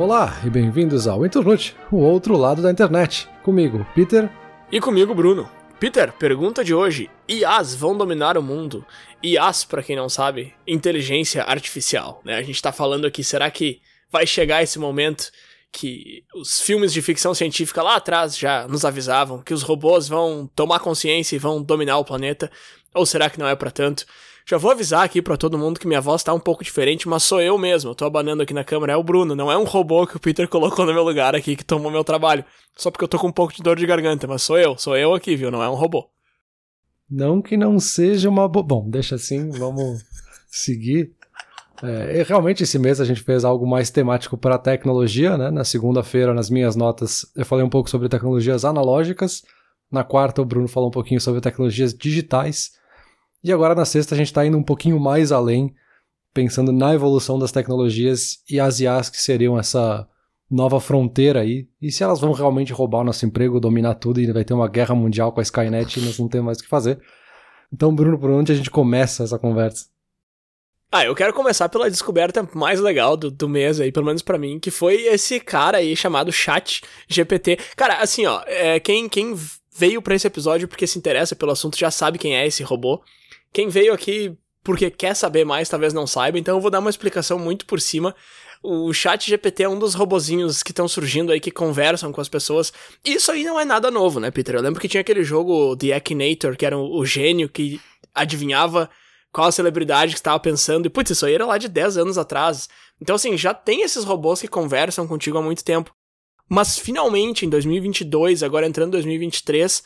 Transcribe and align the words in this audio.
Olá 0.00 0.40
e 0.46 0.48
bem-vindos 0.48 1.06
ao 1.06 1.26
Internet, 1.26 1.76
o 1.92 1.98
outro 1.98 2.34
lado 2.34 2.62
da 2.62 2.70
internet. 2.70 3.28
Comigo, 3.42 3.86
Peter. 3.94 4.30
E 4.72 4.80
comigo, 4.80 5.14
Bruno. 5.14 5.46
Peter, 5.78 6.10
pergunta 6.14 6.64
de 6.64 6.72
hoje: 6.72 7.10
IAs 7.28 7.74
vão 7.74 7.94
dominar 7.94 8.38
o 8.38 8.42
mundo? 8.42 8.82
IAs, 9.22 9.62
para 9.62 9.82
quem 9.82 9.94
não 9.94 10.08
sabe, 10.08 10.54
inteligência 10.66 11.42
artificial. 11.42 12.22
Né? 12.24 12.36
A 12.36 12.42
gente 12.42 12.62
tá 12.62 12.72
falando 12.72 13.06
aqui, 13.06 13.22
será 13.22 13.50
que 13.50 13.82
vai 14.10 14.26
chegar 14.26 14.62
esse 14.62 14.78
momento 14.78 15.30
que 15.70 16.24
os 16.34 16.62
filmes 16.62 16.94
de 16.94 17.02
ficção 17.02 17.34
científica 17.34 17.82
lá 17.82 17.96
atrás 17.96 18.38
já 18.38 18.66
nos 18.66 18.86
avisavam 18.86 19.42
que 19.42 19.52
os 19.52 19.60
robôs 19.60 20.08
vão 20.08 20.50
tomar 20.56 20.80
consciência 20.80 21.36
e 21.36 21.38
vão 21.38 21.62
dominar 21.62 21.98
o 21.98 22.06
planeta? 22.06 22.50
Ou 22.94 23.04
será 23.04 23.28
que 23.28 23.38
não 23.38 23.46
é 23.46 23.54
para 23.54 23.70
tanto? 23.70 24.06
Já 24.50 24.58
vou 24.58 24.72
avisar 24.72 25.04
aqui 25.04 25.22
para 25.22 25.36
todo 25.36 25.56
mundo 25.56 25.78
que 25.78 25.86
minha 25.86 26.00
voz 26.00 26.24
tá 26.24 26.34
um 26.34 26.40
pouco 26.40 26.64
diferente, 26.64 27.08
mas 27.08 27.22
sou 27.22 27.40
eu 27.40 27.56
mesmo. 27.56 27.92
Eu 27.92 27.94
tô 27.94 28.04
abanando 28.04 28.42
aqui 28.42 28.52
na 28.52 28.64
câmera, 28.64 28.94
é 28.94 28.96
o 28.96 29.02
Bruno, 29.04 29.36
não 29.36 29.48
é 29.48 29.56
um 29.56 29.62
robô 29.62 30.04
que 30.08 30.16
o 30.16 30.18
Peter 30.18 30.48
colocou 30.48 30.84
no 30.84 30.92
meu 30.92 31.04
lugar 31.04 31.36
aqui 31.36 31.54
que 31.54 31.64
tomou 31.64 31.88
meu 31.88 32.02
trabalho. 32.02 32.44
Só 32.76 32.90
porque 32.90 33.04
eu 33.04 33.08
tô 33.08 33.16
com 33.16 33.28
um 33.28 33.32
pouco 33.32 33.54
de 33.54 33.62
dor 33.62 33.76
de 33.76 33.86
garganta, 33.86 34.26
mas 34.26 34.42
sou 34.42 34.58
eu, 34.58 34.76
sou 34.76 34.96
eu 34.96 35.14
aqui, 35.14 35.36
viu? 35.36 35.52
Não 35.52 35.62
é 35.62 35.70
um 35.70 35.76
robô. 35.76 36.10
Não 37.08 37.40
que 37.40 37.56
não 37.56 37.78
seja 37.78 38.28
uma 38.28 38.48
bo... 38.48 38.60
Bom, 38.64 38.90
deixa 38.90 39.14
assim, 39.14 39.50
vamos 39.50 40.02
seguir. 40.50 41.12
É, 41.80 42.24
realmente 42.26 42.64
esse 42.64 42.76
mês 42.76 43.00
a 43.00 43.04
gente 43.04 43.22
fez 43.22 43.44
algo 43.44 43.64
mais 43.64 43.88
temático 43.88 44.36
para 44.36 44.58
tecnologia, 44.58 45.38
né? 45.38 45.52
Na 45.52 45.62
segunda-feira, 45.62 46.34
nas 46.34 46.50
minhas 46.50 46.74
notas, 46.74 47.24
eu 47.36 47.46
falei 47.46 47.64
um 47.64 47.70
pouco 47.70 47.88
sobre 47.88 48.08
tecnologias 48.08 48.64
analógicas. 48.64 49.44
Na 49.92 50.02
quarta, 50.02 50.42
o 50.42 50.44
Bruno 50.44 50.66
falou 50.66 50.88
um 50.88 50.92
pouquinho 50.92 51.20
sobre 51.20 51.40
tecnologias 51.40 51.94
digitais. 51.94 52.79
E 53.42 53.52
agora 53.52 53.74
na 53.74 53.84
sexta 53.84 54.14
a 54.14 54.18
gente 54.18 54.28
está 54.28 54.44
indo 54.44 54.56
um 54.56 54.62
pouquinho 54.62 55.00
mais 55.00 55.32
além, 55.32 55.74
pensando 56.34 56.72
na 56.72 56.94
evolução 56.94 57.38
das 57.38 57.52
tecnologias 57.52 58.38
e 58.48 58.60
as 58.60 58.80
IAs 58.80 59.08
que 59.08 59.20
seriam 59.20 59.58
essa 59.58 60.06
nova 60.50 60.80
fronteira 60.80 61.40
aí. 61.40 61.68
E 61.80 61.90
se 61.92 62.02
elas 62.02 62.20
vão 62.20 62.32
realmente 62.32 62.72
roubar 62.72 63.00
o 63.00 63.04
nosso 63.04 63.24
emprego, 63.24 63.60
dominar 63.60 63.94
tudo 63.94 64.20
e 64.20 64.30
vai 64.32 64.44
ter 64.44 64.52
uma 64.52 64.68
guerra 64.68 64.94
mundial 64.94 65.32
com 65.32 65.40
a 65.40 65.42
Skynet 65.42 65.98
e 65.98 66.02
nós 66.02 66.18
não 66.18 66.28
temos 66.28 66.46
mais 66.46 66.58
o 66.58 66.62
que 66.62 66.68
fazer. 66.68 67.00
Então, 67.72 67.94
Bruno, 67.94 68.18
por 68.18 68.30
onde 68.30 68.52
a 68.52 68.54
gente 68.54 68.70
começa 68.70 69.22
essa 69.22 69.38
conversa? 69.38 69.86
Ah, 70.92 71.04
eu 71.04 71.14
quero 71.14 71.32
começar 71.32 71.68
pela 71.68 71.88
descoberta 71.88 72.48
mais 72.52 72.80
legal 72.80 73.16
do, 73.16 73.30
do 73.30 73.48
mês 73.48 73.78
aí, 73.78 73.92
pelo 73.92 74.06
menos 74.06 74.22
para 74.22 74.36
mim, 74.36 74.58
que 74.58 74.72
foi 74.72 75.02
esse 75.06 75.38
cara 75.38 75.78
aí 75.78 75.94
chamado 75.94 76.32
Chat 76.32 76.82
GPT. 77.06 77.58
Cara, 77.76 77.98
assim, 77.98 78.26
ó, 78.26 78.42
é, 78.44 78.80
quem, 78.80 79.08
quem 79.08 79.36
veio 79.72 80.02
para 80.02 80.16
esse 80.16 80.26
episódio 80.26 80.66
porque 80.66 80.88
se 80.88 80.98
interessa 80.98 81.36
pelo 81.36 81.52
assunto 81.52 81.78
já 81.78 81.92
sabe 81.92 82.18
quem 82.18 82.36
é 82.36 82.44
esse 82.44 82.64
robô. 82.64 83.00
Quem 83.52 83.68
veio 83.68 83.92
aqui 83.92 84.36
porque 84.62 84.90
quer 84.90 85.14
saber 85.14 85.44
mais, 85.44 85.68
talvez 85.68 85.92
não 85.92 86.06
saiba, 86.06 86.38
então 86.38 86.56
eu 86.56 86.60
vou 86.60 86.70
dar 86.70 86.80
uma 86.80 86.90
explicação 86.90 87.38
muito 87.38 87.64
por 87.66 87.80
cima. 87.80 88.14
O 88.62 88.92
Chat 88.92 89.26
GPT 89.28 89.62
é 89.62 89.68
um 89.68 89.78
dos 89.78 89.94
robozinhos 89.94 90.62
que 90.62 90.70
estão 90.70 90.86
surgindo 90.86 91.32
aí 91.32 91.40
que 91.40 91.50
conversam 91.50 92.12
com 92.12 92.20
as 92.20 92.28
pessoas. 92.28 92.70
Isso 93.02 93.32
aí 93.32 93.42
não 93.42 93.58
é 93.58 93.64
nada 93.64 93.90
novo, 93.90 94.20
né, 94.20 94.30
Peter? 94.30 94.54
Eu 94.54 94.60
lembro 94.60 94.78
que 94.78 94.88
tinha 94.88 95.00
aquele 95.00 95.24
jogo 95.24 95.74
The 95.76 95.94
Akinator, 95.94 96.56
que 96.56 96.66
era 96.66 96.76
o 96.76 97.04
gênio 97.06 97.48
que 97.48 97.80
adivinhava 98.14 98.90
qual 99.32 99.48
a 99.48 99.52
celebridade 99.52 100.12
que 100.12 100.18
estava 100.18 100.38
pensando. 100.38 100.86
E, 100.86 100.90
putz, 100.90 101.10
isso 101.10 101.24
aí 101.24 101.34
era 101.34 101.46
lá 101.46 101.56
de 101.56 101.68
10 101.68 101.96
anos 101.96 102.18
atrás. 102.18 102.68
Então, 103.00 103.16
assim, 103.16 103.34
já 103.36 103.54
tem 103.54 103.80
esses 103.80 104.04
robôs 104.04 104.42
que 104.42 104.48
conversam 104.48 105.06
contigo 105.08 105.38
há 105.38 105.42
muito 105.42 105.64
tempo. 105.64 105.94
Mas, 106.46 106.78
finalmente, 106.78 107.46
em 107.46 107.48
2022, 107.48 108.42
agora 108.42 108.66
entrando 108.66 108.88
em 108.88 108.92
2023, 108.92 109.82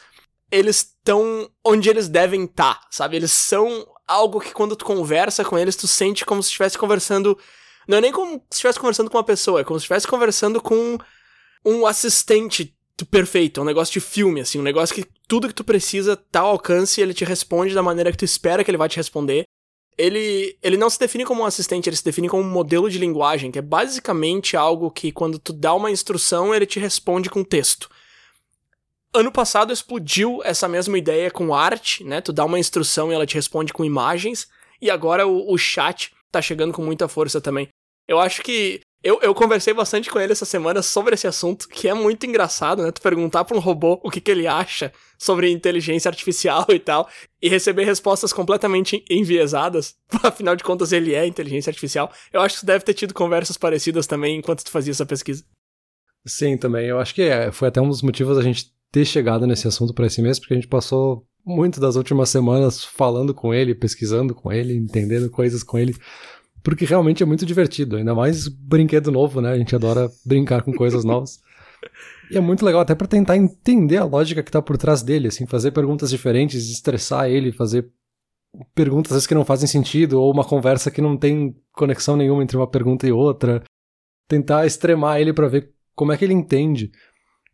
eles 0.50 0.78
estão 0.78 1.50
onde 1.64 1.88
eles 1.88 2.08
devem 2.08 2.44
estar, 2.44 2.74
tá, 2.74 2.86
sabe? 2.90 3.16
Eles 3.16 3.32
são 3.32 3.86
algo 4.06 4.40
que 4.40 4.52
quando 4.52 4.76
tu 4.76 4.84
conversa 4.84 5.44
com 5.44 5.58
eles, 5.58 5.76
tu 5.76 5.86
sente 5.86 6.24
como 6.24 6.42
se 6.42 6.48
estivesse 6.48 6.78
conversando. 6.78 7.38
Não 7.88 7.98
é 7.98 8.00
nem 8.00 8.12
como 8.12 8.32
se 8.50 8.56
estivesse 8.56 8.78
conversando 8.78 9.10
com 9.10 9.18
uma 9.18 9.24
pessoa, 9.24 9.60
é 9.60 9.64
como 9.64 9.78
se 9.78 9.84
estivesse 9.84 10.06
conversando 10.06 10.60
com 10.60 10.98
um 11.64 11.86
assistente 11.86 12.74
perfeito, 13.10 13.60
um 13.60 13.64
negócio 13.64 13.92
de 13.92 14.00
filme, 14.00 14.40
assim, 14.40 14.60
um 14.60 14.62
negócio 14.62 14.94
que 14.94 15.04
tudo 15.26 15.48
que 15.48 15.54
tu 15.54 15.64
precisa 15.64 16.16
tá 16.16 16.40
ao 16.40 16.50
alcance 16.50 17.00
ele 17.00 17.12
te 17.12 17.24
responde 17.24 17.74
da 17.74 17.82
maneira 17.82 18.12
que 18.12 18.18
tu 18.18 18.24
espera 18.24 18.62
que 18.62 18.70
ele 18.70 18.78
vai 18.78 18.88
te 18.88 18.96
responder. 18.96 19.44
Ele, 19.96 20.56
ele 20.62 20.76
não 20.76 20.90
se 20.90 20.98
define 20.98 21.24
como 21.24 21.42
um 21.42 21.46
assistente, 21.46 21.88
ele 21.88 21.96
se 21.96 22.04
define 22.04 22.28
como 22.28 22.42
um 22.42 22.50
modelo 22.50 22.90
de 22.90 22.98
linguagem, 22.98 23.50
que 23.50 23.58
é 23.58 23.62
basicamente 23.62 24.56
algo 24.56 24.90
que 24.90 25.10
quando 25.10 25.38
tu 25.38 25.52
dá 25.52 25.72
uma 25.74 25.90
instrução, 25.90 26.54
ele 26.54 26.66
te 26.66 26.78
responde 26.78 27.30
com 27.30 27.42
texto. 27.44 27.88
Ano 29.14 29.30
passado 29.30 29.72
explodiu 29.72 30.40
essa 30.42 30.66
mesma 30.66 30.98
ideia 30.98 31.30
com 31.30 31.54
arte, 31.54 32.02
né? 32.02 32.20
Tu 32.20 32.32
dá 32.32 32.44
uma 32.44 32.58
instrução 32.58 33.10
e 33.10 33.14
ela 33.14 33.24
te 33.24 33.36
responde 33.36 33.72
com 33.72 33.84
imagens. 33.84 34.48
E 34.82 34.90
agora 34.90 35.26
o, 35.26 35.52
o 35.52 35.56
chat 35.56 36.12
tá 36.32 36.42
chegando 36.42 36.72
com 36.72 36.82
muita 36.82 37.06
força 37.06 37.40
também. 37.40 37.68
Eu 38.08 38.18
acho 38.18 38.42
que. 38.42 38.80
Eu, 39.02 39.20
eu 39.20 39.34
conversei 39.34 39.74
bastante 39.74 40.10
com 40.10 40.18
ele 40.18 40.32
essa 40.32 40.46
semana 40.46 40.80
sobre 40.80 41.12
esse 41.12 41.26
assunto, 41.26 41.68
que 41.68 41.86
é 41.86 41.92
muito 41.92 42.24
engraçado, 42.24 42.82
né? 42.82 42.90
Tu 42.90 43.02
perguntar 43.02 43.44
pra 43.44 43.54
um 43.54 43.60
robô 43.60 44.00
o 44.02 44.10
que, 44.10 44.18
que 44.18 44.30
ele 44.30 44.46
acha 44.46 44.90
sobre 45.18 45.50
inteligência 45.50 46.08
artificial 46.08 46.64
e 46.70 46.78
tal, 46.78 47.06
e 47.40 47.48
receber 47.48 47.84
respostas 47.84 48.32
completamente 48.32 49.04
enviesadas. 49.10 49.94
Afinal 50.24 50.56
de 50.56 50.64
contas, 50.64 50.90
ele 50.90 51.14
é 51.14 51.26
inteligência 51.26 51.68
artificial. 51.70 52.10
Eu 52.32 52.40
acho 52.40 52.54
que 52.54 52.60
tu 52.60 52.66
deve 52.66 52.82
ter 52.82 52.94
tido 52.94 53.12
conversas 53.12 53.58
parecidas 53.58 54.06
também 54.06 54.38
enquanto 54.38 54.64
tu 54.64 54.70
fazia 54.70 54.92
essa 54.92 55.04
pesquisa. 55.04 55.44
Sim, 56.26 56.56
também. 56.56 56.86
Eu 56.86 56.98
acho 56.98 57.14
que 57.14 57.22
é, 57.22 57.52
foi 57.52 57.68
até 57.68 57.82
um 57.82 57.88
dos 57.88 58.00
motivos 58.00 58.38
a 58.38 58.42
gente 58.42 58.72
ter 58.94 59.04
chegado 59.04 59.44
nesse 59.44 59.66
assunto 59.66 59.92
para 59.92 60.06
esse 60.06 60.22
mês, 60.22 60.38
porque 60.38 60.54
a 60.54 60.56
gente 60.56 60.68
passou 60.68 61.26
muito 61.44 61.80
das 61.80 61.96
últimas 61.96 62.28
semanas 62.28 62.84
falando 62.84 63.34
com 63.34 63.52
ele, 63.52 63.74
pesquisando 63.74 64.32
com 64.32 64.52
ele, 64.52 64.72
entendendo 64.72 65.28
coisas 65.28 65.64
com 65.64 65.76
ele, 65.76 65.96
porque 66.62 66.84
realmente 66.84 67.20
é 67.20 67.26
muito 67.26 67.44
divertido, 67.44 67.96
ainda 67.96 68.14
mais 68.14 68.46
brinquedo 68.46 69.10
novo, 69.10 69.40
né? 69.40 69.50
A 69.50 69.58
gente 69.58 69.74
adora 69.74 70.08
brincar 70.24 70.62
com 70.62 70.72
coisas 70.72 71.04
novas. 71.04 71.40
E 72.30 72.38
é 72.38 72.40
muito 72.40 72.64
legal 72.64 72.80
até 72.80 72.94
para 72.94 73.06
tentar 73.06 73.36
entender 73.36 73.98
a 73.98 74.04
lógica 74.04 74.42
que 74.42 74.50
tá 74.50 74.62
por 74.62 74.78
trás 74.78 75.02
dele, 75.02 75.28
assim, 75.28 75.44
fazer 75.44 75.72
perguntas 75.72 76.08
diferentes, 76.08 76.70
estressar 76.70 77.28
ele, 77.28 77.52
fazer 77.52 77.86
perguntas 78.74 79.12
às 79.12 79.16
vezes 79.16 79.26
que 79.26 79.34
não 79.34 79.44
fazem 79.44 79.68
sentido, 79.68 80.18
ou 80.18 80.32
uma 80.32 80.42
conversa 80.42 80.90
que 80.90 81.02
não 81.02 81.18
tem 81.18 81.54
conexão 81.70 82.16
nenhuma 82.16 82.42
entre 82.42 82.56
uma 82.56 82.66
pergunta 82.66 83.06
e 83.06 83.12
outra. 83.12 83.62
Tentar 84.26 84.64
extremar 84.64 85.20
ele 85.20 85.34
para 85.34 85.48
ver 85.48 85.70
como 85.94 86.12
é 86.12 86.16
que 86.16 86.24
ele 86.24 86.32
entende 86.32 86.90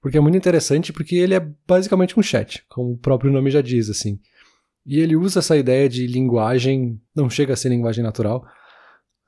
porque 0.01 0.17
é 0.17 0.21
muito 0.21 0.37
interessante 0.37 0.93
porque 0.93 1.17
ele 1.17 1.35
é 1.35 1.49
basicamente 1.67 2.19
um 2.19 2.23
chat, 2.23 2.65
como 2.69 2.93
o 2.93 2.99
próprio 2.99 3.31
nome 3.31 3.51
já 3.51 3.61
diz, 3.61 3.91
assim. 3.91 4.19
E 4.87 4.99
ele 4.99 5.15
usa 5.15 5.41
essa 5.41 5.57
ideia 5.57 5.89
de 5.89 6.07
linguagem, 6.07 7.01
não 7.15 7.29
chega 7.29 7.53
a 7.53 7.57
ser 7.57 7.69
linguagem 7.69 8.03
natural, 8.03 8.45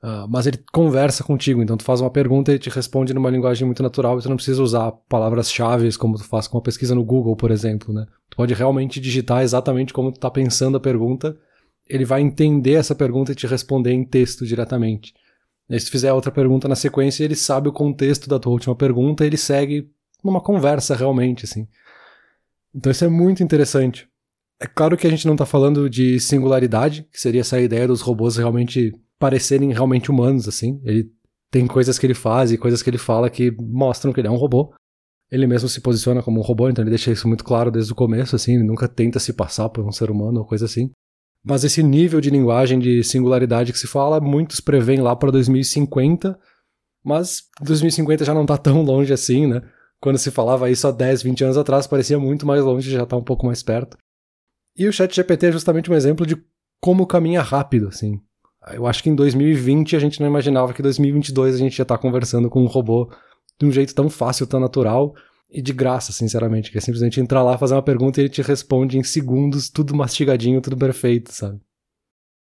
uh, 0.03 0.27
mas 0.27 0.47
ele 0.47 0.59
conversa 0.71 1.23
contigo, 1.23 1.61
então 1.61 1.77
tu 1.77 1.83
faz 1.83 2.01
uma 2.01 2.09
pergunta 2.09 2.51
e 2.51 2.53
ele 2.53 2.59
te 2.59 2.69
responde 2.69 3.13
numa 3.13 3.29
linguagem 3.29 3.65
muito 3.65 3.83
natural, 3.83 4.17
e 4.17 4.21
tu 4.23 4.29
não 4.29 4.35
precisa 4.35 4.63
usar 4.63 4.91
palavras-chave 5.07 5.95
como 5.97 6.17
tu 6.17 6.23
faz 6.23 6.47
com 6.47 6.57
uma 6.57 6.63
pesquisa 6.63 6.95
no 6.95 7.03
Google, 7.03 7.35
por 7.35 7.51
exemplo, 7.51 7.93
né? 7.93 8.07
Tu 8.29 8.35
pode 8.35 8.53
realmente 8.53 8.99
digitar 8.99 9.43
exatamente 9.43 9.93
como 9.93 10.11
tu 10.11 10.19
tá 10.19 10.31
pensando 10.31 10.77
a 10.77 10.79
pergunta, 10.79 11.37
ele 11.87 12.05
vai 12.05 12.21
entender 12.21 12.73
essa 12.73 12.95
pergunta 12.95 13.31
e 13.31 13.35
te 13.35 13.45
responder 13.45 13.91
em 13.91 14.03
texto 14.03 14.45
diretamente. 14.45 15.13
E 15.69 15.79
se 15.79 15.85
tu 15.85 15.91
fizer 15.91 16.11
outra 16.13 16.31
pergunta 16.31 16.67
na 16.67 16.75
sequência, 16.75 17.23
ele 17.23 17.35
sabe 17.35 17.69
o 17.69 17.73
contexto 17.73 18.27
da 18.27 18.39
tua 18.39 18.51
última 18.51 18.75
pergunta, 18.75 19.25
ele 19.25 19.37
segue 19.37 19.89
numa 20.23 20.41
conversa 20.41 20.95
realmente, 20.95 21.45
assim. 21.45 21.67
Então 22.73 22.91
isso 22.91 23.05
é 23.05 23.07
muito 23.07 23.43
interessante. 23.43 24.07
É 24.59 24.65
claro 24.65 24.95
que 24.95 25.05
a 25.05 25.09
gente 25.09 25.25
não 25.25 25.33
está 25.33 25.45
falando 25.45 25.89
de 25.89 26.19
singularidade, 26.19 27.07
que 27.11 27.19
seria 27.19 27.41
essa 27.41 27.59
ideia 27.59 27.87
dos 27.87 28.01
robôs 28.01 28.37
realmente 28.37 28.91
parecerem 29.19 29.71
realmente 29.73 30.09
humanos, 30.09 30.47
assim. 30.47 30.81
Ele 30.83 31.09
tem 31.51 31.67
coisas 31.67 31.99
que 31.99 32.05
ele 32.05 32.13
faz 32.13 32.51
e 32.51 32.57
coisas 32.57 32.81
que 32.81 32.89
ele 32.89 32.97
fala 32.97 33.29
que 33.29 33.51
mostram 33.59 34.11
que 34.11 34.19
ele 34.19 34.27
é 34.27 34.31
um 34.31 34.37
robô. 34.37 34.73
Ele 35.29 35.47
mesmo 35.47 35.67
se 35.67 35.81
posiciona 35.81 36.21
como 36.21 36.39
um 36.39 36.43
robô, 36.43 36.69
então 36.69 36.83
ele 36.83 36.89
deixa 36.89 37.11
isso 37.11 37.27
muito 37.27 37.43
claro 37.43 37.71
desde 37.71 37.91
o 37.91 37.95
começo, 37.95 38.35
assim, 38.35 38.55
ele 38.55 38.63
nunca 38.63 38.87
tenta 38.87 39.19
se 39.19 39.33
passar 39.33 39.69
por 39.69 39.85
um 39.85 39.91
ser 39.91 40.11
humano 40.11 40.39
ou 40.39 40.45
coisa 40.45 40.65
assim. 40.65 40.91
Mas 41.43 41.63
esse 41.63 41.83
nível 41.83 42.21
de 42.21 42.29
linguagem 42.29 42.79
de 42.79 43.03
singularidade 43.03 43.73
que 43.73 43.79
se 43.79 43.87
fala, 43.87 44.21
muitos 44.21 44.61
preveem 44.61 45.01
lá 45.01 45.15
para 45.15 45.31
2050, 45.31 46.39
mas 47.03 47.43
2050 47.61 48.23
já 48.23 48.33
não 48.33 48.43
está 48.43 48.57
tão 48.57 48.81
longe 48.81 49.11
assim, 49.11 49.47
né? 49.47 49.61
Quando 50.03 50.17
se 50.17 50.31
falava 50.31 50.69
isso 50.69 50.85
há 50.85 50.91
10, 50.91 51.23
20 51.23 51.45
anos 51.45 51.57
atrás, 51.57 51.87
parecia 51.87 52.19
muito 52.19 52.45
mais 52.45 52.61
longe, 52.61 52.91
já 52.91 53.03
está 53.03 53.15
um 53.15 53.23
pouco 53.23 53.45
mais 53.45 53.63
perto. 53.63 53.97
E 54.77 54.85
o 54.85 54.91
Chat 54.91 55.15
GPT 55.15 55.45
é 55.45 55.51
justamente 55.53 55.89
um 55.89 55.93
exemplo 55.93 56.25
de 56.25 56.35
como 56.81 57.07
caminha 57.07 57.41
rápido, 57.41 57.87
assim. 57.87 58.19
Eu 58.73 58.85
acho 58.85 59.01
que 59.01 59.09
em 59.09 59.15
2020 59.15 59.95
a 59.95 59.99
gente 59.99 60.19
não 60.19 60.27
imaginava 60.27 60.73
que 60.73 60.81
em 60.81 60.83
2022 60.83 61.55
a 61.55 61.57
gente 61.57 61.79
ia 61.79 61.83
estar 61.83 61.95
tá 61.95 62.01
conversando 62.01 62.49
com 62.49 62.61
um 62.61 62.67
robô 62.67 63.09
de 63.57 63.65
um 63.65 63.71
jeito 63.71 63.95
tão 63.95 64.09
fácil, 64.09 64.45
tão 64.45 64.59
natural 64.59 65.15
e 65.49 65.61
de 65.61 65.71
graça, 65.71 66.11
sinceramente, 66.11 66.69
que 66.69 66.77
é 66.77 66.81
simplesmente 66.81 67.21
entrar 67.21 67.41
lá, 67.41 67.57
fazer 67.57 67.75
uma 67.75 67.81
pergunta 67.81 68.19
e 68.19 68.23
ele 68.23 68.29
te 68.29 68.41
responde 68.41 68.97
em 68.97 69.03
segundos, 69.03 69.69
tudo 69.69 69.95
mastigadinho, 69.95 70.59
tudo 70.59 70.75
perfeito, 70.75 71.31
sabe? 71.31 71.61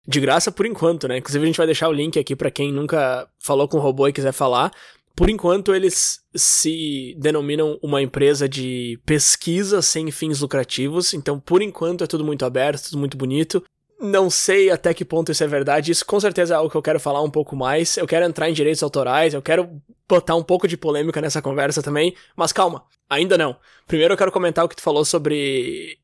De 0.07 0.19
graça 0.19 0.51
por 0.51 0.67
enquanto, 0.67 1.07
né? 1.07 1.17
Inclusive 1.17 1.43
a 1.43 1.47
gente 1.47 1.57
vai 1.57 1.65
deixar 1.65 1.89
o 1.89 1.93
link 1.93 2.19
aqui 2.19 2.35
para 2.35 2.51
quem 2.51 2.71
nunca 2.71 3.27
falou 3.39 3.67
com 3.67 3.77
o 3.77 3.81
robô 3.81 4.07
e 4.07 4.13
quiser 4.13 4.33
falar. 4.33 4.71
Por 5.19 5.29
enquanto, 5.29 5.75
eles 5.75 6.21
se 6.33 7.13
denominam 7.19 7.77
uma 7.83 8.01
empresa 8.01 8.47
de 8.47 8.97
pesquisa 9.05 9.81
sem 9.81 10.09
fins 10.11 10.39
lucrativos, 10.39 11.13
então 11.13 11.37
por 11.37 11.61
enquanto 11.61 12.05
é 12.05 12.07
tudo 12.07 12.23
muito 12.23 12.45
aberto, 12.45 12.85
tudo 12.85 12.99
muito 12.99 13.17
bonito. 13.17 13.61
não 13.99 14.29
sei 14.29 14.71
até 14.71 14.93
que 14.93 15.03
ponto 15.03 15.29
isso 15.29 15.43
é 15.43 15.47
verdade. 15.47 15.91
Isso 15.91 16.05
com 16.05 16.21
certeza 16.21 16.53
é 16.53 16.57
algo 16.57 16.69
que 16.69 16.77
eu 16.77 16.81
quero 16.81 17.01
falar 17.01 17.21
um 17.21 17.29
pouco 17.29 17.53
mais. 17.53 17.97
Eu 17.97 18.07
quero 18.07 18.25
entrar 18.25 18.49
em 18.49 18.53
direitos 18.53 18.81
autorais, 18.81 19.33
eu 19.33 19.41
quero 19.41 19.69
botar 20.07 20.35
um 20.35 20.43
pouco 20.43 20.69
de 20.69 20.77
polêmica 20.77 21.19
nessa 21.19 21.41
conversa 21.41 21.83
também. 21.83 22.15
Mas 22.33 22.53
calma, 22.53 22.85
ainda 23.09 23.37
não. 23.37 23.57
Primeiro 23.87 24.13
eu 24.13 24.17
quero 24.17 24.31
comentar 24.31 24.63
o 24.63 24.69
que 24.69 24.77
tu 24.77 24.81
falou 24.81 25.03
sobre 25.03 25.99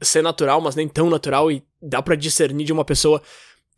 ser 0.00 0.22
natural, 0.22 0.60
mas 0.60 0.76
nem 0.76 0.86
tão 0.86 1.10
natural 1.10 1.50
e 1.50 1.64
dá 1.82 2.00
para 2.00 2.14
discernir 2.14 2.66
de 2.66 2.72
uma 2.72 2.84
pessoa. 2.84 3.20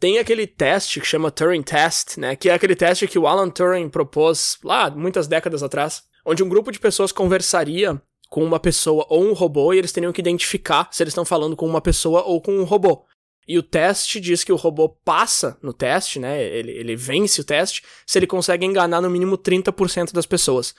Tem 0.03 0.19
aquele 0.19 0.49
teste 0.49 1.01
que 1.01 1.07
chama 1.07 1.31
Turing 1.31 1.63
Test, 1.63 2.19
né? 2.19 2.35
Que 2.35 2.49
é 2.49 2.55
aquele 2.55 2.75
teste 2.75 3.07
que 3.07 3.21
o 3.21 3.29
Alan 3.29 3.49
Turing 3.49 3.89
propôs 3.89 4.59
lá 4.65 4.91
muitas 4.91 5.29
décadas 5.29 5.63
atrás, 5.63 6.03
onde 6.27 6.43
um 6.43 6.49
grupo 6.49 6.73
de 6.73 6.81
pessoas 6.81 7.13
conversaria 7.13 8.03
com 8.29 8.45
uma 8.45 8.59
pessoa 8.59 9.07
ou 9.09 9.23
um 9.23 9.33
robô 9.33 9.73
e 9.73 9.79
eles 9.79 9.93
teriam 9.93 10.13
que 10.13 10.21
identificar 10.21 10.89
se 10.91 11.05
eles 11.05 11.13
estão 11.13 11.25
falando 11.25 11.55
com 11.55 11.65
uma 11.69 11.81
pessoa 11.81 12.25
ou 12.25 12.43
com 12.43 12.51
um 12.51 12.65
robô. 12.65 13.05
E 13.47 13.57
o 13.57 13.63
teste 13.63 14.19
diz 14.19 14.43
que 14.43 14.53
o 14.53 14.57
robô 14.57 14.89
passa 14.89 15.57
no 15.63 15.73
teste, 15.73 16.19
né? 16.19 16.43
Ele, 16.43 16.73
ele 16.73 16.97
vence 16.97 17.41
o 17.41 17.45
teste 17.45 17.85
se 18.05 18.19
ele 18.19 18.27
consegue 18.27 18.67
enganar 18.67 19.01
no 19.01 19.09
mínimo 19.09 19.39
30% 19.39 20.13
das 20.13 20.27
pessoas. 20.27 20.75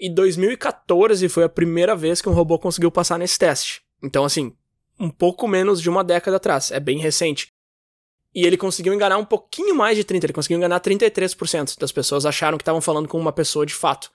E 0.00 0.08
2014 0.08 1.28
foi 1.28 1.44
a 1.44 1.50
primeira 1.50 1.94
vez 1.94 2.22
que 2.22 2.30
um 2.30 2.34
robô 2.34 2.58
conseguiu 2.58 2.90
passar 2.90 3.18
nesse 3.18 3.38
teste. 3.38 3.82
Então, 4.02 4.24
assim, 4.24 4.56
um 4.98 5.10
pouco 5.10 5.46
menos 5.46 5.82
de 5.82 5.90
uma 5.90 6.02
década 6.02 6.38
atrás. 6.38 6.70
É 6.70 6.80
bem 6.80 6.96
recente. 6.96 7.53
E 8.34 8.44
ele 8.44 8.56
conseguiu 8.56 8.92
enganar 8.92 9.16
um 9.16 9.24
pouquinho 9.24 9.74
mais 9.74 9.96
de 9.96 10.04
30%. 10.04 10.24
Ele 10.24 10.32
conseguiu 10.32 10.58
enganar 10.58 10.80
33% 10.80 11.78
das 11.78 11.92
pessoas 11.92 12.26
acharam 12.26 12.58
que 12.58 12.62
estavam 12.62 12.80
falando 12.80 13.08
com 13.08 13.18
uma 13.18 13.32
pessoa 13.32 13.64
de 13.64 13.74
fato. 13.74 14.10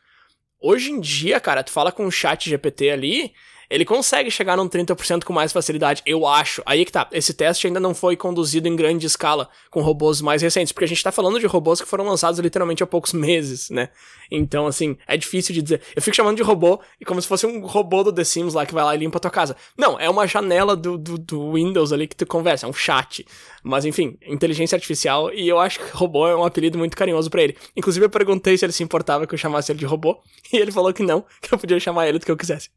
Hoje 0.60 0.92
em 0.92 1.00
dia, 1.00 1.40
cara, 1.40 1.64
tu 1.64 1.72
fala 1.72 1.92
com 1.92 2.06
o 2.06 2.12
chat 2.12 2.50
GPT 2.50 2.90
ali, 2.90 3.34
ele 3.70 3.86
consegue 3.86 4.32
chegar 4.32 4.58
num 4.58 4.68
30% 4.68 5.24
com 5.24 5.32
mais 5.32 5.52
facilidade, 5.52 6.02
eu 6.06 6.26
acho. 6.26 6.62
Aí 6.66 6.84
que 6.84 6.92
tá, 6.92 7.08
esse 7.12 7.34
teste 7.34 7.68
ainda 7.68 7.80
não 7.80 7.94
foi 7.94 8.16
conduzido 8.18 8.68
em 8.68 8.76
grande 8.76 9.06
escala 9.06 9.48
com 9.70 9.82
robôs 9.82 10.22
mais 10.22 10.42
recentes, 10.42 10.72
porque 10.72 10.86
a 10.86 10.88
gente 10.88 11.04
tá 11.04 11.12
falando 11.12 11.40
de 11.40 11.46
robôs 11.46 11.80
que 11.80 11.88
foram 11.88 12.06
lançados 12.06 12.40
literalmente 12.40 12.82
há 12.82 12.88
poucos 12.88 13.14
meses, 13.14 13.70
né? 13.70 13.90
Então, 14.32 14.68
assim, 14.68 14.98
é 15.08 15.16
difícil 15.18 15.54
de 15.54 15.62
dizer. 15.62 15.82
Eu 15.96 16.02
fico 16.02 16.16
chamando 16.16 16.38
de 16.38 16.44
robô 16.44 16.80
e 17.00 17.06
como 17.06 17.22
se 17.22 17.28
fosse 17.28 17.46
um 17.46 17.66
robô 17.66 18.04
do 18.04 18.14
The 18.14 18.24
Sims 18.24 18.54
lá 18.54 18.66
que 18.66 18.74
vai 18.74 18.84
lá 18.84 18.96
e 18.96 18.98
limpa 18.98 19.18
a 19.18 19.22
tua 19.22 19.32
casa. 19.32 19.56
Não, 19.78 20.00
é 20.00 20.10
uma 20.10 20.28
janela 20.28 20.76
do, 20.76 20.98
do, 20.98 21.18
do 21.18 21.54
Windows 21.54 21.92
ali 21.94 22.08
que 22.08 22.16
tu 22.16 22.26
conversa, 22.26 22.66
é 22.66 22.70
um 22.70 22.74
chat. 22.74 23.26
Mas 23.64 23.86
enfim, 23.86 24.18
inteligência 24.26 24.76
artificial 24.76 25.34
e 25.34 25.48
eu 25.48 25.60
acho 25.60 25.80
que 25.80 25.96
robô 25.96 26.28
é 26.28 26.36
um 26.36 26.44
apelido 26.44 26.78
muito 26.78 26.96
carinhoso 26.96 27.30
para 27.30 27.44
ele. 27.44 27.58
Inclusive 27.76 28.06
eu 28.06 28.10
perguntei 28.10 28.58
se 28.58 28.66
ele 28.66 28.74
se 28.74 28.84
importava 28.84 29.28
que 29.28 29.34
eu 29.34 29.38
chamasse 29.38 29.72
ele 29.72 29.80
de 29.80 29.86
robô 29.86 30.22
e 30.52 30.58
ele 30.58 30.72
falou 30.72 30.94
que 30.94 31.04
não, 31.04 31.26
que 31.42 31.54
eu 31.54 31.58
podia 31.58 31.80
chamar 31.80 32.08
ele 32.08 32.20
do 32.20 32.26
que 32.26 32.32
eu 32.32 32.38
quisesse. 32.38 32.70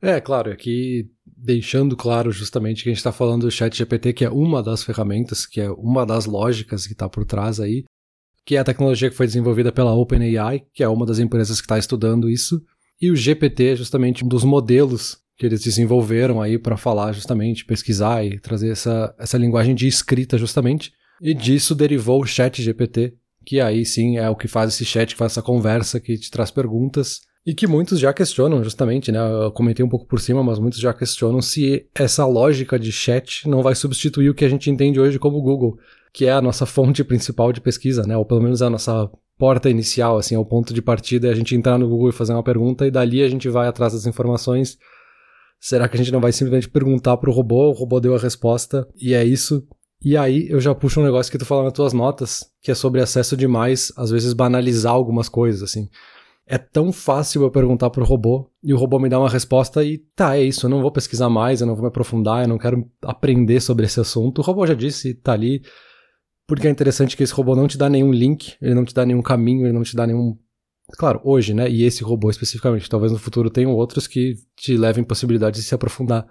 É, 0.00 0.20
claro, 0.20 0.50
aqui 0.50 1.10
deixando 1.36 1.96
claro 1.96 2.30
justamente 2.30 2.82
que 2.82 2.88
a 2.88 2.92
gente 2.92 2.98
está 2.98 3.12
falando 3.12 3.42
do 3.42 3.50
chat 3.50 3.76
GPT, 3.76 4.12
que 4.12 4.24
é 4.24 4.30
uma 4.30 4.62
das 4.62 4.82
ferramentas, 4.82 5.46
que 5.46 5.60
é 5.60 5.70
uma 5.70 6.06
das 6.06 6.26
lógicas 6.26 6.86
que 6.86 6.92
está 6.92 7.08
por 7.08 7.24
trás 7.24 7.60
aí, 7.60 7.84
que 8.44 8.56
é 8.56 8.58
a 8.58 8.64
tecnologia 8.64 9.10
que 9.10 9.16
foi 9.16 9.26
desenvolvida 9.26 9.72
pela 9.72 9.94
OpenAI, 9.94 10.64
que 10.72 10.82
é 10.82 10.88
uma 10.88 11.06
das 11.06 11.18
empresas 11.18 11.60
que 11.60 11.64
está 11.64 11.78
estudando 11.78 12.30
isso, 12.30 12.62
e 13.00 13.10
o 13.10 13.16
GPT 13.16 13.72
é 13.72 13.76
justamente 13.76 14.24
um 14.24 14.28
dos 14.28 14.44
modelos 14.44 15.18
que 15.36 15.44
eles 15.44 15.62
desenvolveram 15.62 16.40
aí 16.40 16.58
para 16.58 16.76
falar 16.76 17.12
justamente, 17.12 17.64
pesquisar 17.64 18.24
e 18.24 18.38
trazer 18.38 18.70
essa, 18.70 19.14
essa 19.18 19.36
linguagem 19.36 19.74
de 19.74 19.86
escrita 19.86 20.38
justamente, 20.38 20.92
e 21.20 21.34
disso 21.34 21.74
derivou 21.74 22.22
o 22.22 22.26
chat 22.26 22.62
GPT, 22.62 23.14
que 23.44 23.60
aí 23.60 23.84
sim 23.84 24.16
é 24.16 24.28
o 24.30 24.36
que 24.36 24.48
faz 24.48 24.72
esse 24.72 24.84
chat, 24.84 25.12
que 25.12 25.18
faz 25.18 25.32
essa 25.32 25.42
conversa, 25.42 26.00
que 26.00 26.16
te 26.16 26.30
traz 26.30 26.50
perguntas, 26.50 27.20
e 27.46 27.54
que 27.54 27.66
muitos 27.66 28.00
já 28.00 28.12
questionam, 28.12 28.64
justamente, 28.64 29.12
né? 29.12 29.18
Eu 29.18 29.52
comentei 29.52 29.84
um 29.84 29.88
pouco 29.88 30.06
por 30.06 30.18
cima, 30.18 30.42
mas 30.42 30.58
muitos 30.58 30.80
já 30.80 30.94
questionam 30.94 31.42
se 31.42 31.86
essa 31.94 32.24
lógica 32.24 32.78
de 32.78 32.90
chat 32.90 33.46
não 33.46 33.62
vai 33.62 33.74
substituir 33.74 34.30
o 34.30 34.34
que 34.34 34.46
a 34.46 34.48
gente 34.48 34.70
entende 34.70 34.98
hoje 34.98 35.18
como 35.18 35.42
Google, 35.42 35.78
que 36.12 36.24
é 36.24 36.32
a 36.32 36.40
nossa 36.40 36.64
fonte 36.64 37.04
principal 37.04 37.52
de 37.52 37.60
pesquisa, 37.60 38.04
né? 38.04 38.16
Ou 38.16 38.24
pelo 38.24 38.40
menos 38.40 38.62
a 38.62 38.70
nossa 38.70 39.10
porta 39.38 39.68
inicial, 39.68 40.16
assim, 40.16 40.34
é 40.34 40.38
o 40.38 40.44
ponto 40.44 40.72
de 40.72 40.80
partida, 40.80 41.28
é 41.28 41.30
a 41.30 41.34
gente 41.34 41.54
entrar 41.54 41.76
no 41.76 41.88
Google 41.88 42.08
e 42.08 42.12
fazer 42.12 42.32
uma 42.32 42.42
pergunta 42.42 42.86
e 42.86 42.90
dali 42.90 43.22
a 43.22 43.28
gente 43.28 43.48
vai 43.50 43.68
atrás 43.68 43.92
das 43.92 44.06
informações. 44.06 44.78
Será 45.60 45.86
que 45.86 45.96
a 45.96 45.98
gente 45.98 46.12
não 46.12 46.20
vai 46.20 46.32
simplesmente 46.32 46.68
perguntar 46.68 47.16
pro 47.18 47.32
robô, 47.32 47.68
o 47.68 47.72
robô 47.72 48.00
deu 48.00 48.14
a 48.14 48.18
resposta 48.18 48.88
e 48.96 49.12
é 49.12 49.22
isso? 49.22 49.66
E 50.02 50.16
aí 50.16 50.48
eu 50.48 50.60
já 50.60 50.74
puxo 50.74 51.00
um 51.00 51.04
negócio 51.04 51.32
que 51.32 51.38
tu 51.38 51.44
fala 51.44 51.64
nas 51.64 51.72
tuas 51.72 51.92
notas, 51.92 52.44
que 52.62 52.70
é 52.70 52.74
sobre 52.74 53.00
acesso 53.00 53.36
demais, 53.36 53.92
às 53.96 54.10
vezes 54.10 54.32
banalizar 54.32 54.92
algumas 54.92 55.28
coisas, 55.28 55.62
assim 55.62 55.88
é 56.46 56.58
tão 56.58 56.92
fácil 56.92 57.42
eu 57.42 57.50
perguntar 57.50 57.88
pro 57.90 58.04
robô 58.04 58.50
e 58.62 58.74
o 58.74 58.76
robô 58.76 58.98
me 58.98 59.08
dá 59.08 59.18
uma 59.18 59.30
resposta 59.30 59.82
e 59.82 59.98
tá, 60.14 60.36
é 60.36 60.42
isso, 60.42 60.66
eu 60.66 60.70
não 60.70 60.82
vou 60.82 60.92
pesquisar 60.92 61.30
mais, 61.30 61.60
eu 61.60 61.66
não 61.66 61.74
vou 61.74 61.82
me 61.82 61.88
aprofundar, 61.88 62.42
eu 62.42 62.48
não 62.48 62.58
quero 62.58 62.86
aprender 63.02 63.60
sobre 63.60 63.86
esse 63.86 63.98
assunto. 63.98 64.40
O 64.40 64.42
robô 64.42 64.66
já 64.66 64.74
disse, 64.74 65.14
tá 65.14 65.32
ali. 65.32 65.62
Porque 66.46 66.68
é 66.68 66.70
interessante 66.70 67.16
que 67.16 67.22
esse 67.22 67.32
robô 67.32 67.56
não 67.56 67.66
te 67.66 67.78
dá 67.78 67.88
nenhum 67.88 68.12
link, 68.12 68.56
ele 68.60 68.74
não 68.74 68.84
te 68.84 68.92
dá 68.92 69.06
nenhum 69.06 69.22
caminho, 69.22 69.64
ele 69.64 69.72
não 69.72 69.82
te 69.82 69.96
dá 69.96 70.06
nenhum. 70.06 70.36
Claro, 70.98 71.18
hoje, 71.24 71.54
né? 71.54 71.70
E 71.70 71.82
esse 71.82 72.04
robô 72.04 72.28
especificamente. 72.28 72.90
Talvez 72.90 73.10
no 73.10 73.18
futuro 73.18 73.48
tenham 73.48 73.72
outros 73.72 74.06
que 74.06 74.34
te 74.54 74.76
levem 74.76 75.02
possibilidade 75.02 75.56
de 75.56 75.62
se 75.62 75.74
aprofundar. 75.74 76.26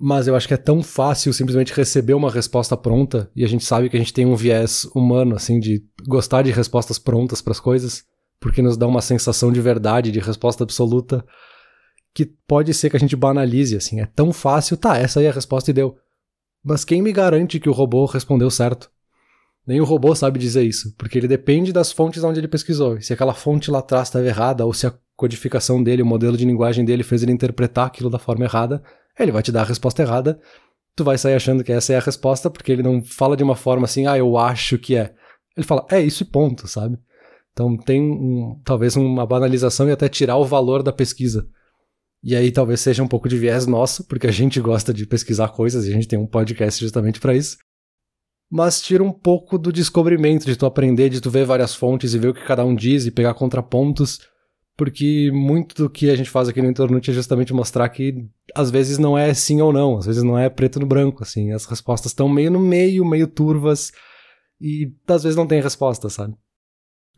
Mas 0.00 0.26
eu 0.26 0.34
acho 0.34 0.48
que 0.48 0.54
é 0.54 0.58
tão 0.58 0.82
fácil 0.82 1.34
simplesmente 1.34 1.74
receber 1.74 2.14
uma 2.14 2.30
resposta 2.30 2.76
pronta, 2.76 3.30
e 3.36 3.44
a 3.44 3.48
gente 3.48 3.64
sabe 3.64 3.90
que 3.90 3.96
a 3.96 3.98
gente 3.98 4.14
tem 4.14 4.24
um 4.24 4.36
viés 4.36 4.84
humano, 4.94 5.34
assim, 5.34 5.58
de 5.58 5.84
gostar 6.06 6.42
de 6.42 6.52
respostas 6.52 6.98
prontas 6.98 7.42
para 7.42 7.50
as 7.50 7.60
coisas 7.60 8.04
porque 8.40 8.62
nos 8.62 8.76
dá 8.76 8.86
uma 8.86 9.02
sensação 9.02 9.52
de 9.52 9.60
verdade, 9.60 10.10
de 10.10 10.20
resposta 10.20 10.64
absoluta, 10.64 11.24
que 12.14 12.26
pode 12.46 12.72
ser 12.74 12.90
que 12.90 12.96
a 12.96 13.00
gente 13.00 13.16
banalize, 13.16 13.76
assim. 13.76 14.00
É 14.00 14.06
tão 14.06 14.32
fácil, 14.32 14.76
tá, 14.76 14.96
essa 14.96 15.20
aí 15.20 15.26
é 15.26 15.30
a 15.30 15.32
resposta 15.32 15.70
e 15.70 15.74
deu. 15.74 15.96
Mas 16.64 16.84
quem 16.84 17.00
me 17.00 17.12
garante 17.12 17.60
que 17.60 17.68
o 17.68 17.72
robô 17.72 18.04
respondeu 18.06 18.50
certo? 18.50 18.90
Nem 19.66 19.80
o 19.80 19.84
robô 19.84 20.14
sabe 20.14 20.38
dizer 20.38 20.62
isso, 20.64 20.94
porque 20.96 21.18
ele 21.18 21.28
depende 21.28 21.72
das 21.72 21.92
fontes 21.92 22.24
onde 22.24 22.40
ele 22.40 22.48
pesquisou. 22.48 23.00
Se 23.00 23.12
aquela 23.12 23.34
fonte 23.34 23.70
lá 23.70 23.80
atrás 23.80 24.08
estava 24.08 24.26
errada, 24.26 24.64
ou 24.64 24.72
se 24.72 24.86
a 24.86 24.94
codificação 25.14 25.82
dele, 25.82 26.02
o 26.02 26.06
modelo 26.06 26.36
de 26.36 26.44
linguagem 26.44 26.84
dele 26.84 27.02
fez 27.02 27.22
ele 27.22 27.32
interpretar 27.32 27.86
aquilo 27.86 28.08
da 28.08 28.18
forma 28.18 28.44
errada, 28.44 28.82
ele 29.18 29.32
vai 29.32 29.42
te 29.42 29.52
dar 29.52 29.62
a 29.62 29.64
resposta 29.64 30.02
errada. 30.02 30.40
Tu 30.96 31.04
vai 31.04 31.18
sair 31.18 31.34
achando 31.34 31.62
que 31.62 31.72
essa 31.72 31.92
é 31.92 31.96
a 31.96 32.00
resposta, 32.00 32.48
porque 32.48 32.72
ele 32.72 32.82
não 32.82 33.02
fala 33.04 33.36
de 33.36 33.42
uma 33.42 33.54
forma 33.54 33.84
assim, 33.84 34.06
ah, 34.06 34.16
eu 34.16 34.38
acho 34.38 34.78
que 34.78 34.96
é. 34.96 35.12
Ele 35.56 35.66
fala, 35.66 35.86
é 35.90 36.00
isso 36.00 36.22
e 36.22 36.26
ponto, 36.26 36.66
sabe? 36.66 36.98
Então 37.58 37.76
tem 37.76 38.00
um, 38.00 38.56
talvez 38.64 38.94
uma 38.94 39.26
banalização 39.26 39.88
e 39.88 39.90
até 39.90 40.08
tirar 40.08 40.36
o 40.36 40.44
valor 40.44 40.80
da 40.80 40.92
pesquisa. 40.92 41.44
E 42.22 42.36
aí 42.36 42.52
talvez 42.52 42.80
seja 42.80 43.02
um 43.02 43.08
pouco 43.08 43.28
de 43.28 43.36
viés 43.36 43.66
nosso, 43.66 44.06
porque 44.06 44.28
a 44.28 44.30
gente 44.30 44.60
gosta 44.60 44.94
de 44.94 45.04
pesquisar 45.04 45.48
coisas 45.48 45.84
e 45.84 45.88
a 45.88 45.92
gente 45.92 46.06
tem 46.06 46.16
um 46.16 46.26
podcast 46.26 46.80
justamente 46.80 47.18
para 47.18 47.34
isso. 47.34 47.58
Mas 48.48 48.80
tira 48.80 49.02
um 49.02 49.10
pouco 49.10 49.58
do 49.58 49.72
descobrimento, 49.72 50.46
de 50.46 50.54
tu 50.54 50.66
aprender, 50.66 51.08
de 51.08 51.20
tu 51.20 51.30
ver 51.30 51.44
várias 51.44 51.74
fontes 51.74 52.14
e 52.14 52.18
ver 52.18 52.28
o 52.28 52.34
que 52.34 52.46
cada 52.46 52.64
um 52.64 52.76
diz 52.76 53.06
e 53.06 53.10
pegar 53.10 53.34
contrapontos, 53.34 54.20
porque 54.76 55.28
muito 55.32 55.74
do 55.74 55.90
que 55.90 56.10
a 56.10 56.16
gente 56.16 56.30
faz 56.30 56.48
aqui 56.48 56.62
no 56.62 56.70
Internet 56.70 57.10
é 57.10 57.14
justamente 57.14 57.52
mostrar 57.52 57.88
que 57.88 58.24
às 58.54 58.70
vezes 58.70 58.98
não 58.98 59.18
é 59.18 59.34
sim 59.34 59.60
ou 59.60 59.72
não, 59.72 59.98
às 59.98 60.06
vezes 60.06 60.22
não 60.22 60.38
é 60.38 60.48
preto 60.48 60.78
no 60.78 60.86
branco, 60.86 61.24
assim, 61.24 61.50
as 61.50 61.64
respostas 61.64 62.12
estão 62.12 62.28
meio 62.28 62.52
no 62.52 62.60
meio, 62.60 63.04
meio 63.04 63.26
turvas 63.26 63.90
e 64.60 64.92
às 65.08 65.24
vezes 65.24 65.36
não 65.36 65.46
tem 65.46 65.60
resposta, 65.60 66.08
sabe? 66.08 66.34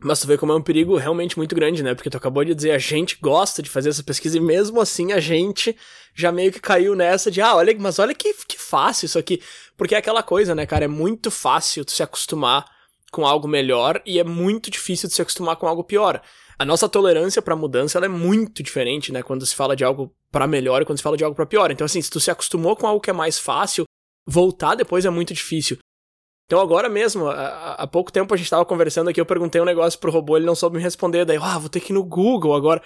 Mas 0.03 0.19
tu 0.19 0.27
vê 0.27 0.37
como 0.37 0.51
é 0.51 0.55
um 0.55 0.61
perigo 0.61 0.97
realmente 0.97 1.37
muito 1.37 1.53
grande, 1.53 1.83
né? 1.83 1.93
Porque 1.93 2.09
tu 2.09 2.17
acabou 2.17 2.43
de 2.43 2.55
dizer, 2.55 2.71
a 2.71 2.77
gente 2.79 3.17
gosta 3.21 3.61
de 3.61 3.69
fazer 3.69 3.89
essa 3.89 4.03
pesquisa 4.03 4.37
e 4.37 4.39
mesmo 4.39 4.81
assim 4.81 5.11
a 5.11 5.19
gente 5.19 5.77
já 6.15 6.31
meio 6.31 6.51
que 6.51 6.59
caiu 6.59 6.95
nessa 6.95 7.29
de, 7.29 7.39
ah, 7.39 7.55
olha, 7.55 7.75
mas 7.79 7.99
olha 7.99 8.13
que, 8.15 8.33
que 8.47 8.57
fácil 8.57 9.05
isso 9.05 9.19
aqui. 9.19 9.41
Porque 9.77 9.93
é 9.93 9.99
aquela 9.99 10.23
coisa, 10.23 10.55
né, 10.55 10.65
cara? 10.65 10.85
É 10.85 10.87
muito 10.87 11.29
fácil 11.29 11.85
tu 11.85 11.91
se 11.91 12.01
acostumar 12.01 12.65
com 13.11 13.27
algo 13.27 13.47
melhor 13.47 14.01
e 14.05 14.19
é 14.19 14.23
muito 14.23 14.71
difícil 14.71 15.07
de 15.07 15.13
se 15.13 15.21
acostumar 15.21 15.55
com 15.55 15.67
algo 15.67 15.83
pior. 15.83 16.21
A 16.57 16.65
nossa 16.65 16.89
tolerância 16.89 17.41
para 17.41 17.55
mudança 17.55 17.97
ela 17.97 18.05
é 18.05 18.09
muito 18.09 18.63
diferente, 18.63 19.11
né? 19.11 19.21
Quando 19.21 19.45
se 19.45 19.55
fala 19.55 19.75
de 19.75 19.83
algo 19.83 20.15
para 20.31 20.47
melhor 20.47 20.81
e 20.81 20.85
quando 20.85 20.97
se 20.97 21.03
fala 21.03 21.17
de 21.17 21.23
algo 21.23 21.35
para 21.35 21.45
pior. 21.45 21.69
Então, 21.69 21.85
assim, 21.85 22.01
se 22.01 22.09
tu 22.09 22.19
se 22.19 22.31
acostumou 22.31 22.75
com 22.75 22.87
algo 22.87 23.01
que 23.01 23.09
é 23.09 23.13
mais 23.13 23.37
fácil, 23.37 23.85
voltar 24.25 24.75
depois 24.75 25.05
é 25.05 25.09
muito 25.09 25.33
difícil. 25.33 25.77
Então 26.51 26.59
agora 26.59 26.89
mesmo, 26.89 27.29
há, 27.29 27.87
pouco 27.89 28.11
tempo 28.11 28.33
a 28.33 28.37
gente 28.37 28.49
tava 28.49 28.65
conversando 28.65 29.09
aqui, 29.09 29.21
eu 29.21 29.25
perguntei 29.25 29.61
um 29.61 29.63
negócio 29.63 29.97
pro 29.97 30.11
robô, 30.11 30.35
ele 30.35 30.45
não 30.45 30.53
soube 30.53 30.75
me 30.75 30.83
responder, 30.83 31.23
daí, 31.23 31.37
ah, 31.41 31.57
vou 31.57 31.69
ter 31.69 31.79
que 31.79 31.93
ir 31.93 31.95
no 31.95 32.03
Google 32.03 32.53
agora. 32.53 32.81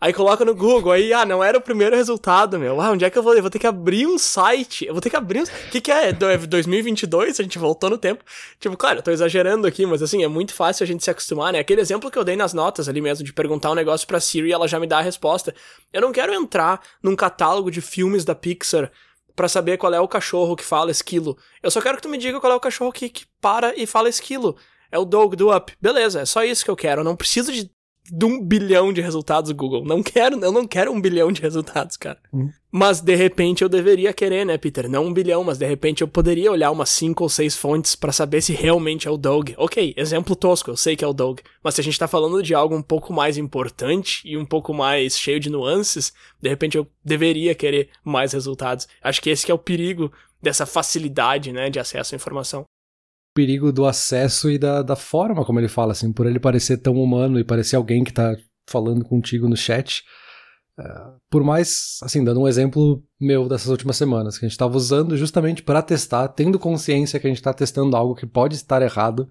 Aí 0.00 0.12
coloca 0.12 0.44
no 0.44 0.54
Google, 0.54 0.92
aí, 0.92 1.12
ah, 1.12 1.26
não 1.26 1.42
era 1.42 1.58
o 1.58 1.60
primeiro 1.60 1.96
resultado, 1.96 2.60
meu. 2.60 2.80
Ah, 2.80 2.92
onde 2.92 3.04
é 3.04 3.10
que 3.10 3.18
eu 3.18 3.22
vou? 3.24 3.34
Eu 3.34 3.40
vou 3.40 3.50
ter 3.50 3.58
que 3.58 3.66
abrir 3.66 4.06
um 4.06 4.16
site. 4.18 4.86
Eu 4.86 4.94
vou 4.94 5.00
ter 5.00 5.10
que 5.10 5.16
abrir 5.16 5.40
um... 5.40 5.42
O 5.42 5.70
que 5.72 5.80
que 5.80 5.90
é? 5.90 6.12
2022? 6.12 7.40
É 7.40 7.42
a 7.42 7.44
gente 7.44 7.58
voltou 7.58 7.90
no 7.90 7.98
tempo. 7.98 8.22
Tipo, 8.60 8.76
claro, 8.76 9.00
eu 9.00 9.02
tô 9.02 9.10
exagerando 9.10 9.66
aqui, 9.66 9.84
mas 9.84 10.00
assim, 10.00 10.22
é 10.22 10.28
muito 10.28 10.54
fácil 10.54 10.84
a 10.84 10.86
gente 10.86 11.02
se 11.02 11.10
acostumar, 11.10 11.52
né? 11.52 11.58
Aquele 11.58 11.80
exemplo 11.80 12.12
que 12.12 12.18
eu 12.20 12.22
dei 12.22 12.36
nas 12.36 12.52
notas 12.52 12.88
ali 12.88 13.00
mesmo, 13.00 13.24
de 13.24 13.32
perguntar 13.32 13.72
um 13.72 13.74
negócio 13.74 14.06
pra 14.06 14.20
Siri 14.20 14.50
e 14.50 14.52
ela 14.52 14.68
já 14.68 14.78
me 14.78 14.86
dá 14.86 14.98
a 14.98 15.02
resposta. 15.02 15.52
Eu 15.92 16.02
não 16.02 16.12
quero 16.12 16.32
entrar 16.32 16.80
num 17.02 17.16
catálogo 17.16 17.68
de 17.68 17.80
filmes 17.80 18.24
da 18.24 18.36
Pixar 18.36 18.92
para 19.38 19.48
saber 19.48 19.78
qual 19.78 19.94
é 19.94 20.00
o 20.00 20.08
cachorro 20.08 20.56
que 20.56 20.64
fala 20.64 20.90
esquilo. 20.90 21.38
Eu 21.62 21.70
só 21.70 21.80
quero 21.80 21.94
que 21.94 22.02
tu 22.02 22.08
me 22.08 22.18
diga 22.18 22.40
qual 22.40 22.52
é 22.52 22.56
o 22.56 22.60
cachorro 22.60 22.90
que, 22.90 23.08
que 23.08 23.24
para 23.40 23.72
e 23.80 23.86
fala 23.86 24.08
esquilo. 24.08 24.56
É 24.90 24.98
o 24.98 25.04
dog 25.04 25.36
do 25.36 25.54
Up. 25.54 25.72
Beleza, 25.80 26.22
é 26.22 26.24
só 26.24 26.42
isso 26.42 26.64
que 26.64 26.70
eu 26.70 26.74
quero. 26.74 27.02
Eu 27.02 27.04
não 27.04 27.14
preciso 27.14 27.52
de 27.52 27.70
de 28.10 28.24
um 28.24 28.42
bilhão 28.42 28.92
de 28.92 29.00
resultados, 29.00 29.50
Google. 29.52 29.84
Não 29.84 30.02
quero, 30.02 30.38
eu 30.42 30.52
não 30.52 30.66
quero 30.66 30.92
um 30.92 31.00
bilhão 31.00 31.30
de 31.30 31.42
resultados, 31.42 31.96
cara. 31.96 32.18
Hum. 32.32 32.50
Mas 32.70 33.00
de 33.00 33.14
repente 33.14 33.62
eu 33.62 33.68
deveria 33.68 34.12
querer, 34.12 34.44
né, 34.44 34.58
Peter? 34.58 34.88
Não 34.88 35.06
um 35.06 35.12
bilhão, 35.12 35.42
mas 35.42 35.58
de 35.58 35.66
repente 35.66 36.02
eu 36.02 36.08
poderia 36.08 36.52
olhar 36.52 36.70
umas 36.70 36.90
cinco 36.90 37.22
ou 37.22 37.28
seis 37.28 37.56
fontes 37.56 37.94
para 37.94 38.12
saber 38.12 38.42
se 38.42 38.52
realmente 38.52 39.08
é 39.08 39.10
o 39.10 39.16
Doug. 39.16 39.50
Ok, 39.56 39.94
exemplo 39.96 40.36
tosco, 40.36 40.70
eu 40.70 40.76
sei 40.76 40.94
que 40.94 41.04
é 41.04 41.08
o 41.08 41.12
Doug. 41.12 41.40
Mas 41.62 41.74
se 41.74 41.80
a 41.80 41.84
gente 41.84 41.98
tá 41.98 42.06
falando 42.06 42.42
de 42.42 42.54
algo 42.54 42.74
um 42.74 42.82
pouco 42.82 43.12
mais 43.12 43.38
importante 43.38 44.20
e 44.24 44.36
um 44.36 44.44
pouco 44.44 44.74
mais 44.74 45.18
cheio 45.18 45.40
de 45.40 45.50
nuances, 45.50 46.12
de 46.40 46.48
repente 46.48 46.76
eu 46.76 46.86
deveria 47.04 47.54
querer 47.54 47.88
mais 48.04 48.32
resultados. 48.32 48.86
Acho 49.02 49.22
que 49.22 49.30
esse 49.30 49.46
que 49.46 49.52
é 49.52 49.54
o 49.54 49.58
perigo 49.58 50.12
dessa 50.42 50.66
facilidade, 50.66 51.52
né, 51.52 51.70
de 51.70 51.80
acesso 51.80 52.14
à 52.14 52.16
informação 52.16 52.64
perigo 53.38 53.70
do 53.70 53.86
acesso 53.86 54.50
e 54.50 54.58
da, 54.58 54.82
da 54.82 54.96
forma 54.96 55.44
como 55.44 55.60
ele 55.60 55.68
fala, 55.68 55.92
assim, 55.92 56.12
por 56.12 56.26
ele 56.26 56.40
parecer 56.40 56.78
tão 56.78 56.94
humano 56.94 57.38
e 57.38 57.44
parecer 57.44 57.76
alguém 57.76 58.02
que 58.02 58.12
tá 58.12 58.36
falando 58.68 59.04
contigo 59.04 59.48
no 59.48 59.56
chat. 59.56 60.02
Uh, 60.76 61.20
por 61.30 61.44
mais, 61.44 61.98
assim, 62.02 62.24
dando 62.24 62.40
um 62.40 62.48
exemplo 62.48 63.00
meu 63.20 63.48
dessas 63.48 63.68
últimas 63.68 63.96
semanas, 63.96 64.36
que 64.36 64.44
a 64.44 64.48
gente 64.48 64.56
estava 64.56 64.76
usando 64.76 65.16
justamente 65.16 65.62
para 65.62 65.80
testar, 65.82 66.26
tendo 66.26 66.58
consciência 66.58 67.20
que 67.20 67.28
a 67.28 67.30
gente 67.30 67.38
está 67.38 67.54
testando 67.54 67.96
algo 67.96 68.16
que 68.16 68.26
pode 68.26 68.56
estar 68.56 68.82
errado, 68.82 69.28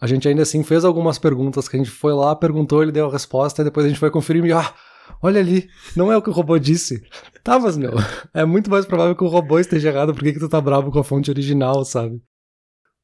a 0.00 0.06
gente 0.06 0.28
ainda 0.28 0.42
assim 0.42 0.62
fez 0.62 0.84
algumas 0.84 1.18
perguntas 1.18 1.68
que 1.68 1.74
a 1.74 1.80
gente 1.80 1.90
foi 1.90 2.12
lá, 2.12 2.36
perguntou, 2.36 2.80
ele 2.80 2.92
deu 2.92 3.06
a 3.06 3.12
resposta, 3.12 3.62
e 3.62 3.64
depois 3.64 3.86
a 3.86 3.88
gente 3.88 3.98
foi 3.98 4.12
conferir 4.12 4.44
e, 4.44 4.52
ah, 4.52 4.72
olha 5.20 5.40
ali, 5.40 5.68
não 5.96 6.12
é 6.12 6.16
o 6.16 6.22
que 6.22 6.30
o 6.30 6.32
robô 6.32 6.56
disse. 6.60 7.02
Tá, 7.42 7.58
mas 7.58 7.78
meu, 7.78 7.92
é 8.34 8.44
muito 8.44 8.70
mais 8.70 8.84
provável 8.84 9.16
que 9.16 9.24
o 9.24 9.28
robô 9.28 9.58
esteja 9.58 9.88
errado, 9.88 10.12
por 10.12 10.22
que, 10.22 10.34
que 10.34 10.38
tu 10.38 10.50
tá 10.50 10.60
bravo 10.60 10.92
com 10.92 10.98
a 10.98 11.04
fonte 11.04 11.30
original, 11.30 11.82
sabe? 11.82 12.20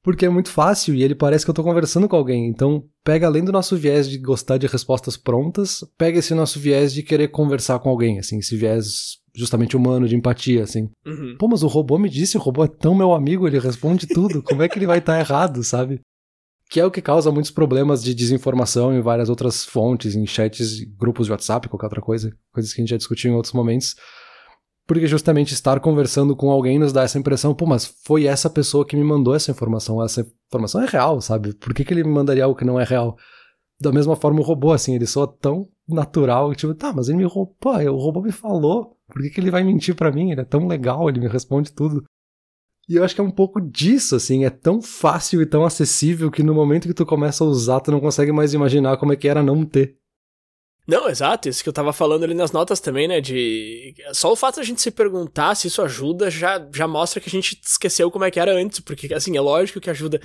Porque 0.04 0.26
é 0.26 0.28
muito 0.28 0.50
fácil 0.50 0.94
e 0.94 1.02
ele 1.02 1.14
parece 1.14 1.46
que 1.46 1.50
eu 1.50 1.54
tô 1.54 1.64
conversando 1.64 2.06
com 2.06 2.14
alguém. 2.14 2.46
Então, 2.46 2.84
pega 3.02 3.26
além 3.26 3.42
do 3.42 3.50
nosso 3.50 3.74
viés 3.74 4.08
de 4.08 4.18
gostar 4.18 4.58
de 4.58 4.66
respostas 4.66 5.16
prontas, 5.16 5.80
pega 5.96 6.18
esse 6.18 6.34
nosso 6.34 6.60
viés 6.60 6.92
de 6.92 7.02
querer 7.02 7.28
conversar 7.28 7.78
com 7.78 7.88
alguém, 7.88 8.18
assim, 8.18 8.38
esse 8.38 8.54
viés 8.54 9.18
justamente 9.34 9.74
humano, 9.74 10.06
de 10.06 10.14
empatia, 10.14 10.62
assim. 10.62 10.90
Uhum. 11.06 11.36
Pô, 11.38 11.48
mas 11.48 11.62
o 11.62 11.68
robô 11.68 11.98
me 11.98 12.10
disse, 12.10 12.36
o 12.36 12.40
robô 12.40 12.62
é 12.64 12.68
tão 12.68 12.94
meu 12.94 13.14
amigo, 13.14 13.48
ele 13.48 13.58
responde 13.58 14.06
tudo, 14.06 14.42
como 14.42 14.62
é 14.62 14.68
que 14.68 14.78
ele 14.78 14.86
vai 14.86 14.98
estar 14.98 15.14
tá 15.14 15.18
errado, 15.18 15.64
sabe? 15.64 16.00
Que 16.68 16.80
é 16.80 16.84
o 16.84 16.90
que 16.90 17.00
causa 17.00 17.32
muitos 17.32 17.50
problemas 17.50 18.02
de 18.02 18.14
desinformação 18.14 18.94
em 18.94 19.00
várias 19.00 19.30
outras 19.30 19.64
fontes, 19.64 20.14
em 20.14 20.26
chats, 20.26 20.84
grupos 20.98 21.26
de 21.26 21.32
WhatsApp, 21.32 21.66
qualquer 21.66 21.86
outra 21.86 22.02
coisa, 22.02 22.30
coisas 22.52 22.74
que 22.74 22.80
a 22.80 22.82
gente 22.82 22.90
já 22.90 22.98
discutiu 22.98 23.32
em 23.32 23.34
outros 23.34 23.54
momentos 23.54 23.94
porque 24.86 25.06
justamente 25.06 25.54
estar 25.54 25.80
conversando 25.80 26.36
com 26.36 26.50
alguém 26.50 26.78
nos 26.78 26.92
dá 26.92 27.02
essa 27.02 27.18
impressão, 27.18 27.54
pô, 27.54 27.66
mas 27.66 27.86
foi 28.04 28.26
essa 28.26 28.50
pessoa 28.50 28.86
que 28.86 28.96
me 28.96 29.04
mandou 29.04 29.34
essa 29.34 29.50
informação, 29.50 30.02
essa 30.02 30.26
informação 30.48 30.82
é 30.82 30.86
real, 30.86 31.20
sabe? 31.20 31.54
Por 31.54 31.72
que, 31.72 31.84
que 31.84 31.94
ele 31.94 32.04
me 32.04 32.10
mandaria 32.10 32.44
algo 32.44 32.56
que 32.56 32.64
não 32.64 32.78
é 32.78 32.84
real? 32.84 33.16
Da 33.80 33.90
mesma 33.90 34.14
forma 34.14 34.40
o 34.40 34.44
robô, 34.44 34.72
assim, 34.72 34.94
ele 34.94 35.06
soa 35.06 35.26
tão 35.26 35.68
natural, 35.88 36.54
tipo, 36.54 36.74
tá, 36.74 36.92
mas 36.92 37.08
ele 37.08 37.18
me 37.18 37.24
roubou, 37.24 37.56
pô, 37.58 37.72
o 37.72 37.98
robô 37.98 38.20
me 38.22 38.32
falou, 38.32 38.96
por 39.08 39.22
que, 39.22 39.30
que 39.30 39.40
ele 39.40 39.50
vai 39.50 39.62
mentir 39.62 39.94
para 39.94 40.12
mim? 40.12 40.30
Ele 40.30 40.40
é 40.40 40.44
tão 40.44 40.66
legal, 40.66 41.08
ele 41.08 41.20
me 41.20 41.28
responde 41.28 41.72
tudo. 41.72 42.04
E 42.88 42.96
eu 42.96 43.04
acho 43.04 43.14
que 43.14 43.20
é 43.20 43.24
um 43.24 43.30
pouco 43.30 43.60
disso, 43.60 44.16
assim, 44.16 44.44
é 44.44 44.50
tão 44.50 44.82
fácil 44.82 45.40
e 45.40 45.46
tão 45.46 45.64
acessível 45.64 46.30
que 46.30 46.42
no 46.42 46.54
momento 46.54 46.86
que 46.86 46.94
tu 46.94 47.06
começa 47.06 47.42
a 47.42 47.46
usar, 47.46 47.80
tu 47.80 47.90
não 47.90 48.00
consegue 48.00 48.30
mais 48.30 48.52
imaginar 48.52 48.98
como 48.98 49.12
é 49.12 49.16
que 49.16 49.28
era 49.28 49.42
não 49.42 49.64
ter. 49.64 49.96
Não, 50.86 51.08
exato, 51.08 51.48
isso 51.48 51.62
que 51.62 51.68
eu 51.68 51.72
tava 51.72 51.94
falando 51.94 52.24
ali 52.24 52.34
nas 52.34 52.52
notas 52.52 52.78
também, 52.78 53.08
né, 53.08 53.18
de... 53.18 53.94
Só 54.12 54.30
o 54.30 54.36
fato 54.36 54.56
de 54.56 54.60
a 54.60 54.64
gente 54.64 54.82
se 54.82 54.90
perguntar 54.90 55.54
se 55.54 55.68
isso 55.68 55.80
ajuda 55.80 56.30
já, 56.30 56.66
já 56.74 56.86
mostra 56.86 57.20
que 57.22 57.28
a 57.28 57.32
gente 57.32 57.58
esqueceu 57.64 58.10
como 58.10 58.24
é 58.24 58.30
que 58.30 58.38
era 58.38 58.52
antes, 58.52 58.80
porque, 58.80 59.12
assim, 59.14 59.34
é 59.34 59.40
lógico 59.40 59.80
que 59.80 59.88
ajuda. 59.88 60.20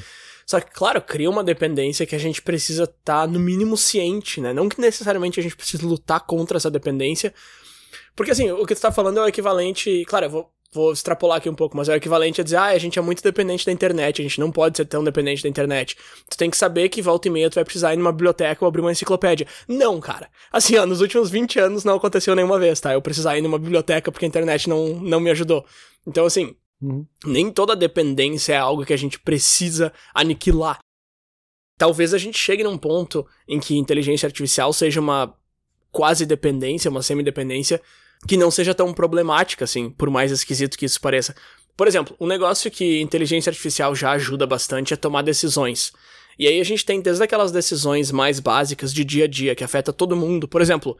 Só 0.46 0.60
que, 0.60 0.70
claro, 0.72 1.01
cria 1.01 1.30
uma 1.30 1.46
dependência 1.46 2.06
que 2.06 2.16
a 2.16 2.20
gente 2.20 2.42
precisa 2.42 2.84
estar, 2.84 3.22
tá, 3.22 3.28
no 3.28 3.39
mínimo, 3.39 3.78
ciente, 3.78 4.42
né? 4.42 4.51
Não 4.51 4.68
que 4.68 4.82
necessariamente 4.82 5.39
a 5.39 5.44
gente 5.44 5.56
precise 5.56 5.86
lutar 5.86 6.20
contra 6.25 6.58
essa 6.58 6.70
dependência, 6.70 7.34
porque, 8.13 8.32
assim, 8.32 8.51
o 8.51 8.66
que 8.66 8.75
tu 8.75 8.82
tá 8.82 8.92
falando 8.92 9.20
é 9.20 9.24
o 9.24 9.28
equivalente... 9.28 10.04
Claro, 10.06 10.25
eu 10.25 10.30
vou 10.30 10.51
vou 10.72 10.94
extrapolar 10.94 11.38
aqui 11.38 11.50
um 11.50 11.56
pouco, 11.56 11.76
mas 11.76 11.90
é 11.90 11.94
o 11.94 11.96
equivalente 11.96 12.42
a 12.42 12.44
dizer, 12.44 12.58
ah, 12.58 12.66
a 12.66 12.78
gente 12.78 13.00
é 13.00 13.02
muito 13.02 13.24
dependente 13.24 13.66
da 13.66 13.72
internet, 13.72 14.22
a 14.22 14.24
gente 14.24 14.40
não 14.40 14.52
pode 14.52 14.78
ser 14.78 14.86
tão 14.86 15.04
dependente 15.04 15.42
da 15.42 15.50
internet. 15.50 15.98
Tu 16.30 16.38
tem 16.38 16.50
que 16.50 16.58
saber 16.58 16.90
que 16.90 17.02
volta 17.02 17.28
e 17.28 17.32
meia 17.32 17.50
tu 17.50 17.56
vai 17.56 17.66
precisar 17.66 17.94
ir 17.94 17.98
numa 17.98 18.12
biblioteca 18.12 18.64
ou 18.64 18.68
abrir 18.68 18.82
uma 18.82 18.92
enciclopédia. 18.92 19.48
Não, 19.68 20.00
cara. 20.00 20.30
Assim, 20.52 20.78
ó, 20.78 20.86
nos 20.86 21.02
últimos 21.02 21.30
20 21.30 21.60
anos 21.60 21.84
não 21.84 21.96
aconteceu 21.96 22.36
nenhuma 22.36 22.60
vez, 22.60 22.80
tá? 22.80 22.94
Eu 22.94 23.02
precisar 23.02 23.38
ir 23.38 23.42
numa 23.42 23.58
biblioteca 23.58 24.12
porque 24.12 24.26
a 24.26 24.28
internet 24.28 24.70
não, 24.70 24.96
não 25.00 25.20
me 25.20 25.32
ajudou. 25.32 25.66
Então, 26.06 26.26
assim, 26.26 26.56
uhum. 26.82 27.06
nem 27.26 27.52
toda 27.52 27.76
dependência 27.76 28.54
é 28.54 28.58
algo 28.58 28.86
que 28.86 28.94
a 28.94 28.98
gente 28.98 29.20
precisa 29.20 29.92
aniquilar. 30.14 30.80
Talvez 31.80 32.14
a 32.14 32.18
gente 32.18 32.38
chegue 32.38 32.64
num 32.64 32.78
ponto 32.78 33.26
em 33.48 33.60
que 33.60 33.78
inteligência 33.78 34.28
artificial 34.28 34.72
seja 34.72 35.00
uma 35.00 35.34
quase 35.92 36.26
dependência, 36.26 36.92
uma 36.92 37.02
semi-dependência, 37.02 37.82
que 38.28 38.38
não 38.38 38.52
seja 38.52 38.74
tão 38.74 38.94
problemática, 38.94 39.66
assim, 39.66 39.90
por 39.90 40.10
mais 40.10 40.32
esquisito 40.32 40.78
que 40.78 40.86
isso 40.86 41.00
pareça. 41.00 41.36
Por 41.76 41.88
exemplo, 41.88 42.16
um 42.20 42.28
negócio 42.28 42.70
que 42.70 43.00
inteligência 43.00 43.50
artificial 43.50 43.96
já 43.96 44.12
ajuda 44.12 44.46
bastante 44.46 44.94
é 44.94 44.98
tomar 44.98 45.22
decisões. 45.22 45.94
E 46.38 46.48
aí 46.48 46.60
a 46.60 46.64
gente 46.64 46.86
tem 46.86 47.02
desde 47.02 47.24
aquelas 47.24 47.52
decisões 47.52 48.12
mais 48.12 48.40
básicas 48.40 48.94
de 48.94 49.04
dia 49.04 49.26
a 49.26 49.28
dia 49.28 49.56
que 49.56 49.64
afeta 49.64 49.92
todo 49.92 50.16
mundo. 50.16 50.48
Por 50.48 50.62
exemplo, 50.62 50.98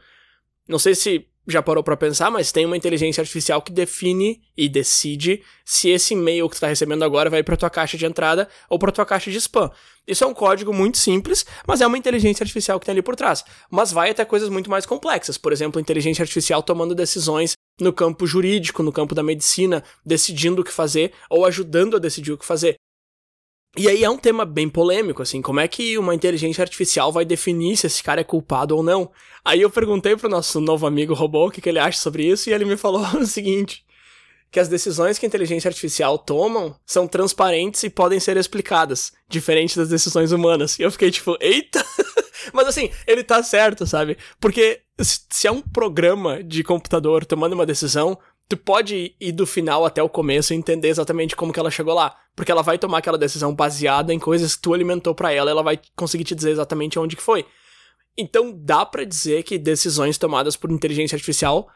não 0.70 0.78
sei 0.78 0.94
se 0.94 1.26
já 1.48 1.62
parou 1.62 1.82
para 1.82 1.96
pensar, 1.96 2.30
mas 2.30 2.52
tem 2.52 2.64
uma 2.64 2.76
inteligência 2.76 3.20
artificial 3.20 3.60
que 3.60 3.72
define 3.72 4.40
e 4.56 4.68
decide 4.68 5.42
se 5.64 5.88
esse 5.88 6.14
e-mail 6.14 6.48
que 6.48 6.56
tu 6.56 6.60
tá 6.60 6.68
recebendo 6.68 7.02
agora 7.02 7.28
vai 7.28 7.42
para 7.42 7.56
tua 7.56 7.70
caixa 7.70 7.98
de 7.98 8.06
entrada 8.06 8.48
ou 8.68 8.78
para 8.78 8.92
tua 8.92 9.04
caixa 9.04 9.30
de 9.30 9.38
spam. 9.38 9.70
Isso 10.06 10.22
é 10.22 10.26
um 10.26 10.34
código 10.34 10.72
muito 10.72 10.98
simples, 10.98 11.44
mas 11.66 11.80
é 11.80 11.86
uma 11.86 11.98
inteligência 11.98 12.44
artificial 12.44 12.78
que 12.78 12.86
tem 12.86 12.92
ali 12.92 13.02
por 13.02 13.16
trás. 13.16 13.44
Mas 13.70 13.90
vai 13.90 14.10
até 14.10 14.24
coisas 14.24 14.48
muito 14.48 14.70
mais 14.70 14.86
complexas, 14.86 15.36
por 15.36 15.52
exemplo, 15.52 15.80
inteligência 15.80 16.22
artificial 16.22 16.62
tomando 16.62 16.94
decisões 16.94 17.54
no 17.80 17.92
campo 17.92 18.26
jurídico, 18.26 18.82
no 18.82 18.92
campo 18.92 19.14
da 19.14 19.22
medicina, 19.22 19.82
decidindo 20.04 20.62
o 20.62 20.64
que 20.64 20.72
fazer 20.72 21.12
ou 21.28 21.44
ajudando 21.44 21.96
a 21.96 22.00
decidir 22.00 22.32
o 22.32 22.38
que 22.38 22.46
fazer. 22.46 22.76
E 23.76 23.88
aí 23.88 24.02
é 24.02 24.10
um 24.10 24.18
tema 24.18 24.44
bem 24.44 24.68
polêmico, 24.68 25.22
assim, 25.22 25.40
como 25.40 25.60
é 25.60 25.68
que 25.68 25.96
uma 25.96 26.14
inteligência 26.14 26.62
artificial 26.62 27.12
vai 27.12 27.24
definir 27.24 27.76
se 27.76 27.86
esse 27.86 28.02
cara 28.02 28.20
é 28.20 28.24
culpado 28.24 28.76
ou 28.76 28.82
não? 28.82 29.10
Aí 29.44 29.60
eu 29.60 29.70
perguntei 29.70 30.16
pro 30.16 30.28
nosso 30.28 30.60
novo 30.60 30.86
amigo 30.86 31.14
robô 31.14 31.46
o 31.46 31.50
que, 31.50 31.60
que 31.60 31.68
ele 31.68 31.78
acha 31.78 31.98
sobre 31.98 32.26
isso, 32.26 32.50
e 32.50 32.52
ele 32.52 32.64
me 32.64 32.76
falou 32.76 33.06
o 33.16 33.26
seguinte: 33.26 33.84
que 34.50 34.58
as 34.58 34.68
decisões 34.68 35.18
que 35.18 35.26
a 35.26 35.28
inteligência 35.28 35.68
artificial 35.68 36.18
tomam 36.18 36.74
são 36.84 37.06
transparentes 37.06 37.82
e 37.84 37.90
podem 37.90 38.18
ser 38.18 38.36
explicadas, 38.36 39.12
diferente 39.28 39.76
das 39.76 39.88
decisões 39.88 40.32
humanas. 40.32 40.78
E 40.78 40.82
eu 40.82 40.90
fiquei 40.90 41.10
tipo, 41.10 41.36
eita! 41.40 41.84
Mas 42.52 42.66
assim, 42.66 42.90
ele 43.06 43.22
tá 43.22 43.42
certo, 43.42 43.86
sabe? 43.86 44.16
Porque 44.40 44.80
se 45.00 45.46
é 45.46 45.52
um 45.52 45.60
programa 45.60 46.42
de 46.42 46.64
computador 46.64 47.24
tomando 47.24 47.52
uma 47.52 47.66
decisão, 47.66 48.18
tu 48.50 48.56
pode 48.56 49.14
ir 49.20 49.30
do 49.30 49.46
final 49.46 49.86
até 49.86 50.02
o 50.02 50.08
começo 50.08 50.52
e 50.52 50.56
entender 50.56 50.88
exatamente 50.88 51.36
como 51.36 51.52
que 51.52 51.60
ela 51.60 51.70
chegou 51.70 51.94
lá. 51.94 52.16
Porque 52.34 52.50
ela 52.50 52.64
vai 52.64 52.76
tomar 52.76 52.98
aquela 52.98 53.16
decisão 53.16 53.54
baseada 53.54 54.12
em 54.12 54.18
coisas 54.18 54.56
que 54.56 54.62
tu 54.62 54.74
alimentou 54.74 55.14
para 55.14 55.32
ela, 55.32 55.52
ela 55.52 55.62
vai 55.62 55.78
conseguir 55.94 56.24
te 56.24 56.34
dizer 56.34 56.50
exatamente 56.50 56.98
onde 56.98 57.14
que 57.14 57.22
foi. 57.22 57.46
Então 58.18 58.52
dá 58.52 58.84
para 58.84 59.04
dizer 59.04 59.44
que 59.44 59.56
decisões 59.56 60.18
tomadas 60.18 60.56
por 60.56 60.72
inteligência 60.72 61.14
artificial 61.14 61.68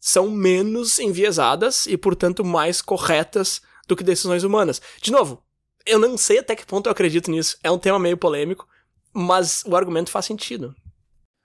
são 0.00 0.30
menos 0.30 0.98
enviesadas 0.98 1.84
e, 1.86 1.98
portanto, 1.98 2.42
mais 2.42 2.80
corretas 2.80 3.60
do 3.86 3.94
que 3.94 4.02
decisões 4.02 4.42
humanas. 4.42 4.80
De 5.02 5.12
novo, 5.12 5.44
eu 5.84 5.98
não 5.98 6.16
sei 6.16 6.38
até 6.38 6.56
que 6.56 6.64
ponto 6.64 6.86
eu 6.86 6.92
acredito 6.92 7.30
nisso. 7.30 7.58
É 7.62 7.70
um 7.70 7.78
tema 7.78 7.98
meio 7.98 8.16
polêmico, 8.16 8.66
mas 9.12 9.62
o 9.66 9.76
argumento 9.76 10.10
faz 10.10 10.24
sentido. 10.24 10.74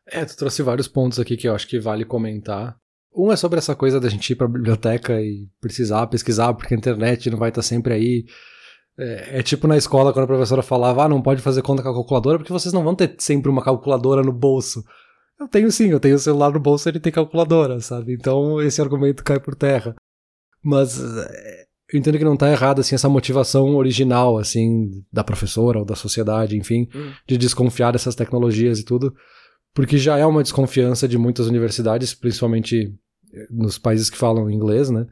É, 0.08 0.24
tu 0.24 0.38
trouxe 0.38 0.63
vários 0.63 0.88
pontos 0.88 1.20
aqui 1.20 1.36
que 1.36 1.50
eu 1.50 1.53
acho 1.53 1.67
que 1.67 1.77
vale 1.77 2.06
comentar. 2.06 2.79
Um 3.18 3.32
é 3.32 3.36
sobre 3.36 3.58
essa 3.58 3.76
coisa 3.76 4.00
da 4.00 4.08
gente 4.10 4.30
ir 4.30 4.36
pra 4.36 4.48
biblioteca 4.48 5.20
e 5.20 5.48
precisar 5.60 6.06
pesquisar, 6.06 6.54
porque 6.54 6.76
a 6.76 6.78
internet 6.78 7.30
não 7.32 7.38
vai 7.40 7.50
estar 7.50 7.64
sempre 7.64 7.94
aí. 7.94 8.26
É, 9.00 9.40
é, 9.40 9.44
tipo 9.44 9.68
na 9.68 9.78
escola 9.78 10.14
quando 10.14 10.26
a 10.26 10.28
professora 10.28 10.62
falava, 10.62 11.04
ah, 11.04 11.10
não 11.10 11.22
pode 11.22 11.42
fazer 11.42 11.62
conta 11.62 11.82
com 11.82 11.90
a 11.90 11.94
calculadora, 11.94 12.38
porque 12.38 12.54
vocês 12.54 12.74
não 12.74 12.84
vão 12.84 12.96
ter 12.96 13.16
sempre 13.18 13.50
uma 13.50 13.64
calculadora 13.64 14.22
no 14.22 14.32
bolso. 14.32 14.84
Eu 15.40 15.48
tenho 15.48 15.72
sim, 15.72 15.90
eu 15.90 16.00
tenho 16.00 16.16
o 16.16 16.20
celular 16.20 16.52
no 16.52 16.60
bolso 16.60 16.88
e 16.88 16.92
ele 16.92 17.00
tem 17.00 17.12
calculadora, 17.12 17.80
sabe? 17.80 18.14
Então 18.14 18.62
esse 18.62 18.82
argumento 18.82 19.24
cai 19.24 19.40
por 19.40 19.56
terra. 19.56 19.96
Mas 20.64 21.00
é, 21.00 21.66
eu 21.92 22.00
entendo 22.00 22.18
que 22.18 22.24
não 22.24 22.38
tá 22.38 22.52
errado, 22.52 22.82
assim, 22.82 22.96
essa 22.96 23.10
motivação 23.10 23.76
original, 23.76 24.38
assim, 24.38 25.04
da 25.12 25.24
professora 25.24 25.80
ou 25.80 25.86
da 25.86 25.96
sociedade, 25.96 26.58
enfim, 26.58 26.88
hum. 26.94 27.14
de 27.28 27.38
desconfiar 27.38 27.92
dessas 27.94 28.14
tecnologias 28.14 28.80
e 28.80 28.84
tudo. 28.84 29.16
Porque 29.74 29.98
já 29.98 30.18
é 30.18 30.26
uma 30.26 30.44
desconfiança 30.44 31.08
de 31.08 31.18
muitas 31.18 31.48
universidades, 31.48 32.14
principalmente 32.14 32.94
nos 33.50 33.77
países 33.77 34.10
que 34.10 34.17
falam 34.17 34.50
inglês, 34.50 34.89
né? 34.89 35.05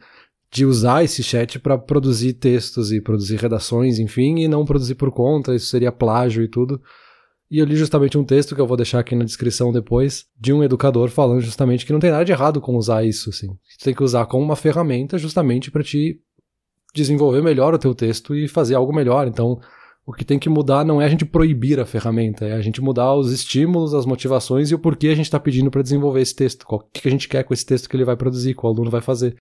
De 0.52 0.66
usar 0.66 1.04
esse 1.04 1.22
chat 1.24 1.60
para 1.60 1.78
produzir 1.78 2.34
textos 2.34 2.92
e 2.92 3.02
produzir 3.02 3.38
redações, 3.38 4.00
enfim, 4.00 4.40
e 4.40 4.48
não 4.48 4.66
produzir 4.66 4.96
por 4.96 5.12
conta, 5.12 5.56
isso 5.56 5.68
seria 5.68 5.92
plágio 5.92 6.44
e 6.44 6.48
tudo. 6.48 6.82
E 7.50 7.60
eu 7.60 7.66
li 7.66 7.76
justamente 7.76 8.18
um 8.18 8.24
texto 8.24 8.56
que 8.56 8.62
eu 8.62 8.68
vou 8.68 8.78
deixar 8.78 9.00
aqui 9.00 9.16
na 9.16 9.24
descrição 9.24 9.72
depois, 9.72 10.26
de 10.40 10.52
um 10.52 10.64
educador 10.64 11.10
falando 11.10 11.42
justamente 11.42 11.86
que 11.86 11.94
não 11.94 12.00
tem 12.00 12.12
nada 12.12 12.26
de 12.26 12.32
errado 12.32 12.60
com 12.60 12.76
usar 12.76 13.06
isso, 13.06 13.30
assim. 13.30 13.48
Tu 13.80 13.84
tem 13.84 13.94
que 13.94 14.04
usar 14.04 14.26
como 14.26 14.44
uma 14.44 14.56
ferramenta 14.56 15.18
justamente 15.18 15.70
para 15.70 15.84
te 15.84 16.20
desenvolver 16.94 17.44
melhor 17.44 17.74
o 17.74 17.78
teu 17.78 17.94
texto 17.94 18.34
e 18.34 18.48
fazer 18.48 18.76
algo 18.76 18.96
melhor. 18.96 19.28
Então, 19.28 19.60
O 20.06 20.14
que 20.14 20.24
tem 20.24 20.38
que 20.38 20.48
mudar 20.48 20.86
não 20.86 21.02
é 21.02 21.06
a 21.06 21.10
gente 21.10 21.26
proibir 21.26 21.80
a 21.80 21.86
ferramenta, 21.86 22.46
é 22.46 22.54
a 22.54 22.62
gente 22.62 22.80
mudar 22.80 23.16
os 23.16 23.32
estímulos, 23.32 23.96
as 23.96 24.06
motivações 24.06 24.70
e 24.70 24.76
o 24.76 24.80
porquê 24.80 25.08
a 25.08 25.16
gente 25.16 25.26
está 25.26 25.40
pedindo 25.40 25.72
para 25.72 25.82
desenvolver 25.82 26.22
esse 26.22 26.36
texto. 26.36 26.64
O 26.70 26.80
que 26.80 27.08
a 27.08 27.12
gente 27.12 27.28
quer 27.28 27.44
com 27.44 27.54
esse 27.54 27.66
texto 27.66 27.90
que 27.90 27.96
ele 27.96 28.06
vai 28.06 28.16
produzir, 28.16 28.54
que 28.54 28.64
o 28.64 28.70
aluno 28.70 28.92
vai 28.92 29.02
fazer. 29.02 29.36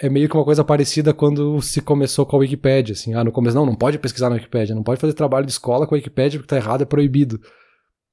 É 0.00 0.08
meio 0.08 0.28
que 0.28 0.36
uma 0.36 0.44
coisa 0.44 0.64
parecida 0.64 1.14
quando 1.14 1.60
se 1.62 1.80
começou 1.80 2.26
com 2.26 2.36
a 2.36 2.40
Wikipedia, 2.40 2.92
assim, 2.92 3.14
ah, 3.14 3.22
no 3.22 3.32
começo 3.32 3.56
não, 3.56 3.66
não 3.66 3.76
pode 3.76 3.98
pesquisar 3.98 4.28
na 4.28 4.36
Wikipedia, 4.36 4.74
não 4.74 4.82
pode 4.82 5.00
fazer 5.00 5.12
trabalho 5.12 5.46
de 5.46 5.52
escola 5.52 5.86
com 5.86 5.94
a 5.94 5.98
Wikipedia 5.98 6.40
porque 6.40 6.48
tá 6.48 6.56
errado, 6.56 6.82
é 6.82 6.86
proibido. 6.86 7.40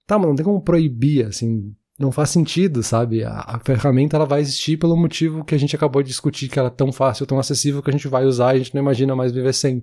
Tá, 0.05 0.19
mas 0.19 0.27
não 0.27 0.35
tem 0.35 0.45
como 0.45 0.61
proibir, 0.61 1.25
assim, 1.25 1.73
não 1.99 2.11
faz 2.11 2.29
sentido, 2.29 2.83
sabe? 2.83 3.23
A, 3.23 3.39
a, 3.39 3.59
ferramenta 3.59 4.15
ela 4.15 4.25
vai 4.25 4.41
existir 4.41 4.77
pelo 4.77 4.95
motivo 4.95 5.43
que 5.43 5.55
a 5.55 5.57
gente 5.57 5.75
acabou 5.75 6.03
de 6.03 6.09
discutir, 6.09 6.49
que 6.49 6.59
ela 6.59 6.67
é 6.67 6.71
tão 6.71 6.91
fácil, 6.91 7.25
tão 7.25 7.39
acessível 7.39 7.81
que 7.81 7.89
a 7.89 7.93
gente 7.93 8.07
vai 8.07 8.25
usar 8.25 8.53
e 8.53 8.57
a 8.57 8.63
gente 8.63 8.75
não 8.75 8.81
imagina 8.81 9.15
mais 9.15 9.31
viver 9.31 9.53
sem 9.53 9.81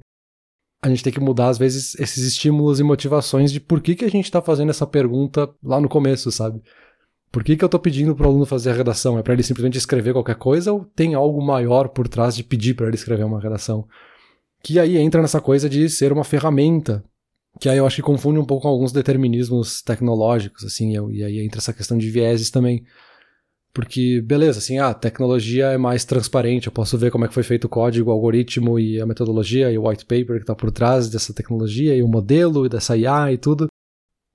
a 0.83 0.89
gente 0.89 1.05
tem 1.05 1.13
que 1.13 1.21
mudar, 1.21 1.49
às 1.49 1.59
vezes, 1.59 1.95
esses 1.95 2.27
estímulos 2.27 2.81
e 2.81 2.83
motivações 2.83 3.53
de 3.53 3.61
por 3.61 3.81
que, 3.81 3.95
que 3.95 4.05
a 4.05 4.11
gente 4.11 4.25
está 4.25 4.43
fazendo 4.43 4.71
essa 4.71 4.87
pergunta 4.87 5.49
lá 5.63 5.81
no 5.81 5.89
começo, 5.89 6.33
sabe? 6.33 6.61
Por 7.31 7.45
que, 7.45 7.57
que 7.57 7.65
eu 7.65 7.67
estou 7.67 7.81
pedindo 7.81 8.15
para 8.15 8.27
o 8.27 8.29
aluno 8.29 8.45
fazer 8.45 8.71
a 8.71 8.75
redação? 8.75 9.17
É 9.17 9.23
para 9.23 9.33
ele 9.33 9.45
simplesmente 9.45 9.79
escrever 9.79 10.13
qualquer 10.13 10.35
coisa 10.35 10.73
ou 10.73 10.85
tem 10.85 11.15
algo 11.15 11.41
maior 11.41 11.89
por 11.89 12.09
trás 12.09 12.35
de 12.35 12.43
pedir 12.43 12.75
para 12.75 12.89
ele 12.89 12.97
escrever 12.97 13.25
uma 13.25 13.41
redação? 13.41 13.87
Que 14.63 14.79
aí 14.79 14.99
entra 14.99 15.23
nessa 15.23 15.41
coisa 15.41 15.69
de 15.69 15.89
ser 15.89 16.13
uma 16.13 16.25
ferramenta, 16.25 17.03
que 17.61 17.69
aí 17.69 17.79
eu 17.79 17.87
acho 17.87 17.97
que 17.97 18.03
confunde 18.03 18.41
um 18.41 18.45
pouco 18.45 18.63
com 18.63 18.69
alguns 18.69 18.93
determinismos 18.93 19.83
tecnológicos, 19.83 20.65
assim, 20.65 20.95
e 21.13 21.23
aí 21.23 21.41
entra 21.41 21.59
essa 21.59 21.73
questão 21.73 21.97
de 21.97 22.11
vieses 22.11 22.51
também. 22.51 22.85
Porque, 23.75 24.21
beleza, 24.21 24.59
assim, 24.59 24.79
a 24.79 24.93
tecnologia 24.93 25.69
é 25.69 25.79
mais 25.79 26.05
transparente, 26.05 26.67
eu 26.67 26.73
posso 26.73 26.99
ver 26.99 27.11
como 27.11 27.25
é 27.25 27.29
que 27.29 27.35
foi 27.35 27.43
feito 27.43 27.65
o 27.65 27.71
código, 27.71 28.11
o 28.11 28.13
algoritmo 28.13 28.79
e 28.79 29.01
a 29.01 29.07
metodologia 29.07 29.71
e 29.73 29.79
o 29.79 29.89
white 29.89 30.05
paper 30.05 30.37
que 30.37 30.43
está 30.43 30.55
por 30.55 30.71
trás 30.71 31.09
dessa 31.09 31.33
tecnologia 31.33 31.97
e 31.97 32.03
o 32.03 32.09
modelo 32.09 32.67
e 32.67 32.69
dessa 32.69 32.97
IA 32.97 33.33
e 33.33 33.39
tudo, 33.39 33.69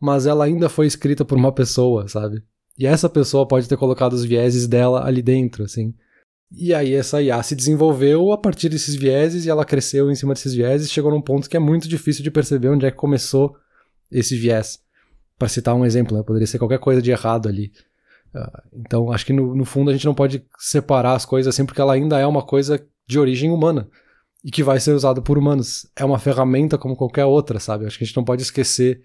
mas 0.02 0.26
ela 0.26 0.46
ainda 0.46 0.70
foi 0.70 0.88
escrita 0.88 1.24
por 1.24 1.38
uma 1.38 1.52
pessoa, 1.52 2.08
sabe? 2.08 2.42
E 2.80 2.88
essa 2.88 3.08
pessoa 3.08 3.48
pode 3.48 3.70
ter 3.70 3.78
colocado 3.78 4.14
os 4.14 4.24
vieses 4.24 4.68
dela 4.68 5.06
ali 5.06 5.22
dentro, 5.22 5.64
assim. 5.64 5.94
E 6.52 6.74
aí 6.74 6.94
essa 6.94 7.22
IA 7.22 7.42
se 7.44 7.56
desenvolveu 7.56 8.32
a 8.32 8.38
partir 8.38 8.70
desses 8.70 8.96
vieses 8.96 9.46
e 9.46 9.50
ela 9.50 9.66
cresceu 9.66 10.10
em 10.10 10.16
cima 10.16 10.34
desses 10.34 10.54
vieses, 10.54 10.92
chegou 10.92 11.12
num 11.12 11.22
ponto 11.22 11.50
que 11.50 11.58
é 11.58 11.60
muito 11.60 11.88
difícil 11.88 12.24
de 12.24 12.32
perceber 12.32 12.70
onde 12.70 12.86
é 12.86 12.92
que 12.92 12.98
começou 12.98 13.56
esse 14.12 14.36
viés. 14.36 14.80
Para 15.38 15.48
citar 15.48 15.76
um 15.76 15.86
exemplo, 15.86 16.18
né? 16.18 16.24
poderia 16.24 16.48
ser 16.48 16.58
qualquer 16.58 16.80
coisa 16.80 17.02
de 17.02 17.12
errado 17.12 17.48
ali. 17.48 17.72
Ah, 18.34 18.64
então, 18.74 19.12
acho 19.12 19.26
que 19.26 19.34
no, 19.34 19.56
no, 19.56 19.66
fundo 19.66 19.90
a 19.90 19.94
gente 19.94 20.06
não 20.06 20.14
pode 20.14 20.46
separar 20.58 21.14
as 21.14 21.26
coisas 21.26 21.54
assim, 21.54 21.66
porque 21.66 21.82
ela 21.82 21.94
ainda 21.94 22.20
é 22.20 22.26
uma 22.26 22.44
coisa 22.44 22.86
de 23.08 23.20
origem 23.20 23.52
humana 23.52 23.90
e 24.44 24.52
que 24.52 24.64
vai 24.64 24.80
ser 24.80 24.92
usada 24.92 25.22
por 25.22 25.38
humanos. 25.38 25.90
É 25.96 26.06
uma 26.06 26.20
ferramenta 26.20 26.78
como 26.78 26.96
qualquer 26.96 27.26
outra, 27.26 27.60
sabe? 27.60 27.86
Acho 27.86 27.98
que 27.98 28.04
a 28.04 28.08
gente 28.08 28.18
não 28.18 28.24
pode 28.24 28.42
esquecer 28.42 29.02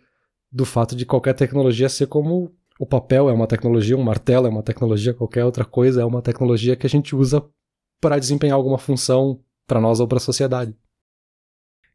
do 0.50 0.64
fato 0.64 0.94
de 0.94 1.06
qualquer 1.06 1.34
tecnologia 1.34 1.88
ser 1.88 2.06
como 2.06 2.54
o 2.78 2.86
papel 2.86 3.28
é 3.28 3.32
uma 3.32 3.46
tecnologia, 3.46 3.96
um 3.96 4.02
martelo 4.02 4.46
é 4.46 4.50
uma 4.50 4.62
tecnologia, 4.62 5.14
qualquer 5.14 5.44
outra 5.44 5.64
coisa 5.64 6.02
é 6.02 6.04
uma 6.04 6.20
tecnologia 6.20 6.76
que 6.76 6.86
a 6.86 6.90
gente 6.90 7.14
usa 7.14 7.42
para 8.00 8.18
desempenhar 8.18 8.56
alguma 8.56 8.78
função 8.78 9.40
para 9.66 9.80
nós 9.80 10.00
ou 10.00 10.08
para 10.08 10.18
a 10.18 10.20
sociedade. 10.20 10.74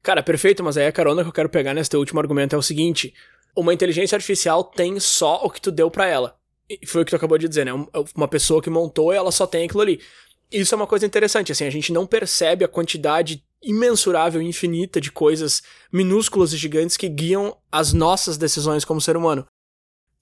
Cara, 0.01 0.23
perfeito, 0.23 0.63
mas 0.63 0.77
aí 0.77 0.87
a 0.87 0.91
carona 0.91 1.21
que 1.21 1.29
eu 1.29 1.33
quero 1.33 1.49
pegar 1.49 1.73
nesse 1.73 1.89
teu 1.89 1.99
último 1.99 2.19
argumento 2.19 2.55
é 2.55 2.57
o 2.57 2.61
seguinte: 2.61 3.13
uma 3.55 3.73
inteligência 3.73 4.15
artificial 4.15 4.63
tem 4.63 4.99
só 4.99 5.43
o 5.43 5.49
que 5.49 5.59
tu 5.59 5.71
deu 5.71 5.91
para 5.91 6.07
ela 6.07 6.37
foi 6.85 7.01
o 7.01 7.05
que 7.05 7.11
tu 7.11 7.15
acabou 7.15 7.37
de 7.37 7.47
dizer, 7.47 7.65
né? 7.65 7.71
É 7.71 8.03
uma 8.15 8.27
pessoa 8.27 8.61
que 8.61 8.69
montou 8.69 9.13
e 9.13 9.15
ela 9.15 9.31
só 9.31 9.47
tem 9.47 9.65
aquilo 9.65 9.81
ali. 9.81 10.01
Isso 10.51 10.73
é 10.73 10.77
uma 10.77 10.87
coisa 10.87 11.05
interessante, 11.05 11.51
assim, 11.51 11.65
a 11.65 11.69
gente 11.69 11.91
não 11.91 12.07
percebe 12.07 12.63
a 12.63 12.69
quantidade 12.69 13.43
imensurável, 13.61 14.41
infinita 14.41 15.01
de 15.01 15.11
coisas 15.11 15.61
minúsculas 15.91 16.53
e 16.53 16.57
gigantes 16.57 16.95
que 16.95 17.09
guiam 17.09 17.57
as 17.71 17.91
nossas 17.91 18.37
decisões 18.37 18.85
como 18.85 19.01
ser 19.01 19.17
humano. 19.17 19.45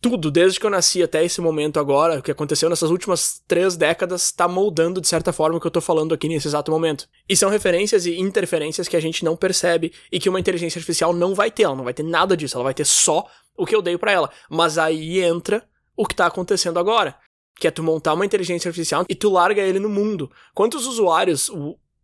Tudo, 0.01 0.29
desde 0.29 0.59
que 0.59 0.65
eu 0.65 0.69
nasci 0.69 1.01
até 1.01 1.23
esse 1.23 1.41
momento 1.41 1.79
agora, 1.79 2.19
o 2.19 2.21
que 2.21 2.31
aconteceu 2.31 2.69
nessas 2.69 2.91
últimas 2.91 3.41
três 3.47 3.75
décadas, 3.75 4.25
está 4.25 4.47
moldando 4.47 5.01
de 5.01 5.07
certa 5.07 5.31
forma 5.33 5.57
o 5.57 5.61
que 5.61 5.67
eu 5.67 5.71
tô 5.71 5.81
falando 5.81 6.13
aqui 6.13 6.27
nesse 6.27 6.47
exato 6.47 6.71
momento. 6.71 7.07
E 7.27 7.35
são 7.35 7.49
referências 7.49 8.05
e 8.05 8.19
interferências 8.19 8.87
que 8.87 8.95
a 8.95 8.99
gente 8.99 9.23
não 9.23 9.35
percebe 9.35 9.93
e 10.11 10.19
que 10.19 10.29
uma 10.29 10.39
inteligência 10.39 10.79
artificial 10.79 11.13
não 11.13 11.33
vai 11.33 11.49
ter, 11.49 11.63
ela 11.63 11.75
não 11.75 11.83
vai 11.83 11.93
ter 11.93 12.03
nada 12.03 12.35
disso, 12.35 12.57
ela 12.57 12.63
vai 12.63 12.73
ter 12.73 12.85
só 12.85 13.25
o 13.57 13.65
que 13.65 13.75
eu 13.75 13.81
dei 13.81 13.97
para 13.97 14.11
ela. 14.11 14.29
Mas 14.49 14.77
aí 14.77 15.21
entra 15.21 15.63
o 15.95 16.05
que 16.05 16.15
tá 16.15 16.25
acontecendo 16.25 16.79
agora. 16.79 17.17
Que 17.57 17.67
é 17.67 17.71
tu 17.71 17.81
montar 17.81 18.13
uma 18.13 18.25
inteligência 18.25 18.69
artificial 18.69 19.05
e 19.07 19.15
tu 19.15 19.29
larga 19.29 19.61
ele 19.61 19.79
no 19.79 19.89
mundo. 19.89 20.29
Quantos 20.53 20.85
usuários, 20.85 21.49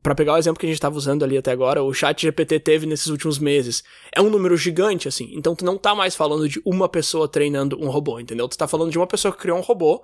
para 0.01 0.15
pegar 0.15 0.33
o 0.33 0.37
exemplo 0.37 0.59
que 0.59 0.65
a 0.65 0.69
gente 0.69 0.77
estava 0.77 0.95
usando 0.95 1.23
ali 1.23 1.37
até 1.37 1.51
agora, 1.51 1.83
o 1.83 1.93
chat 1.93 2.21
GPT 2.21 2.59
teve 2.61 2.85
nesses 2.85 3.07
últimos 3.07 3.37
meses? 3.37 3.83
É 4.15 4.21
um 4.21 4.29
número 4.29 4.55
gigante, 4.55 5.07
assim. 5.07 5.29
Então 5.33 5.55
tu 5.55 5.65
não 5.65 5.77
tá 5.77 5.93
mais 5.93 6.15
falando 6.15 6.47
de 6.47 6.61
uma 6.65 6.87
pessoa 6.87 7.27
treinando 7.27 7.77
um 7.81 7.89
robô, 7.89 8.19
entendeu? 8.19 8.47
Tu 8.47 8.57
tá 8.57 8.67
falando 8.67 8.91
de 8.91 8.97
uma 8.97 9.07
pessoa 9.07 9.33
que 9.33 9.39
criou 9.39 9.57
um 9.57 9.61
robô, 9.61 10.03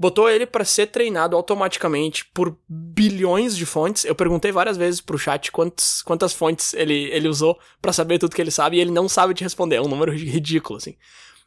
botou 0.00 0.30
ele 0.30 0.46
para 0.46 0.64
ser 0.64 0.86
treinado 0.86 1.36
automaticamente 1.36 2.24
por 2.32 2.56
bilhões 2.66 3.54
de 3.54 3.66
fontes. 3.66 4.06
Eu 4.06 4.14
perguntei 4.14 4.50
várias 4.50 4.78
vezes 4.78 4.98
pro 4.98 5.18
chat 5.18 5.52
quantos, 5.52 6.00
quantas 6.00 6.32
fontes 6.32 6.72
ele, 6.72 7.10
ele 7.12 7.28
usou 7.28 7.58
para 7.82 7.92
saber 7.92 8.18
tudo 8.18 8.34
que 8.34 8.40
ele 8.40 8.50
sabe 8.50 8.78
e 8.78 8.80
ele 8.80 8.90
não 8.90 9.10
sabe 9.10 9.34
te 9.34 9.44
responder. 9.44 9.76
É 9.76 9.82
um 9.82 9.88
número 9.88 10.10
ridículo, 10.10 10.78
assim. 10.78 10.96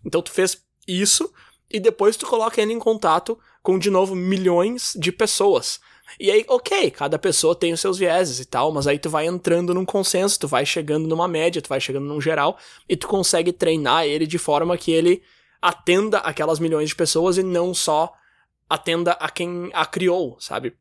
Então 0.05 0.21
tu 0.21 0.31
fez 0.31 0.63
isso 0.87 1.33
e 1.73 1.79
depois 1.79 2.15
tu 2.15 2.27
coloca 2.27 2.61
ele 2.61 2.71
em 2.71 2.79
contato 2.79 3.37
com, 3.63 3.79
de 3.79 3.89
novo, 3.89 4.15
milhões 4.15 4.93
de 4.95 5.11
pessoas. 5.11 5.79
E 6.19 6.29
aí, 6.29 6.45
ok, 6.47 6.91
cada 6.91 7.17
pessoa 7.17 7.55
tem 7.55 7.73
os 7.73 7.79
seus 7.79 7.97
vieses 7.97 8.39
e 8.39 8.45
tal, 8.45 8.71
mas 8.71 8.85
aí 8.85 8.99
tu 8.99 9.09
vai 9.09 9.25
entrando 9.25 9.73
num 9.73 9.85
consenso, 9.85 10.39
tu 10.39 10.47
vai 10.47 10.65
chegando 10.65 11.07
numa 11.07 11.27
média, 11.27 11.61
tu 11.61 11.69
vai 11.69 11.81
chegando 11.81 12.05
num 12.05 12.21
geral, 12.21 12.57
e 12.87 12.95
tu 12.95 13.07
consegue 13.07 13.51
treinar 13.51 14.05
ele 14.05 14.27
de 14.27 14.37
forma 14.37 14.77
que 14.77 14.91
ele 14.91 15.23
atenda 15.59 16.19
aquelas 16.19 16.59
milhões 16.59 16.89
de 16.89 16.95
pessoas 16.95 17.37
e 17.37 17.43
não 17.43 17.73
só 17.73 18.13
atenda 18.69 19.13
a 19.13 19.29
quem 19.29 19.71
a 19.73 19.85
criou, 19.85 20.37
sabe? 20.39 20.75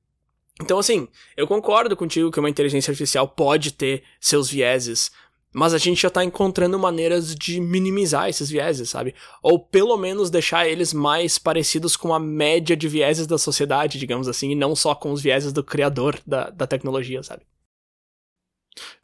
Então, 0.61 0.79
assim, 0.79 1.09
eu 1.37 1.47
concordo 1.47 1.97
contigo 1.97 2.31
que 2.31 2.39
uma 2.39 2.51
inteligência 2.51 2.91
artificial 2.91 3.27
pode 3.27 3.73
ter 3.73 4.03
seus 4.21 4.51
vieses, 4.51 5.11
mas 5.53 5.75
a 5.75 5.79
gente 5.79 6.01
já 6.01 6.11
tá 6.11 6.25
encontrando 6.25 6.79
maneiras 6.79 7.35
de 7.35 7.61
minimizar 7.61 8.29
esses 8.29 8.49
vieses, 8.49 8.89
sabe? 8.89 9.15
Ou 9.43 9.59
pelo 9.59 9.97
menos 9.97 10.31
deixar 10.31 10.67
eles 10.67 10.95
mais 10.95 11.39
parecidos 11.39 11.97
com 11.97 12.15
a 12.15 12.19
média 12.19 12.77
de 12.77 12.89
vieses 12.89 13.27
da 13.27 13.37
sociedade, 13.37 13.99
digamos 13.99 14.29
assim, 14.29 14.53
e 14.53 14.55
não 14.55 14.75
só 14.75 14.95
com 14.95 15.13
os 15.13 15.21
vieses 15.21 15.53
do 15.53 15.63
criador 15.63 16.19
da, 16.27 16.51
da 16.51 16.67
tecnologia, 16.67 17.23
sabe? 17.23 17.43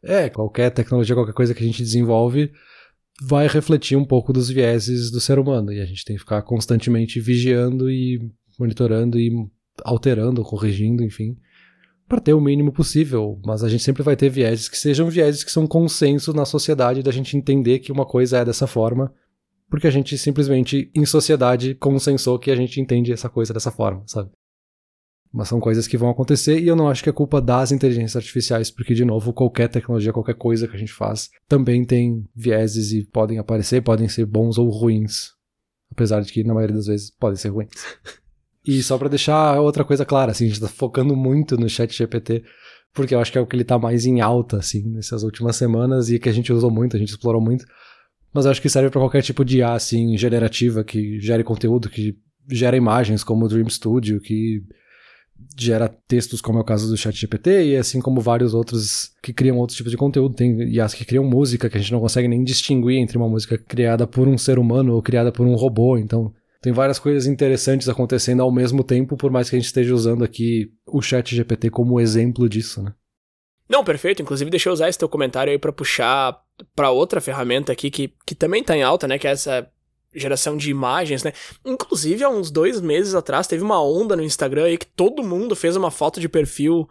É, 0.01 0.29
qualquer 0.29 0.71
tecnologia, 0.71 1.15
qualquer 1.15 1.33
coisa 1.33 1.53
que 1.53 1.63
a 1.63 1.65
gente 1.65 1.83
desenvolve 1.83 2.51
vai 3.21 3.47
refletir 3.47 3.95
um 3.95 4.05
pouco 4.05 4.33
dos 4.33 4.49
vieses 4.49 5.11
do 5.11 5.21
ser 5.21 5.37
humano. 5.37 5.71
E 5.71 5.79
a 5.79 5.85
gente 5.85 6.03
tem 6.03 6.15
que 6.15 6.21
ficar 6.21 6.41
constantemente 6.41 7.19
vigiando 7.19 7.91
e 7.91 8.19
monitorando 8.57 9.19
e 9.19 9.31
alterando, 9.83 10.43
corrigindo, 10.43 11.03
enfim 11.03 11.37
para 12.09 12.19
ter 12.19 12.33
o 12.33 12.41
mínimo 12.41 12.71
possível, 12.71 13.39
mas 13.45 13.63
a 13.63 13.69
gente 13.69 13.83
sempre 13.83 14.01
vai 14.01 14.15
ter 14.15 14.29
vieses 14.29 14.67
que 14.67 14.77
sejam 14.77 15.07
vieses 15.09 15.43
que 15.43 15.51
são 15.51 15.67
consenso 15.67 16.33
na 16.33 16.43
sociedade 16.43 17.03
da 17.03 17.11
gente 17.11 17.37
entender 17.37 17.79
que 17.79 17.91
uma 17.91 18.05
coisa 18.05 18.39
é 18.39 18.45
dessa 18.45 18.65
forma, 18.65 19.13
porque 19.69 19.85
a 19.85 19.91
gente 19.91 20.17
simplesmente 20.17 20.91
em 20.95 21.05
sociedade 21.05 21.75
consensou 21.75 22.39
que 22.39 22.49
a 22.49 22.55
gente 22.55 22.81
entende 22.81 23.13
essa 23.13 23.29
coisa 23.29 23.53
dessa 23.53 23.69
forma, 23.69 24.03
sabe? 24.07 24.31
Mas 25.31 25.47
são 25.47 25.59
coisas 25.59 25.87
que 25.87 25.95
vão 25.95 26.09
acontecer 26.09 26.59
e 26.59 26.67
eu 26.67 26.75
não 26.75 26.89
acho 26.89 27.03
que 27.03 27.09
é 27.09 27.13
culpa 27.13 27.39
das 27.39 27.71
inteligências 27.71 28.15
artificiais, 28.15 28.71
porque, 28.71 28.95
de 28.95 29.05
novo, 29.05 29.31
qualquer 29.31 29.69
tecnologia, 29.69 30.11
qualquer 30.11 30.33
coisa 30.33 30.67
que 30.67 30.75
a 30.75 30.79
gente 30.79 30.91
faz 30.91 31.29
também 31.47 31.85
tem 31.85 32.27
vieses 32.35 32.91
e 32.91 33.05
podem 33.05 33.37
aparecer, 33.37 33.83
podem 33.83 34.09
ser 34.09 34.25
bons 34.25 34.57
ou 34.57 34.67
ruins. 34.69 35.33
Apesar 35.91 36.21
de 36.21 36.33
que, 36.33 36.43
na 36.43 36.55
maioria 36.55 36.75
das 36.75 36.87
vezes, 36.87 37.11
podem 37.11 37.35
ser 37.35 37.49
ruins. 37.49 37.69
E 38.65 38.83
só 38.83 38.97
para 38.97 39.09
deixar 39.09 39.59
outra 39.59 39.83
coisa 39.83 40.05
clara, 40.05 40.31
assim, 40.31 40.45
a 40.45 40.47
gente 40.49 40.59
tá 40.59 40.67
focando 40.67 41.15
muito 41.15 41.57
no 41.57 41.69
chat 41.69 41.95
GPT, 41.95 42.43
porque 42.93 43.15
eu 43.15 43.19
acho 43.19 43.31
que 43.31 43.37
é 43.37 43.41
o 43.41 43.47
que 43.47 43.55
ele 43.55 43.63
tá 43.63 43.79
mais 43.79 44.05
em 44.05 44.21
alta, 44.21 44.57
assim, 44.57 44.83
nessas 44.89 45.23
últimas 45.23 45.55
semanas 45.55 46.09
e 46.09 46.19
que 46.19 46.29
a 46.29 46.31
gente 46.31 46.51
usou 46.51 46.69
muito, 46.69 46.95
a 46.95 46.99
gente 46.99 47.09
explorou 47.09 47.41
muito. 47.41 47.65
Mas 48.33 48.45
eu 48.45 48.51
acho 48.51 48.61
que 48.61 48.69
serve 48.69 48.89
para 48.89 49.01
qualquer 49.01 49.23
tipo 49.23 49.43
de 49.43 49.59
IA, 49.59 49.73
assim, 49.73 50.17
generativa, 50.17 50.83
que 50.83 51.19
gere 51.19 51.43
conteúdo, 51.43 51.89
que 51.89 52.15
gera 52.51 52.77
imagens, 52.77 53.23
como 53.23 53.45
o 53.45 53.47
Dream 53.47 53.69
Studio, 53.69 54.19
que 54.19 54.61
gera 55.57 55.89
textos, 56.07 56.41
como 56.41 56.59
é 56.59 56.61
o 56.61 56.65
caso 56.65 56.89
do 56.89 56.97
chat 56.97 57.15
GPT, 57.15 57.69
e 57.69 57.77
assim 57.77 58.01
como 58.01 58.21
vários 58.21 58.53
outros 58.53 59.11
que 59.21 59.33
criam 59.33 59.57
outros 59.57 59.77
tipos 59.77 59.91
de 59.91 59.97
conteúdo. 59.97 60.35
Tem 60.35 60.61
IAs 60.73 60.93
que 60.93 61.05
criam 61.05 61.23
música, 61.23 61.69
que 61.69 61.77
a 61.77 61.79
gente 61.79 61.91
não 61.91 61.99
consegue 61.99 62.27
nem 62.27 62.43
distinguir 62.43 62.97
entre 62.97 63.17
uma 63.17 63.27
música 63.27 63.57
criada 63.57 64.05
por 64.05 64.27
um 64.27 64.37
ser 64.37 64.59
humano 64.59 64.93
ou 64.93 65.01
criada 65.01 65.31
por 65.31 65.45
um 65.45 65.55
robô, 65.55 65.97
então 65.97 66.33
tem 66.61 66.73
várias 66.73 66.99
coisas 66.99 67.25
interessantes 67.25 67.87
acontecendo 67.87 68.41
ao 68.41 68.51
mesmo 68.51 68.83
tempo, 68.83 69.15
por 69.15 69.31
mais 69.31 69.49
que 69.49 69.55
a 69.55 69.59
gente 69.59 69.67
esteja 69.67 69.93
usando 69.93 70.23
aqui 70.23 70.71
o 70.85 71.01
chat 71.01 71.35
GPT 71.35 71.69
como 71.69 71.99
exemplo 71.99 72.49
disso, 72.49 72.83
né? 72.83 72.93
Não, 73.69 73.83
perfeito. 73.83 74.21
Inclusive, 74.21 74.49
deixa 74.49 74.67
eu 74.67 74.73
usar 74.73 74.89
esse 74.89 74.97
teu 74.97 75.07
comentário 75.07 75.51
aí 75.51 75.59
para 75.59 75.71
puxar 75.71 76.41
para 76.75 76.89
outra 76.89 77.21
ferramenta 77.21 77.71
aqui 77.71 77.91
que, 77.91 78.13
que 78.25 78.33
também 78.33 78.63
tá 78.63 78.75
em 78.75 78.81
alta, 78.81 79.07
né? 79.07 79.19
Que 79.19 79.27
é 79.27 79.31
essa 79.31 79.69
geração 80.13 80.57
de 80.57 80.71
imagens, 80.71 81.23
né? 81.23 81.33
Inclusive, 81.63 82.23
há 82.23 82.29
uns 82.29 82.49
dois 82.49 82.81
meses 82.81 83.13
atrás, 83.13 83.47
teve 83.47 83.63
uma 83.63 83.81
onda 83.81 84.15
no 84.15 84.23
Instagram 84.23 84.65
aí 84.65 84.77
que 84.77 84.87
todo 84.87 85.23
mundo 85.23 85.55
fez 85.55 85.75
uma 85.75 85.91
foto 85.91 86.19
de 86.19 86.27
perfil 86.27 86.89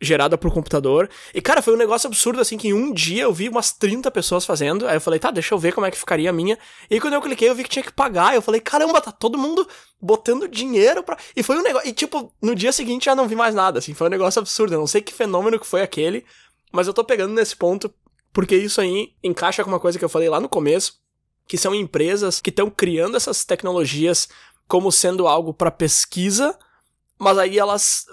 gerada 0.00 0.36
por 0.36 0.52
computador. 0.52 1.08
E, 1.32 1.40
cara, 1.40 1.62
foi 1.62 1.74
um 1.74 1.76
negócio 1.76 2.06
absurdo, 2.06 2.40
assim, 2.40 2.56
que 2.56 2.68
em 2.68 2.72
um 2.72 2.92
dia 2.92 3.22
eu 3.22 3.32
vi 3.32 3.48
umas 3.48 3.72
30 3.72 4.10
pessoas 4.10 4.44
fazendo. 4.44 4.86
Aí 4.86 4.96
eu 4.96 5.00
falei, 5.00 5.20
tá, 5.20 5.30
deixa 5.30 5.54
eu 5.54 5.58
ver 5.58 5.72
como 5.72 5.86
é 5.86 5.90
que 5.90 5.96
ficaria 5.96 6.30
a 6.30 6.32
minha. 6.32 6.58
E 6.90 7.00
quando 7.00 7.14
eu 7.14 7.22
cliquei, 7.22 7.48
eu 7.48 7.54
vi 7.54 7.62
que 7.62 7.70
tinha 7.70 7.82
que 7.82 7.92
pagar. 7.92 8.34
Eu 8.34 8.42
falei, 8.42 8.60
caramba, 8.60 9.00
tá 9.00 9.12
todo 9.12 9.38
mundo 9.38 9.66
botando 10.00 10.48
dinheiro 10.48 11.02
pra. 11.02 11.16
E 11.36 11.42
foi 11.42 11.56
um 11.56 11.62
negócio. 11.62 11.88
E, 11.88 11.92
tipo, 11.92 12.32
no 12.42 12.54
dia 12.54 12.72
seguinte 12.72 13.06
já 13.06 13.14
não 13.14 13.28
vi 13.28 13.36
mais 13.36 13.54
nada, 13.54 13.78
assim. 13.78 13.94
Foi 13.94 14.06
um 14.08 14.10
negócio 14.10 14.40
absurdo. 14.40 14.74
Eu 14.74 14.80
não 14.80 14.86
sei 14.86 15.00
que 15.00 15.12
fenômeno 15.12 15.58
que 15.58 15.66
foi 15.66 15.82
aquele. 15.82 16.24
Mas 16.72 16.86
eu 16.86 16.94
tô 16.94 17.04
pegando 17.04 17.34
nesse 17.34 17.56
ponto 17.56 17.92
porque 18.34 18.56
isso 18.56 18.80
aí 18.80 19.14
encaixa 19.22 19.62
com 19.62 19.70
uma 19.70 19.78
coisa 19.78 19.96
que 19.96 20.04
eu 20.04 20.08
falei 20.08 20.28
lá 20.28 20.40
no 20.40 20.48
começo, 20.48 21.00
que 21.46 21.56
são 21.56 21.72
empresas 21.72 22.40
que 22.40 22.50
estão 22.50 22.68
criando 22.68 23.16
essas 23.16 23.44
tecnologias 23.44 24.28
como 24.66 24.90
sendo 24.90 25.28
algo 25.28 25.54
para 25.54 25.70
pesquisa, 25.70 26.58
mas 27.16 27.38
aí 27.38 27.56
elas 27.56 28.06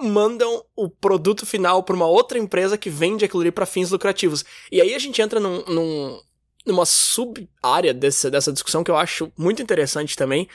mandam 0.00 0.64
o 0.74 0.88
produto 0.88 1.44
final 1.44 1.82
para 1.82 1.94
uma 1.94 2.06
outra 2.06 2.38
empresa 2.38 2.78
que 2.78 2.90
vende 2.90 3.24
aquilo 3.24 3.42
ali 3.42 3.50
para 3.50 3.66
fins 3.66 3.90
lucrativos. 3.90 4.44
E 4.70 4.80
aí 4.80 4.94
a 4.94 4.98
gente 4.98 5.20
entra 5.20 5.38
num, 5.38 5.64
num, 5.66 6.20
numa 6.66 6.86
sub-área 6.86 7.92
dessa, 7.92 8.30
dessa 8.30 8.52
discussão 8.52 8.82
que 8.82 8.90
eu 8.90 8.96
acho 8.96 9.32
muito 9.36 9.62
interessante 9.62 10.16
também, 10.16 10.48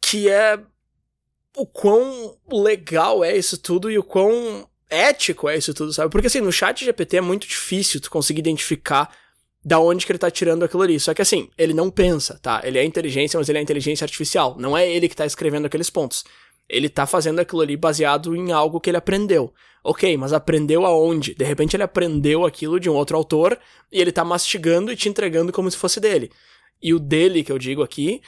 que 0.00 0.28
é 0.28 0.58
o 1.56 1.66
quão 1.66 2.36
legal 2.50 3.24
é 3.24 3.36
isso 3.36 3.58
tudo 3.58 3.90
e 3.90 3.98
o 3.98 4.04
quão 4.04 4.68
ético 4.88 5.48
é 5.48 5.56
isso 5.56 5.74
tudo, 5.74 5.92
sabe? 5.92 6.10
Porque 6.10 6.26
assim, 6.26 6.40
no 6.40 6.52
chat 6.52 6.84
GPT 6.84 7.18
é 7.18 7.20
muito 7.20 7.46
difícil 7.46 8.00
tu 8.00 8.10
conseguir 8.10 8.40
identificar 8.40 9.14
da 9.64 9.78
onde 9.78 10.06
que 10.06 10.12
ele 10.12 10.18
tá 10.18 10.30
tirando 10.30 10.64
aquilo 10.64 10.82
ali. 10.82 10.98
Só 10.98 11.12
que 11.12 11.22
assim, 11.22 11.50
ele 11.56 11.74
não 11.74 11.90
pensa, 11.90 12.38
tá? 12.40 12.60
Ele 12.64 12.78
é 12.78 12.84
inteligência, 12.84 13.38
mas 13.38 13.48
ele 13.48 13.58
é 13.58 13.62
inteligência 13.62 14.04
artificial. 14.04 14.56
Não 14.58 14.76
é 14.76 14.88
ele 14.90 15.08
que 15.08 15.16
tá 15.16 15.26
escrevendo 15.26 15.66
aqueles 15.66 15.90
pontos. 15.90 16.24
Ele 16.70 16.88
tá 16.88 17.06
fazendo 17.06 17.40
aquilo 17.40 17.60
ali 17.60 17.76
baseado 17.76 18.34
em 18.36 18.52
algo 18.52 18.80
que 18.80 18.88
ele 18.88 18.96
aprendeu. 18.96 19.52
Ok, 19.82 20.16
mas 20.16 20.32
aprendeu 20.32 20.86
aonde? 20.86 21.34
De 21.34 21.44
repente 21.44 21.74
ele 21.74 21.82
aprendeu 21.82 22.44
aquilo 22.44 22.78
de 22.78 22.88
um 22.88 22.94
outro 22.94 23.16
autor 23.16 23.58
e 23.90 24.00
ele 24.00 24.12
tá 24.12 24.24
mastigando 24.24 24.92
e 24.92 24.96
te 24.96 25.08
entregando 25.08 25.52
como 25.52 25.70
se 25.70 25.76
fosse 25.76 25.98
dele. 25.98 26.30
E 26.80 26.94
o 26.94 26.98
dele, 26.98 27.42
que 27.42 27.50
eu 27.50 27.58
digo 27.58 27.82
aqui, 27.82 28.22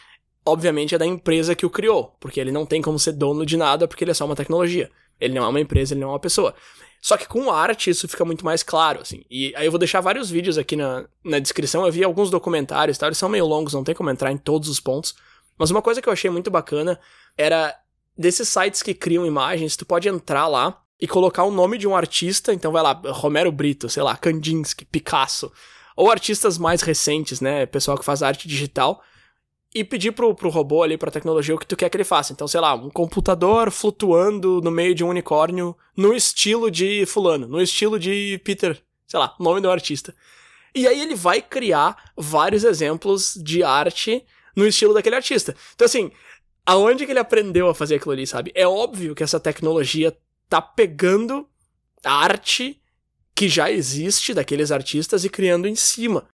obviamente 0.45 0.95
é 0.95 0.99
da 0.99 1.07
empresa 1.07 1.55
que 1.55 1.65
o 1.65 1.71
criou, 1.71 2.17
porque 2.19 2.41
ele 2.41 2.51
não 2.51 2.67
tem 2.67 2.83
como 2.83 2.99
ser 2.99 3.13
dono 3.13 3.47
de 3.47 3.57
nada 3.57 3.87
porque 3.87 4.03
ele 4.03 4.11
é 4.11 4.15
só 4.15 4.25
uma 4.25 4.37
tecnologia. 4.37 4.91
Ele 5.21 5.35
não 5.35 5.45
é 5.45 5.49
uma 5.49 5.61
empresa, 5.61 5.95
ele 5.95 6.01
não 6.01 6.09
é 6.09 6.13
uma 6.13 6.19
pessoa. 6.19 6.55
Só 7.01 7.17
que 7.17 7.29
com 7.29 7.51
arte 7.51 7.91
isso 7.91 8.09
fica 8.09 8.25
muito 8.25 8.45
mais 8.45 8.63
claro, 8.63 9.01
assim. 9.01 9.25
E 9.31 9.53
aí 9.57 9.67
eu 9.67 9.73
vou 9.73 9.79
deixar 9.79 10.01
vários 10.01 10.31
vídeos 10.31 10.57
aqui 10.57 10.77
na, 10.77 11.05
na 11.25 11.39
descrição. 11.39 11.85
Eu 11.85 11.93
vi 11.93 12.03
alguns 12.03 12.31
documentários, 12.31 12.97
tá? 12.97 13.07
Eles 13.07 13.19
são 13.19 13.29
meio 13.29 13.45
longos, 13.45 13.75
não 13.75 13.85
tem 13.85 13.95
como 13.95 14.09
entrar 14.09 14.33
em 14.33 14.39
todos 14.39 14.69
os 14.69 14.81
pontos. 14.81 15.15
Mas 15.59 15.71
uma 15.71 15.83
coisa 15.83 16.01
que 16.01 16.09
eu 16.09 16.13
achei 16.13 16.31
muito 16.31 16.51
bacana 16.51 16.99
era 17.37 17.77
desses 18.17 18.49
sites 18.49 18.83
que 18.83 18.95
criam 18.95 19.27
imagens, 19.27 19.77
tu 19.77 19.87
pode 19.87 20.09
entrar 20.09 20.47
lá 20.47 20.83
e 21.01 21.09
colocar 21.09 21.45
o 21.45 21.51
nome 21.51 21.79
de 21.79 21.89
um 21.89 21.97
artista, 21.97 22.53
então 22.53 22.71
vai 22.71 22.83
lá, 22.83 23.01
Romero 23.07 23.51
Brito, 23.51 23.89
sei 23.89 24.03
lá, 24.03 24.17
Kandinsky, 24.17 24.85
Picasso, 24.85 25.51
ou 25.97 26.11
artistas 26.11 26.59
mais 26.59 26.83
recentes, 26.83 27.41
né, 27.41 27.67
pessoal 27.67 27.99
que 27.99 28.05
faz 28.05 28.23
arte 28.23 28.47
digital, 28.47 29.03
e 29.75 29.83
pedir 29.83 30.13
pro, 30.13 30.35
pro 30.35 30.51
robô 30.51 30.83
ali, 30.83 30.99
pra 30.99 31.11
tecnologia, 31.11 31.55
o 31.55 31.59
que 31.59 31.67
tu 31.67 31.77
quer 31.77 31.89
que 31.89 31.97
ele 31.97 32.05
faça. 32.05 32.33
Então, 32.33 32.47
sei 32.47 32.61
lá, 32.61 32.75
um 32.75 32.91
computador 32.91 33.71
flutuando 33.71 34.61
no 34.61 34.71
meio 34.71 34.95
de 34.95 35.03
um 35.03 35.09
unicórnio 35.09 35.75
no 35.97 36.15
estilo 36.15 36.71
de 36.71 37.07
fulano, 37.07 37.49
no 37.49 37.61
estilo 37.61 37.99
de 37.99 38.41
Peter, 38.45 38.81
sei 39.07 39.19
lá, 39.19 39.35
nome 39.41 39.61
do 39.61 39.71
artista. 39.71 40.15
E 40.75 40.87
aí 40.87 41.01
ele 41.01 41.15
vai 41.15 41.41
criar 41.41 42.13
vários 42.17 42.65
exemplos 42.65 43.35
de 43.43 43.63
arte 43.63 44.25
no 44.55 44.67
estilo 44.67 44.95
daquele 44.95 45.17
artista. 45.17 45.57
Então, 45.75 45.87
assim, 45.87 46.13
aonde 46.67 47.05
que 47.05 47.13
ele 47.13 47.19
aprendeu 47.19 47.69
a 47.69 47.75
fazer 47.75 47.97
aquilo 47.97 48.13
ali, 48.13 48.27
sabe? 48.27 48.53
É 48.55 48.67
óbvio 48.67 49.15
que 49.15 49.23
essa 49.23 49.41
tecnologia 49.41 50.17
tá 50.49 50.61
pegando 50.61 51.49
a 52.05 52.13
arte 52.13 52.81
que 53.35 53.49
já 53.49 53.71
existe 53.71 54.35
daqueles 54.35 54.71
artistas 54.71 55.25
e 55.25 55.29
criando 55.29 55.67
em 55.67 55.75
cima. 55.75 56.29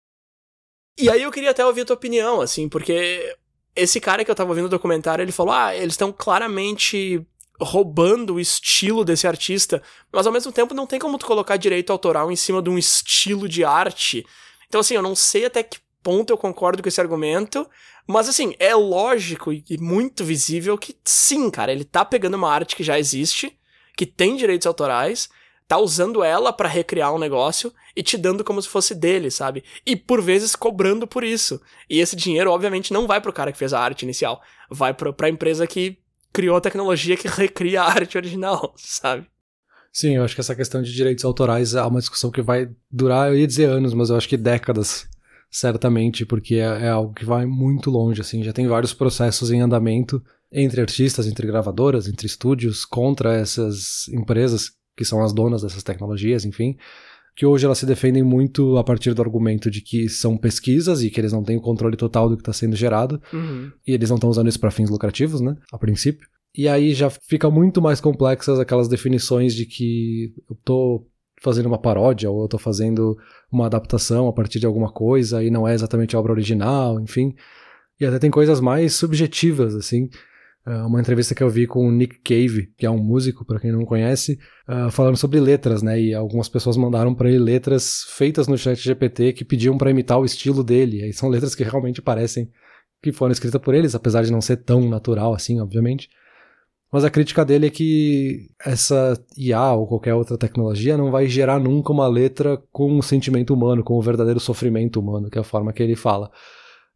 E 0.99 1.11
aí 1.11 1.23
eu 1.23 1.33
queria 1.33 1.51
até 1.51 1.65
ouvir 1.67 1.83
a 1.83 1.85
tua 1.85 1.97
opinião, 1.97 2.41
assim, 2.41 2.69
porque 2.69 3.37
esse 3.75 4.01
cara 4.01 4.25
que 4.25 4.31
eu 4.31 4.35
tava 4.35 4.51
ouvindo 4.51 4.67
o 4.67 4.71
documentário, 4.71 5.23
ele 5.23 5.33
falou: 5.33 5.53
ah, 5.53 5.75
eles 5.75 5.95
estão 5.95 6.13
claramente 6.13 7.27
roubando 7.61 8.35
o 8.35 8.41
estilo 8.41 9.05
desse 9.05 9.27
artista, 9.27 9.83
mas 10.13 10.27
ao 10.27 10.33
mesmo 10.33 10.53
tempo 10.53 10.75
não 10.75 10.87
tem 10.87 10.99
como 10.99 11.19
tu 11.19 11.27
colocar 11.27 11.57
direito 11.57 11.91
autoral 11.91 12.31
em 12.31 12.37
cima 12.37 12.63
de 12.63 12.71
um 12.71 12.79
estilo 12.79 13.49
de 13.49 13.65
arte. 13.65 14.25
Então, 14.69 14.81
assim, 14.81 14.95
eu 14.95 15.03
não 15.03 15.15
sei 15.15 15.45
até 15.45 15.63
que 15.63 15.79
ponto 16.05 16.31
eu 16.31 16.39
concordo 16.39 16.83
com 16.83 16.89
esse 16.89 17.01
argumento, 17.01 17.67
mas 18.07 18.29
assim, 18.29 18.55
é 18.61 18.75
lógico 18.75 19.51
e 19.53 19.65
muito 19.81 20.23
visível 20.23 20.77
que 20.77 20.95
sim, 21.03 21.51
cara, 21.51 21.73
ele 21.73 21.85
tá 21.85 22.05
pegando 22.05 22.35
uma 22.35 22.53
arte 22.53 22.77
que 22.77 22.85
já 22.85 22.99
existe, 22.99 23.59
que 23.97 24.05
tem 24.05 24.37
direitos 24.37 24.67
autorais, 24.67 25.31
tá 25.67 25.79
usando 25.79 26.23
ela 26.23 26.53
para 26.53 26.69
recriar 26.69 27.15
um 27.15 27.19
negócio 27.19 27.73
e 27.97 28.03
te 28.03 28.19
dando 28.19 28.45
como 28.45 28.61
se 28.61 28.69
fosse 28.69 28.95
dele, 28.95 29.31
sabe? 29.31 29.65
E 29.87 29.97
por 29.97 30.21
vezes 30.21 30.55
cobrando 30.55 31.07
por 31.07 31.25
isso. 31.25 31.61
E 31.89 32.01
esse 32.01 32.15
dinheiro, 32.15 32.51
obviamente, 32.51 32.93
não 32.93 33.07
vai 33.07 33.21
pro 33.21 33.33
cara 33.33 33.51
que 33.51 33.59
fez 33.59 33.73
a 33.73 33.81
arte 33.81 34.03
inicial, 34.03 34.43
vai 34.71 34.93
pro, 34.93 35.15
pra 35.15 35.31
empresa 35.31 35.67
que 35.67 35.97
criou 36.35 36.57
a 36.57 36.61
tecnologia 36.61 37.17
que 37.17 37.29
recria 37.29 37.83
a 37.83 37.87
arte 37.87 38.19
original, 38.19 38.75
sabe? 38.77 39.27
Sim, 39.91 40.17
eu 40.17 40.25
acho 40.25 40.35
que 40.35 40.41
essa 40.41 40.57
questão 40.57 40.83
de 40.83 40.93
direitos 40.93 41.25
autorais 41.25 41.75
é 41.75 41.83
uma 41.83 42.01
discussão 42.01 42.31
que 42.31 42.43
vai 42.43 42.69
durar, 42.91 43.29
eu 43.29 43.39
ia 43.39 43.47
dizer 43.47 43.67
anos, 43.67 43.95
mas 43.95 44.11
eu 44.11 44.17
acho 44.17 44.29
que 44.29 44.37
décadas 44.37 45.09
certamente, 45.55 46.27
porque 46.27 46.57
é, 46.57 46.87
é, 46.87 46.89
algo 46.89 47.15
que 47.15 47.25
vai 47.25 47.47
muito 47.47 47.89
longe, 47.89 48.21
assim, 48.21 48.43
já 48.43 48.53
tem 48.53 48.67
vários 48.67 48.93
processos 48.93 49.53
em 49.53 49.61
andamento 49.61 50.21
entre 50.51 50.81
artistas, 50.81 51.29
entre 51.29 51.47
gravadoras, 51.47 52.09
entre 52.09 52.27
estúdios, 52.27 52.85
contra 52.85 53.37
essas 53.37 54.09
empresas 54.09 54.73
que 54.97 55.05
são 55.05 55.23
as 55.23 55.33
donas 55.33 55.63
dessas 55.63 55.85
tecnologias, 55.85 56.45
enfim, 56.45 56.77
que 57.37 57.47
hoje 57.47 57.65
elas 57.65 57.79
se 57.79 57.87
defendem 57.87 58.25
muito 58.25 58.77
a 58.79 58.83
partir 58.83 59.15
do 59.15 59.23
argumento 59.23 59.71
de 59.71 59.81
que 59.81 60.09
são 60.09 60.37
pesquisas 60.37 61.05
e 61.05 61.11
que 61.11 61.21
eles 61.21 61.33
não 61.33 61.45
têm 61.45 61.57
o 61.57 61.61
controle 61.63 61.97
total 61.97 62.29
do 62.29 62.37
que 62.37 62.43
está 62.43 62.53
sendo 62.53 62.75
gerado, 62.75 63.23
uhum. 63.33 63.71
e 63.87 63.93
eles 63.93 64.09
não 64.09 64.17
estão 64.17 64.31
usando 64.31 64.49
isso 64.49 64.59
para 64.59 64.73
fins 64.73 64.91
lucrativos, 64.91 65.41
né, 65.41 65.57
a 65.73 65.79
princípio. 65.79 66.27
E 66.53 66.67
aí 66.67 66.95
já 66.95 67.09
fica 67.11 67.49
muito 67.49 67.81
mais 67.81 68.01
complexas 68.01 68.59
aquelas 68.59 68.89
definições 68.89 69.55
de 69.55 69.67
que 69.67 70.35
eu 70.51 70.57
tô 70.65 71.07
fazendo 71.45 71.67
uma 71.67 71.79
paródia 71.79 72.31
ou 72.31 72.43
eu 72.43 72.49
tô 72.49 72.59
fazendo 72.59 73.17
uma 73.53 73.67
adaptação 73.67 74.27
a 74.27 74.33
partir 74.33 74.59
de 74.59 74.67
alguma 74.67 74.91
coisa 74.91 75.45
e 75.45 75.51
não 75.51 75.69
é 75.69 75.75
exatamente 75.75 76.17
a 76.17 76.19
obra 76.19 76.33
original, 76.33 76.99
enfim. 76.99 77.35
E 78.01 78.07
até 78.07 78.19
tem 78.19 78.31
coisas 78.31 78.61
mais 78.61 78.95
subjetivas, 78.95 79.75
assim. 79.75 80.09
Uh, 80.67 80.87
uma 80.87 80.99
entrevista 80.99 81.35
que 81.35 81.43
eu 81.43 81.51
vi 81.51 81.67
com 81.67 81.87
o 81.87 81.93
Nick 81.93 82.21
Cave, 82.21 82.73
que 82.79 82.87
é 82.87 82.91
um 82.91 82.99
músico, 82.99 83.45
para 83.45 83.61
quem 83.61 83.71
não 83.71 83.85
conhece, 83.85 84.39
uh, 84.67 84.91
falando 84.91 85.17
sobre 85.17 85.39
letras, 85.39 85.83
né? 85.83 86.01
E 86.01 86.15
algumas 86.15 86.49
pessoas 86.49 86.77
mandaram 86.77 87.15
para 87.15 87.29
ele 87.29 87.39
letras 87.39 88.05
feitas 88.09 88.49
no 88.49 88.57
chat 88.57 88.83
GPT 88.83 89.35
que 89.35 89.45
pediam 89.45 89.77
para 89.77 89.91
imitar 89.91 90.19
o 90.19 90.25
estilo 90.25 90.65
dele. 90.65 91.07
E 91.07 91.13
são 91.13 91.29
letras 91.29 91.55
que 91.55 91.63
realmente 91.63 92.01
parecem 92.01 92.51
que 93.03 93.13
foram 93.13 93.33
escritas 93.33 93.61
por 93.61 93.75
eles, 93.75 93.95
apesar 93.95 94.23
de 94.23 94.33
não 94.33 94.41
ser 94.41 94.57
tão 94.57 94.89
natural 94.89 95.35
assim, 95.35 95.61
obviamente. 95.61 96.09
Mas 96.95 97.05
a 97.05 97.11
crítica 97.11 97.45
dele 97.45 97.67
é 97.67 97.71
que 97.71 98.49
essa 98.65 99.21
IA 99.37 99.73
ou 99.73 99.85
qualquer 99.85 100.15
outra 100.15 100.39
tecnologia 100.39 100.97
não 100.97 101.11
vai 101.11 101.27
gerar 101.27 101.59
nunca 101.59 101.93
uma 101.93 102.07
letra 102.07 102.57
com 102.71 102.89
um 102.89 103.03
sentimento 103.03 103.53
humano, 103.53 103.83
com 103.83 103.95
o 103.95 104.01
verdadeiro 104.01 104.39
sofrimento 104.39 105.01
humano, 105.01 105.29
que 105.29 105.37
é 105.37 105.41
a 105.41 105.45
forma 105.45 105.73
que 105.73 105.83
ele 105.83 105.97
fala. 105.97 106.31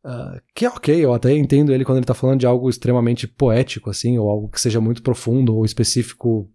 Uh, 0.04 0.40
que 0.54 0.64
é 0.64 0.68
ok, 0.68 1.04
eu 1.04 1.12
até 1.12 1.36
entendo 1.36 1.72
ele 1.72 1.84
quando 1.84 1.96
ele 1.96 2.04
está 2.04 2.14
falando 2.14 2.38
de 2.38 2.46
algo 2.46 2.70
extremamente 2.70 3.26
poético, 3.26 3.90
assim, 3.90 4.16
ou 4.16 4.30
algo 4.30 4.48
que 4.48 4.60
seja 4.60 4.80
muito 4.80 5.02
profundo 5.02 5.56
ou 5.56 5.64
específico 5.64 6.48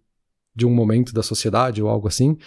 de 0.56 0.64
um 0.64 0.74
momento 0.74 1.12
da 1.12 1.22
sociedade 1.22 1.82
ou 1.82 1.90
algo 1.90 2.08
assim. 2.08 2.38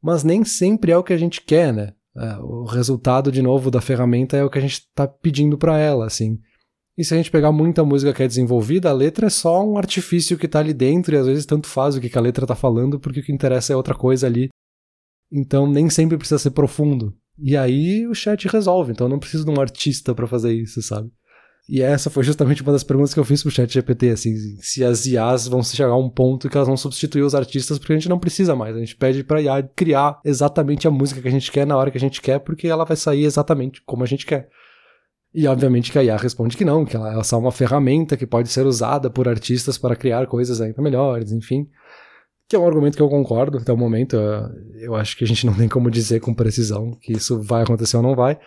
Mas 0.00 0.22
nem 0.22 0.44
sempre 0.44 0.92
é 0.92 0.96
o 0.96 1.02
que 1.02 1.12
a 1.12 1.18
gente 1.18 1.40
quer, 1.40 1.72
né? 1.72 1.94
Uh, 2.14 2.62
o 2.62 2.64
resultado, 2.66 3.32
de 3.32 3.42
novo, 3.42 3.72
da 3.72 3.80
ferramenta 3.80 4.36
é 4.36 4.44
o 4.44 4.50
que 4.50 4.58
a 4.58 4.62
gente 4.62 4.74
está 4.74 5.04
pedindo 5.04 5.58
para 5.58 5.76
ela, 5.78 6.06
assim. 6.06 6.38
E 6.96 7.04
se 7.04 7.14
a 7.14 7.16
gente 7.16 7.30
pegar 7.30 7.52
muita 7.52 7.84
música 7.84 8.12
que 8.12 8.22
é 8.22 8.28
desenvolvida, 8.28 8.90
a 8.90 8.92
letra 8.92 9.26
é 9.26 9.30
só 9.30 9.66
um 9.66 9.78
artifício 9.78 10.36
que 10.36 10.46
tá 10.46 10.58
ali 10.58 10.74
dentro 10.74 11.14
e 11.14 11.18
às 11.18 11.26
vezes 11.26 11.46
tanto 11.46 11.66
faz 11.66 11.96
o 11.96 12.00
que 12.00 12.18
a 12.18 12.20
letra 12.20 12.46
tá 12.46 12.54
falando, 12.54 13.00
porque 13.00 13.20
o 13.20 13.22
que 13.22 13.32
interessa 13.32 13.72
é 13.72 13.76
outra 13.76 13.94
coisa 13.94 14.26
ali. 14.26 14.48
Então 15.30 15.66
nem 15.66 15.88
sempre 15.88 16.18
precisa 16.18 16.38
ser 16.38 16.50
profundo. 16.50 17.16
E 17.38 17.56
aí 17.56 18.06
o 18.06 18.14
chat 18.14 18.46
resolve, 18.46 18.92
então 18.92 19.06
eu 19.06 19.10
não 19.10 19.18
preciso 19.18 19.44
de 19.44 19.50
um 19.50 19.60
artista 19.60 20.14
para 20.14 20.26
fazer 20.26 20.52
isso, 20.52 20.82
sabe? 20.82 21.10
E 21.68 21.80
essa 21.80 22.10
foi 22.10 22.24
justamente 22.24 22.60
uma 22.60 22.72
das 22.72 22.82
perguntas 22.82 23.14
que 23.14 23.20
eu 23.20 23.24
fiz 23.24 23.40
pro 23.40 23.50
chat 23.50 23.72
GPT, 23.72 24.10
assim, 24.10 24.34
se 24.60 24.84
as 24.84 25.06
IAs 25.06 25.46
vão 25.46 25.62
chegar 25.62 25.92
a 25.92 25.96
um 25.96 26.10
ponto 26.10 26.50
que 26.50 26.56
elas 26.56 26.66
vão 26.66 26.76
substituir 26.76 27.22
os 27.22 27.34
artistas, 27.34 27.78
porque 27.78 27.92
a 27.92 27.96
gente 27.96 28.08
não 28.08 28.18
precisa 28.18 28.54
mais. 28.54 28.76
A 28.76 28.80
gente 28.80 28.96
pede 28.96 29.22
pra 29.22 29.40
IA 29.40 29.62
criar 29.62 30.20
exatamente 30.24 30.86
a 30.88 30.90
música 30.90 31.22
que 31.22 31.28
a 31.28 31.30
gente 31.30 31.50
quer 31.50 31.66
na 31.66 31.76
hora 31.76 31.90
que 31.90 31.96
a 31.96 32.00
gente 32.00 32.20
quer, 32.20 32.40
porque 32.40 32.66
ela 32.66 32.84
vai 32.84 32.96
sair 32.96 33.24
exatamente 33.24 33.80
como 33.86 34.02
a 34.02 34.06
gente 34.06 34.26
quer. 34.26 34.48
E 35.34 35.46
obviamente 35.46 35.90
que 35.90 35.98
a 35.98 36.04
IA 36.04 36.16
responde 36.16 36.56
que 36.56 36.64
não, 36.64 36.84
que 36.84 36.94
ela 36.94 37.18
é 37.18 37.22
só 37.22 37.38
uma 37.38 37.52
ferramenta 37.52 38.16
que 38.16 38.26
pode 38.26 38.50
ser 38.50 38.66
usada 38.66 39.08
por 39.08 39.26
artistas 39.26 39.78
para 39.78 39.96
criar 39.96 40.26
coisas 40.26 40.60
ainda 40.60 40.82
melhores, 40.82 41.32
enfim. 41.32 41.66
Que 42.48 42.54
é 42.54 42.58
um 42.58 42.66
argumento 42.66 42.96
que 42.96 43.02
eu 43.02 43.08
concordo 43.08 43.56
até 43.56 43.72
o 43.72 43.76
momento. 43.76 44.14
Eu 44.78 44.94
acho 44.94 45.16
que 45.16 45.24
a 45.24 45.26
gente 45.26 45.46
não 45.46 45.54
tem 45.54 45.68
como 45.68 45.90
dizer 45.90 46.20
com 46.20 46.34
precisão 46.34 46.98
que 47.00 47.12
isso 47.12 47.40
vai 47.40 47.62
acontecer 47.62 47.96
ou 47.96 48.02
não 48.02 48.14
vai. 48.14 48.38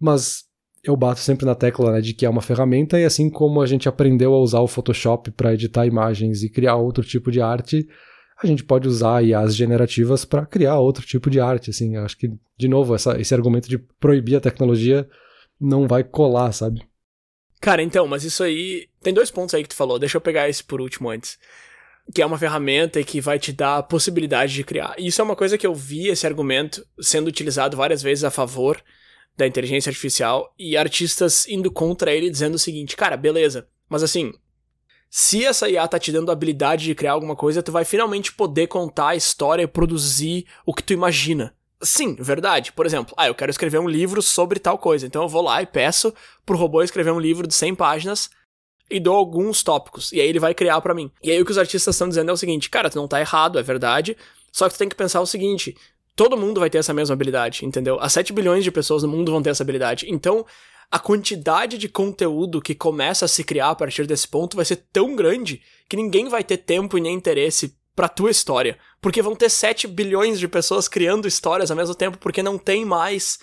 Mas 0.00 0.44
eu 0.84 0.96
bato 0.96 1.18
sempre 1.18 1.46
na 1.46 1.54
tecla 1.54 1.92
né, 1.92 2.00
de 2.00 2.12
que 2.12 2.26
é 2.26 2.30
uma 2.30 2.42
ferramenta, 2.42 3.00
e 3.00 3.04
assim 3.04 3.30
como 3.30 3.60
a 3.60 3.66
gente 3.66 3.88
aprendeu 3.88 4.34
a 4.34 4.38
usar 4.38 4.60
o 4.60 4.68
Photoshop 4.68 5.30
para 5.30 5.54
editar 5.54 5.86
imagens 5.86 6.42
e 6.42 6.50
criar 6.50 6.76
outro 6.76 7.02
tipo 7.02 7.30
de 7.32 7.40
arte, 7.40 7.88
a 8.40 8.46
gente 8.46 8.62
pode 8.62 8.86
usar 8.86 9.24
IAs 9.24 9.56
generativas 9.56 10.24
para 10.24 10.44
criar 10.44 10.78
outro 10.78 11.04
tipo 11.04 11.30
de 11.30 11.40
arte, 11.40 11.70
assim. 11.70 11.96
Eu 11.96 12.04
acho 12.04 12.18
que, 12.18 12.30
de 12.58 12.68
novo, 12.68 12.94
essa, 12.94 13.18
esse 13.18 13.34
argumento 13.34 13.68
de 13.68 13.78
proibir 13.78 14.36
a 14.36 14.40
tecnologia 14.40 15.08
não 15.64 15.88
vai 15.88 16.04
colar, 16.04 16.52
sabe? 16.52 16.86
Cara, 17.60 17.82
então, 17.82 18.06
mas 18.06 18.24
isso 18.24 18.42
aí. 18.42 18.88
Tem 19.00 19.14
dois 19.14 19.30
pontos 19.30 19.54
aí 19.54 19.62
que 19.62 19.70
tu 19.70 19.74
falou. 19.74 19.98
Deixa 19.98 20.16
eu 20.16 20.20
pegar 20.20 20.48
esse 20.48 20.62
por 20.62 20.80
último 20.80 21.08
antes. 21.08 21.38
Que 22.14 22.20
é 22.20 22.26
uma 22.26 22.38
ferramenta 22.38 23.02
que 23.02 23.20
vai 23.20 23.38
te 23.38 23.52
dar 23.52 23.78
a 23.78 23.82
possibilidade 23.82 24.52
de 24.52 24.62
criar. 24.62 24.94
Isso 24.98 25.20
é 25.20 25.24
uma 25.24 25.34
coisa 25.34 25.56
que 25.56 25.66
eu 25.66 25.74
vi 25.74 26.08
esse 26.08 26.26
argumento 26.26 26.86
sendo 27.00 27.28
utilizado 27.28 27.76
várias 27.76 28.02
vezes 28.02 28.24
a 28.24 28.30
favor 28.30 28.82
da 29.36 29.46
inteligência 29.46 29.88
artificial 29.88 30.54
e 30.58 30.76
artistas 30.76 31.48
indo 31.48 31.70
contra 31.70 32.12
ele 32.12 32.28
dizendo 32.28 32.56
o 32.56 32.58
seguinte: 32.58 32.96
cara, 32.96 33.16
beleza, 33.16 33.66
mas 33.88 34.02
assim, 34.02 34.32
se 35.08 35.44
essa 35.44 35.68
IA 35.68 35.88
tá 35.88 35.98
te 35.98 36.12
dando 36.12 36.28
a 36.28 36.32
habilidade 36.32 36.84
de 36.84 36.94
criar 36.94 37.12
alguma 37.12 37.34
coisa, 37.34 37.62
tu 37.62 37.72
vai 37.72 37.84
finalmente 37.84 38.32
poder 38.34 38.66
contar 38.66 39.08
a 39.08 39.16
história 39.16 39.62
e 39.62 39.66
produzir 39.66 40.46
o 40.66 40.74
que 40.74 40.82
tu 40.82 40.92
imagina. 40.92 41.54
Sim, 41.84 42.14
verdade. 42.14 42.72
Por 42.72 42.86
exemplo, 42.86 43.14
ah, 43.16 43.28
eu 43.28 43.34
quero 43.34 43.50
escrever 43.50 43.78
um 43.78 43.88
livro 43.88 44.22
sobre 44.22 44.58
tal 44.58 44.78
coisa. 44.78 45.06
Então 45.06 45.22
eu 45.22 45.28
vou 45.28 45.42
lá 45.42 45.62
e 45.62 45.66
peço 45.66 46.12
pro 46.44 46.56
robô 46.56 46.82
escrever 46.82 47.12
um 47.12 47.20
livro 47.20 47.46
de 47.46 47.54
100 47.54 47.74
páginas 47.74 48.30
e 48.90 48.98
dou 48.98 49.14
alguns 49.14 49.62
tópicos. 49.62 50.12
E 50.12 50.20
aí 50.20 50.28
ele 50.28 50.38
vai 50.40 50.54
criar 50.54 50.80
para 50.80 50.94
mim. 50.94 51.10
E 51.22 51.30
aí 51.30 51.40
o 51.40 51.44
que 51.44 51.50
os 51.50 51.58
artistas 51.58 51.94
estão 51.94 52.08
dizendo 52.08 52.30
é 52.30 52.32
o 52.32 52.36
seguinte: 52.36 52.70
cara, 52.70 52.90
tu 52.90 52.96
não 52.96 53.06
tá 53.08 53.20
errado, 53.20 53.58
é 53.58 53.62
verdade. 53.62 54.16
Só 54.50 54.68
que 54.68 54.74
tu 54.74 54.78
tem 54.78 54.88
que 54.88 54.96
pensar 54.96 55.20
o 55.20 55.26
seguinte: 55.26 55.76
todo 56.16 56.36
mundo 56.36 56.60
vai 56.60 56.70
ter 56.70 56.78
essa 56.78 56.94
mesma 56.94 57.12
habilidade, 57.12 57.64
entendeu? 57.64 57.98
As 58.00 58.12
7 58.12 58.32
bilhões 58.32 58.64
de 58.64 58.70
pessoas 58.70 59.02
no 59.02 59.08
mundo 59.08 59.30
vão 59.30 59.42
ter 59.42 59.50
essa 59.50 59.62
habilidade. 59.62 60.06
Então, 60.08 60.46
a 60.90 60.98
quantidade 60.98 61.76
de 61.76 61.88
conteúdo 61.88 62.60
que 62.60 62.74
começa 62.74 63.24
a 63.24 63.28
se 63.28 63.42
criar 63.42 63.70
a 63.70 63.74
partir 63.74 64.06
desse 64.06 64.28
ponto 64.28 64.56
vai 64.56 64.64
ser 64.64 64.84
tão 64.92 65.16
grande 65.16 65.60
que 65.88 65.96
ninguém 65.96 66.28
vai 66.28 66.44
ter 66.44 66.58
tempo 66.58 66.96
e 66.96 67.00
nem 67.00 67.14
interesse 67.14 67.76
pra 67.94 68.08
tua 68.08 68.30
história. 68.30 68.78
Porque 69.00 69.22
vão 69.22 69.36
ter 69.36 69.50
7 69.50 69.86
bilhões 69.86 70.38
de 70.38 70.48
pessoas 70.48 70.88
criando 70.88 71.28
histórias 71.28 71.70
ao 71.70 71.76
mesmo 71.76 71.94
tempo, 71.94 72.18
porque 72.18 72.42
não 72.42 72.58
tem 72.58 72.84
mais 72.84 73.38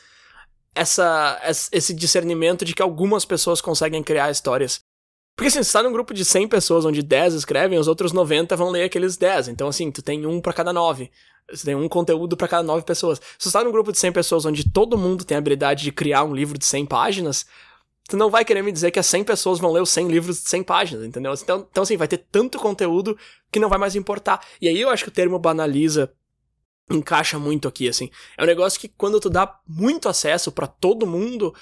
essa, 0.73 1.39
esse 1.71 1.93
discernimento 1.93 2.63
de 2.63 2.73
que 2.73 2.81
algumas 2.81 3.25
pessoas 3.25 3.61
conseguem 3.61 4.03
criar 4.03 4.31
histórias. 4.31 4.81
Porque 5.35 5.47
assim, 5.47 5.63
você 5.63 5.71
tá 5.73 5.83
num 5.83 5.91
grupo 5.91 6.13
de 6.13 6.23
100 6.23 6.47
pessoas 6.47 6.85
onde 6.85 7.01
10 7.01 7.33
escrevem, 7.33 7.79
os 7.79 7.87
outros 7.87 8.11
90 8.11 8.55
vão 8.55 8.69
ler 8.69 8.83
aqueles 8.83 9.17
10. 9.17 9.49
Então 9.49 9.67
assim, 9.67 9.91
tu 9.91 10.01
tem 10.01 10.25
um 10.25 10.41
para 10.41 10.53
cada 10.53 10.73
9. 10.73 11.09
Você 11.49 11.65
tem 11.65 11.75
um 11.75 11.89
conteúdo 11.89 12.37
para 12.37 12.47
cada 12.47 12.63
9 12.63 12.85
pessoas. 12.85 13.19
Se 13.37 13.49
você 13.49 13.57
tá 13.57 13.63
num 13.63 13.71
grupo 13.71 13.91
de 13.91 13.97
100 13.97 14.11
pessoas 14.11 14.45
onde 14.45 14.69
todo 14.69 14.97
mundo 14.97 15.25
tem 15.25 15.35
a 15.35 15.39
habilidade 15.39 15.83
de 15.83 15.91
criar 15.91 16.23
um 16.23 16.33
livro 16.33 16.57
de 16.57 16.65
100 16.65 16.85
páginas, 16.85 17.45
tu 18.11 18.17
não 18.17 18.29
vai 18.29 18.43
querer 18.43 18.61
me 18.61 18.73
dizer 18.73 18.91
que 18.91 18.99
as 18.99 19.05
100 19.05 19.23
pessoas 19.23 19.57
vão 19.57 19.71
ler 19.71 19.81
os 19.81 19.89
100 19.89 20.09
livros 20.09 20.43
de 20.43 20.49
100 20.49 20.63
páginas, 20.63 21.05
entendeu? 21.05 21.33
Então, 21.33 21.65
então 21.71 21.83
assim, 21.83 21.95
vai 21.95 22.09
ter 22.09 22.17
tanto 22.29 22.59
conteúdo 22.59 23.17
que 23.49 23.57
não 23.57 23.69
vai 23.69 23.79
mais 23.79 23.95
importar. 23.95 24.45
E 24.61 24.67
aí 24.67 24.79
eu 24.79 24.89
acho 24.89 25.05
que 25.05 25.09
o 25.09 25.13
termo 25.13 25.39
banaliza 25.39 26.11
encaixa 26.91 27.39
muito 27.39 27.69
aqui, 27.69 27.87
assim. 27.87 28.09
É 28.37 28.43
um 28.43 28.45
negócio 28.45 28.77
que 28.77 28.89
quando 28.89 29.17
tu 29.17 29.29
dá 29.29 29.57
muito 29.65 30.09
acesso 30.09 30.51
para 30.51 30.67
todo 30.67 31.07
mundo, 31.07 31.55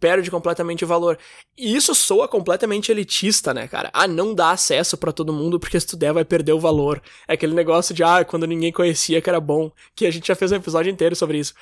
perde 0.00 0.30
completamente 0.30 0.86
o 0.86 0.88
valor. 0.88 1.18
E 1.54 1.76
isso 1.76 1.94
soa 1.94 2.26
completamente 2.26 2.90
elitista, 2.90 3.52
né, 3.52 3.68
cara? 3.68 3.90
Ah, 3.92 4.08
não 4.08 4.34
dá 4.34 4.52
acesso 4.52 4.96
para 4.96 5.12
todo 5.12 5.34
mundo 5.34 5.60
porque 5.60 5.78
se 5.78 5.86
tu 5.86 5.98
der 5.98 6.14
vai 6.14 6.24
perder 6.24 6.54
o 6.54 6.58
valor. 6.58 7.02
É 7.28 7.34
aquele 7.34 7.52
negócio 7.52 7.94
de, 7.94 8.02
ah, 8.02 8.24
quando 8.24 8.46
ninguém 8.46 8.72
conhecia 8.72 9.20
que 9.20 9.28
era 9.28 9.38
bom, 9.38 9.70
que 9.94 10.06
a 10.06 10.10
gente 10.10 10.28
já 10.28 10.34
fez 10.34 10.50
um 10.50 10.56
episódio 10.56 10.90
inteiro 10.90 11.14
sobre 11.14 11.38
isso. 11.38 11.52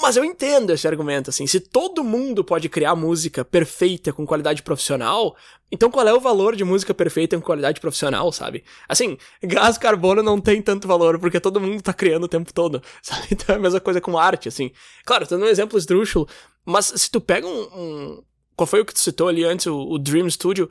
Mas 0.00 0.16
eu 0.16 0.24
entendo 0.24 0.72
esse 0.72 0.86
argumento, 0.86 1.28
assim, 1.28 1.44
se 1.46 1.58
todo 1.58 2.04
mundo 2.04 2.44
pode 2.44 2.68
criar 2.68 2.94
música 2.94 3.44
perfeita 3.44 4.12
com 4.12 4.24
qualidade 4.24 4.62
profissional, 4.62 5.36
então 5.72 5.90
qual 5.90 6.06
é 6.06 6.14
o 6.14 6.20
valor 6.20 6.54
de 6.54 6.62
música 6.62 6.94
perfeita 6.94 7.36
com 7.36 7.42
qualidade 7.42 7.80
profissional, 7.80 8.30
sabe? 8.30 8.62
Assim, 8.88 9.18
gás 9.42 9.76
carbono 9.76 10.22
não 10.22 10.40
tem 10.40 10.62
tanto 10.62 10.86
valor, 10.86 11.18
porque 11.18 11.40
todo 11.40 11.60
mundo 11.60 11.82
tá 11.82 11.92
criando 11.92 12.24
o 12.24 12.28
tempo 12.28 12.52
todo, 12.54 12.80
sabe? 13.02 13.26
Então 13.32 13.56
é 13.56 13.58
a 13.58 13.60
mesma 13.60 13.80
coisa 13.80 14.00
com 14.00 14.16
arte, 14.16 14.48
assim. 14.48 14.70
Claro, 15.04 15.26
tô 15.26 15.34
dando 15.34 15.46
um 15.46 15.50
exemplo 15.50 15.76
esdrúxulo, 15.76 16.28
mas 16.64 16.92
se 16.94 17.10
tu 17.10 17.20
pega 17.20 17.46
um, 17.46 17.62
um... 17.74 18.22
Qual 18.54 18.68
foi 18.68 18.80
o 18.80 18.84
que 18.84 18.94
tu 18.94 19.00
citou 19.00 19.26
ali 19.26 19.42
antes, 19.44 19.66
o, 19.66 19.76
o 19.76 19.98
Dream 19.98 20.30
Studio? 20.30 20.70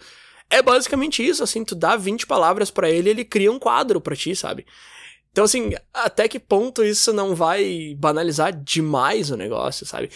É 0.50 0.62
basicamente 0.62 1.26
isso, 1.26 1.44
assim, 1.44 1.66
tu 1.66 1.76
dá 1.76 1.98
20 1.98 2.26
palavras 2.26 2.72
para 2.72 2.90
ele, 2.90 3.10
ele 3.10 3.26
cria 3.26 3.52
um 3.52 3.60
quadro 3.60 4.00
para 4.00 4.16
ti, 4.16 4.34
sabe? 4.34 4.66
Então, 5.38 5.46
assim, 5.46 5.70
até 5.94 6.28
que 6.28 6.40
ponto 6.40 6.84
isso 6.84 7.14
não 7.14 7.36
vai 7.36 7.96
banalizar 8.00 8.52
demais 8.52 9.30
o 9.30 9.38
negócio, 9.38 9.86
sabe? 9.86 10.10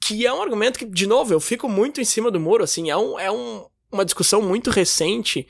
Que 0.00 0.26
é 0.26 0.32
um 0.32 0.40
argumento 0.40 0.78
que, 0.78 0.86
de 0.86 1.06
novo, 1.06 1.34
eu 1.34 1.38
fico 1.38 1.68
muito 1.68 2.00
em 2.00 2.04
cima 2.04 2.30
do 2.30 2.40
muro, 2.40 2.64
assim, 2.64 2.88
é, 2.88 2.96
um, 2.96 3.18
é 3.18 3.30
um, 3.30 3.66
uma 3.92 4.06
discussão 4.06 4.40
muito 4.40 4.70
recente, 4.70 5.46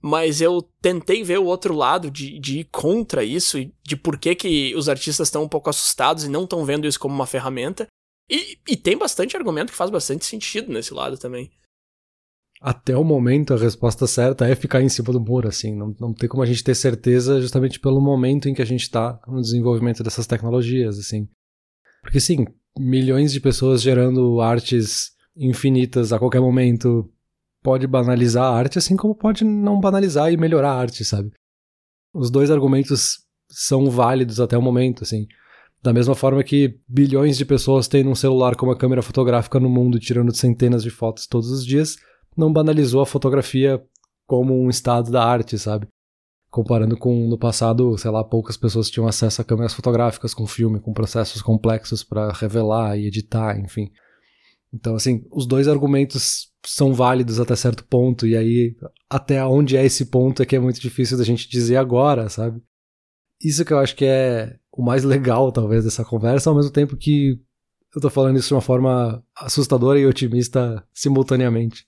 mas 0.00 0.40
eu 0.40 0.66
tentei 0.80 1.22
ver 1.22 1.40
o 1.40 1.44
outro 1.44 1.74
lado 1.74 2.10
de, 2.10 2.38
de 2.38 2.60
ir 2.60 2.68
contra 2.72 3.22
isso 3.22 3.58
e 3.58 3.70
de 3.82 3.96
por 3.98 4.16
que, 4.16 4.34
que 4.34 4.74
os 4.74 4.88
artistas 4.88 5.28
estão 5.28 5.42
um 5.42 5.48
pouco 5.48 5.68
assustados 5.68 6.24
e 6.24 6.30
não 6.30 6.44
estão 6.44 6.64
vendo 6.64 6.86
isso 6.86 6.98
como 6.98 7.14
uma 7.14 7.26
ferramenta. 7.26 7.86
E, 8.30 8.58
e 8.66 8.78
tem 8.78 8.96
bastante 8.96 9.36
argumento 9.36 9.72
que 9.72 9.76
faz 9.76 9.90
bastante 9.90 10.24
sentido 10.24 10.72
nesse 10.72 10.94
lado 10.94 11.18
também 11.18 11.52
até 12.64 12.96
o 12.96 13.04
momento 13.04 13.52
a 13.52 13.58
resposta 13.58 14.06
certa 14.06 14.48
é 14.48 14.54
ficar 14.54 14.80
em 14.80 14.88
cima 14.88 15.12
do 15.12 15.20
muro, 15.20 15.46
assim, 15.46 15.76
não, 15.76 15.94
não 16.00 16.14
tem 16.14 16.26
como 16.26 16.42
a 16.42 16.46
gente 16.46 16.64
ter 16.64 16.74
certeza 16.74 17.38
justamente 17.38 17.78
pelo 17.78 18.00
momento 18.00 18.48
em 18.48 18.54
que 18.54 18.62
a 18.62 18.64
gente 18.64 18.80
está 18.80 19.20
no 19.28 19.42
desenvolvimento 19.42 20.02
dessas 20.02 20.26
tecnologias, 20.26 20.98
assim. 20.98 21.28
Porque 22.00 22.18
sim, 22.18 22.46
milhões 22.78 23.32
de 23.32 23.40
pessoas 23.40 23.82
gerando 23.82 24.40
artes 24.40 25.10
infinitas 25.36 26.10
a 26.10 26.18
qualquer 26.18 26.40
momento 26.40 27.06
pode 27.62 27.86
banalizar 27.86 28.44
a 28.44 28.56
arte, 28.56 28.78
assim 28.78 28.96
como 28.96 29.14
pode 29.14 29.44
não 29.44 29.78
banalizar 29.78 30.32
e 30.32 30.36
melhorar 30.38 30.70
a 30.70 30.80
arte, 30.80 31.04
sabe? 31.04 31.32
Os 32.14 32.30
dois 32.30 32.50
argumentos 32.50 33.18
são 33.50 33.90
válidos 33.90 34.40
até 34.40 34.56
o 34.56 34.62
momento, 34.62 35.04
assim. 35.04 35.26
Da 35.82 35.92
mesma 35.92 36.14
forma 36.14 36.42
que 36.42 36.80
bilhões 36.88 37.36
de 37.36 37.44
pessoas 37.44 37.86
têm 37.88 38.08
um 38.08 38.14
celular 38.14 38.56
com 38.56 38.64
uma 38.64 38.76
câmera 38.76 39.02
fotográfica 39.02 39.60
no 39.60 39.68
mundo 39.68 39.98
tirando 39.98 40.34
centenas 40.34 40.82
de 40.82 40.88
fotos 40.88 41.26
todos 41.26 41.50
os 41.50 41.62
dias, 41.62 41.96
não 42.36 42.52
banalizou 42.52 43.00
a 43.00 43.06
fotografia 43.06 43.82
como 44.26 44.58
um 44.58 44.70
estado 44.70 45.10
da 45.10 45.24
arte, 45.24 45.58
sabe? 45.58 45.86
Comparando 46.50 46.96
com 46.96 47.28
no 47.28 47.38
passado, 47.38 47.96
sei 47.98 48.10
lá, 48.10 48.22
poucas 48.24 48.56
pessoas 48.56 48.90
tinham 48.90 49.06
acesso 49.06 49.40
a 49.40 49.44
câmeras 49.44 49.74
fotográficas 49.74 50.32
com 50.32 50.46
filme, 50.46 50.80
com 50.80 50.92
processos 50.92 51.42
complexos 51.42 52.02
para 52.02 52.32
revelar 52.32 52.96
e 52.96 53.06
editar, 53.06 53.58
enfim. 53.58 53.90
Então, 54.72 54.94
assim, 54.94 55.24
os 55.30 55.46
dois 55.46 55.68
argumentos 55.68 56.52
são 56.66 56.94
válidos 56.94 57.38
até 57.38 57.54
certo 57.54 57.84
ponto, 57.84 58.26
e 58.26 58.36
aí, 58.36 58.74
até 59.08 59.44
onde 59.44 59.76
é 59.76 59.84
esse 59.84 60.06
ponto 60.06 60.42
é 60.42 60.46
que 60.46 60.56
é 60.56 60.60
muito 60.60 60.80
difícil 60.80 61.18
da 61.18 61.24
gente 61.24 61.48
dizer 61.48 61.76
agora, 61.76 62.28
sabe? 62.28 62.60
Isso 63.40 63.64
que 63.64 63.72
eu 63.72 63.78
acho 63.78 63.94
que 63.94 64.04
é 64.04 64.56
o 64.72 64.82
mais 64.82 65.04
legal, 65.04 65.52
talvez, 65.52 65.84
dessa 65.84 66.04
conversa, 66.04 66.50
ao 66.50 66.56
mesmo 66.56 66.72
tempo 66.72 66.96
que 66.96 67.38
eu 67.94 68.00
tô 68.00 68.10
falando 68.10 68.36
isso 68.38 68.48
de 68.48 68.54
uma 68.54 68.60
forma 68.60 69.22
assustadora 69.36 69.98
e 70.00 70.06
otimista 70.06 70.84
simultaneamente 70.92 71.86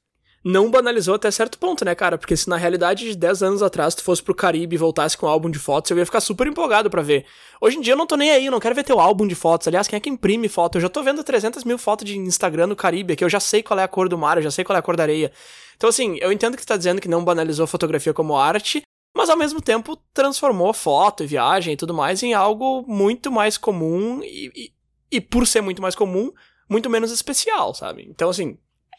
não 0.49 0.71
banalizou 0.71 1.17
até 1.17 1.29
certo 1.29 1.59
ponto, 1.59 1.85
né, 1.85 1.93
cara? 1.93 2.17
Porque 2.17 2.37
se 2.37 2.49
na 2.49 2.57
realidade 2.57 3.05
de 3.05 3.17
10 3.17 3.43
anos 3.43 3.63
atrás 3.65 3.97
tu 3.97 4.05
fosse 4.05 4.23
pro 4.23 4.33
Caribe 4.33 4.77
e 4.77 4.79
voltasse 4.79 5.19
com 5.19 5.27
um 5.27 5.29
álbum 5.29 5.51
de 5.51 5.59
fotos, 5.59 5.91
eu 5.91 5.99
ia 5.99 6.07
ficar 6.07 6.21
super 6.21 6.47
empolgado 6.47 6.89
para 6.89 7.03
ver. 7.03 7.27
Hoje 7.61 7.77
em 7.77 7.81
dia 7.81 7.95
eu 7.95 7.97
não 7.97 8.07
tô 8.07 8.15
nem 8.15 8.31
aí, 8.31 8.49
não 8.49 8.61
quero 8.61 8.73
ver 8.73 8.85
teu 8.85 9.01
álbum 9.01 9.27
de 9.27 9.35
fotos. 9.35 9.67
Aliás, 9.67 9.89
quem 9.89 9.97
é 9.97 10.01
que 10.01 10.09
imprime 10.09 10.49
foto? 10.49 10.77
Eu 10.77 10.83
já 10.83 10.89
tô 10.89 11.03
vendo 11.03 11.25
300 11.25 11.65
mil 11.65 11.77
fotos 11.77 12.05
de 12.05 12.17
Instagram 12.17 12.69
no 12.69 12.77
Caribe, 12.77 13.17
que 13.17 13.25
eu 13.25 13.29
já 13.29 13.41
sei 13.41 13.61
qual 13.61 13.81
é 13.81 13.83
a 13.83 13.89
cor 13.89 14.09
do 14.09 14.17
mar, 14.17 14.37
eu 14.37 14.43
já 14.45 14.53
sei 14.53 14.65
qual 14.65 14.77
é 14.77 14.79
a 14.79 14.83
cor 14.83 14.97
da 14.97 15.03
areia. 15.03 15.33
Então, 15.77 15.91
assim, 15.91 16.17
eu 16.21 16.31
entendo 16.31 16.57
que 16.57 16.63
tu 16.63 16.69
tá 16.69 16.77
dizendo 16.77 17.01
que 17.01 17.09
não 17.09 17.25
banalizou 17.25 17.67
fotografia 17.67 18.15
como 18.15 18.37
arte, 18.37 18.83
mas 19.17 19.29
ao 19.29 19.37
mesmo 19.37 19.61
tempo 19.61 20.01
transformou 20.15 20.73
foto 20.73 21.25
e 21.25 21.27
viagem 21.27 21.75
e 21.75 21.77
tudo 21.77 21.93
mais 21.93 22.23
em 22.23 22.35
algo 22.35 22.85
muito 22.87 23.33
mais 23.33 23.59
comum 23.59 24.21
e, 24.23 24.53
e, 24.55 24.73
e 25.11 25.21
por 25.21 25.45
ser 25.45 25.61
muito 25.61 25.83
mais 25.83 25.97
comum, 25.97 26.31
muito 26.71 26.89
menos 26.89 27.11
especial, 27.11 27.75
sabe? 27.75 28.07
Então, 28.09 28.31
assim, 28.31 28.57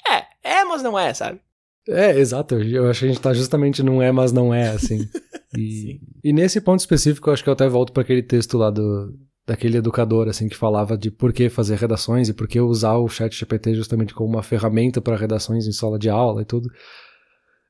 é, 0.08 0.60
é, 0.60 0.66
mas 0.66 0.84
não 0.84 0.98
é, 0.98 1.14
sabe? 1.14 1.40
É, 1.88 2.20
exato. 2.20 2.56
Eu 2.56 2.90
acho 2.90 3.00
que 3.02 3.06
a 3.06 3.10
gente 3.10 3.22
tá 3.22 3.34
justamente 3.34 3.82
não 3.82 4.02
é, 4.02 4.12
mas 4.12 4.32
não 4.32 4.54
é, 4.54 4.70
assim. 4.70 5.08
E, 5.58 6.02
e 6.24 6.34
nesse 6.34 6.60
ponto 6.60 6.82
específico, 6.82 7.30
eu 7.30 7.34
acho 7.34 7.42
que 7.42 7.50
eu 7.50 7.54
até 7.54 7.68
volto 7.70 7.94
para 7.94 8.04
aquele 8.04 8.22
texto 8.22 8.58
lá 8.58 8.70
do, 8.70 9.18
daquele 9.48 9.78
educador, 9.78 10.28
assim, 10.28 10.50
que 10.50 10.58
falava 10.58 10.98
de 10.98 11.10
por 11.10 11.32
que 11.32 11.50
fazer 11.50 11.78
redações 11.78 12.28
e 12.28 12.34
por 12.34 12.50
que 12.50 12.60
usar 12.60 12.98
o 12.98 13.08
chat 13.08 13.34
GPT 13.34 13.74
justamente 13.74 14.14
como 14.14 14.30
uma 14.30 14.44
ferramenta 14.44 15.02
para 15.02 15.16
redações 15.16 15.66
em 15.66 15.72
sala 15.72 15.98
de 15.98 16.10
aula 16.10 16.42
e 16.42 16.46
tudo. 16.46 16.70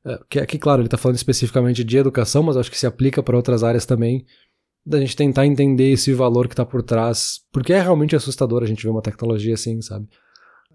É, 0.03 0.19
que, 0.27 0.45
que, 0.47 0.57
claro, 0.57 0.81
ele 0.81 0.89
tá 0.89 0.97
falando 0.97 1.17
especificamente 1.17 1.83
de 1.83 1.97
educação, 1.97 2.41
mas 2.41 2.57
acho 2.57 2.71
que 2.71 2.79
se 2.79 2.87
aplica 2.87 3.21
para 3.21 3.37
outras 3.37 3.63
áreas 3.63 3.85
também, 3.85 4.25
da 4.83 4.99
gente 4.99 5.15
tentar 5.15 5.45
entender 5.45 5.91
esse 5.91 6.11
valor 6.13 6.47
que 6.47 6.55
tá 6.55 6.65
por 6.65 6.81
trás, 6.81 7.41
porque 7.51 7.73
é 7.73 7.81
realmente 7.81 8.15
assustador 8.15 8.63
a 8.63 8.65
gente 8.65 8.83
ver 8.83 8.89
uma 8.89 9.01
tecnologia 9.01 9.53
assim, 9.53 9.81
sabe? 9.81 10.07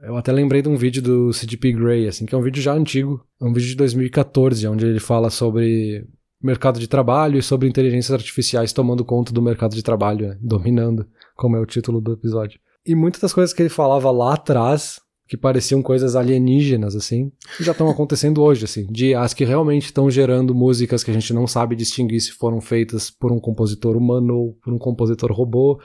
Eu 0.03 0.17
até 0.17 0.33
lembrei 0.33 0.61
de 0.61 0.69
um 0.69 0.77
vídeo 0.77 1.01
do 1.01 1.33
CDP 1.33 1.73
Grey, 1.73 2.09
assim, 2.09 2.27
que 2.27 2.35
é 2.35 2.39
um 2.39 2.43
vídeo 2.43 2.61
já 2.61 2.75
antigo, 2.75 3.25
é 3.41 3.45
um 3.45 3.53
vídeo 3.53 3.69
de 3.69 3.77
2014, 3.77 4.67
onde 4.67 4.85
ele 4.85 4.99
fala 4.99 5.31
sobre 5.31 6.05
mercado 6.43 6.81
de 6.81 6.89
trabalho 6.89 7.39
e 7.39 7.43
sobre 7.43 7.69
inteligências 7.69 8.13
artificiais 8.13 8.73
tomando 8.73 9.05
conta 9.05 9.33
do 9.33 9.41
mercado 9.41 9.77
de 9.77 9.83
trabalho, 9.83 10.27
é, 10.27 10.39
dominando, 10.41 11.07
como 11.37 11.57
é 11.57 11.61
o 11.61 11.67
título 11.67 12.01
do 12.01 12.15
episódio. 12.15 12.59
E 12.85 12.97
muitas 12.97 13.21
das 13.21 13.33
coisas 13.33 13.55
que 13.55 13.63
ele 13.63 13.69
falava 13.69 14.11
lá 14.11 14.35
atrás 14.35 15.01
que 15.29 15.37
pareciam 15.37 15.81
coisas 15.81 16.17
alienígenas, 16.17 16.97
assim, 16.97 17.31
já 17.61 17.73
estão 17.73 17.89
acontecendo 17.89 18.43
hoje, 18.43 18.65
assim, 18.65 18.87
de 18.91 19.15
as 19.15 19.33
que 19.33 19.45
realmente 19.45 19.85
estão 19.87 20.11
gerando 20.11 20.55
músicas 20.55 21.05
que 21.05 21.11
a 21.11 21.15
gente 21.15 21.33
não 21.33 21.47
sabe 21.47 21.77
distinguir 21.77 22.21
se 22.21 22.33
foram 22.33 22.61
feitas 22.61 23.09
por 23.09 23.33
um 23.33 23.39
compositor 23.39 23.97
humano 23.97 24.35
ou 24.35 24.53
por 24.63 24.75
um 24.75 24.79
compositor 24.79 25.33
robô, 25.33 25.81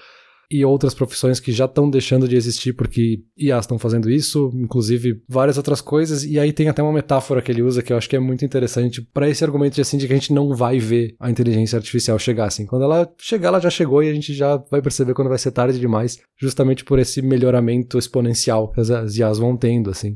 e 0.50 0.64
outras 0.64 0.94
profissões 0.94 1.40
que 1.40 1.52
já 1.52 1.66
estão 1.66 1.90
deixando 1.90 2.28
de 2.28 2.36
existir 2.36 2.72
porque 2.74 3.22
IAs 3.38 3.66
estão 3.66 3.78
fazendo 3.78 4.10
isso, 4.10 4.50
inclusive 4.56 5.22
várias 5.28 5.58
outras 5.58 5.82
coisas, 5.82 6.24
e 6.24 6.40
aí 6.40 6.54
tem 6.54 6.70
até 6.70 6.82
uma 6.82 6.94
metáfora 6.94 7.42
que 7.42 7.52
ele 7.52 7.62
usa 7.62 7.82
que 7.82 7.92
eu 7.92 7.98
acho 7.98 8.10
que 8.10 8.16
é 8.16 8.20
muito 8.20 8.46
interessante 8.46 9.02
para 9.02 9.30
esse 9.30 9.44
argumento 9.44 9.76
de, 9.76 9.82
assim, 9.82 9.98
de 9.98 10.08
que 10.08 10.14
a 10.14 10.16
gente 10.16 10.32
não 10.32 10.56
vai 10.56 10.80
ver 10.80 11.16
a 11.20 11.30
inteligência 11.30 11.76
artificial 11.76 12.18
chegar 12.18 12.46
assim. 12.46 12.66
Quando 12.66 12.84
ela 12.84 13.12
chegar, 13.20 13.50
ela 13.50 13.60
já 13.60 13.70
chegou 13.70 14.02
e 14.02 14.10
a 14.10 14.14
gente 14.14 14.34
já 14.34 14.56
vai 14.72 14.82
perceber 14.82 15.14
quando 15.14 15.28
vai 15.30 15.38
ser 15.38 15.52
tarde 15.52 15.80
demais, 15.80 16.18
justamente 16.40 16.86
por 16.86 16.98
esse 16.98 17.22
melhoramento 17.22 17.98
exponencial 17.98 18.72
que 18.72 18.80
as 18.80 19.18
IAs 19.18 19.40
vão 19.40 19.58
tendo, 19.58 19.90
assim. 19.90 20.16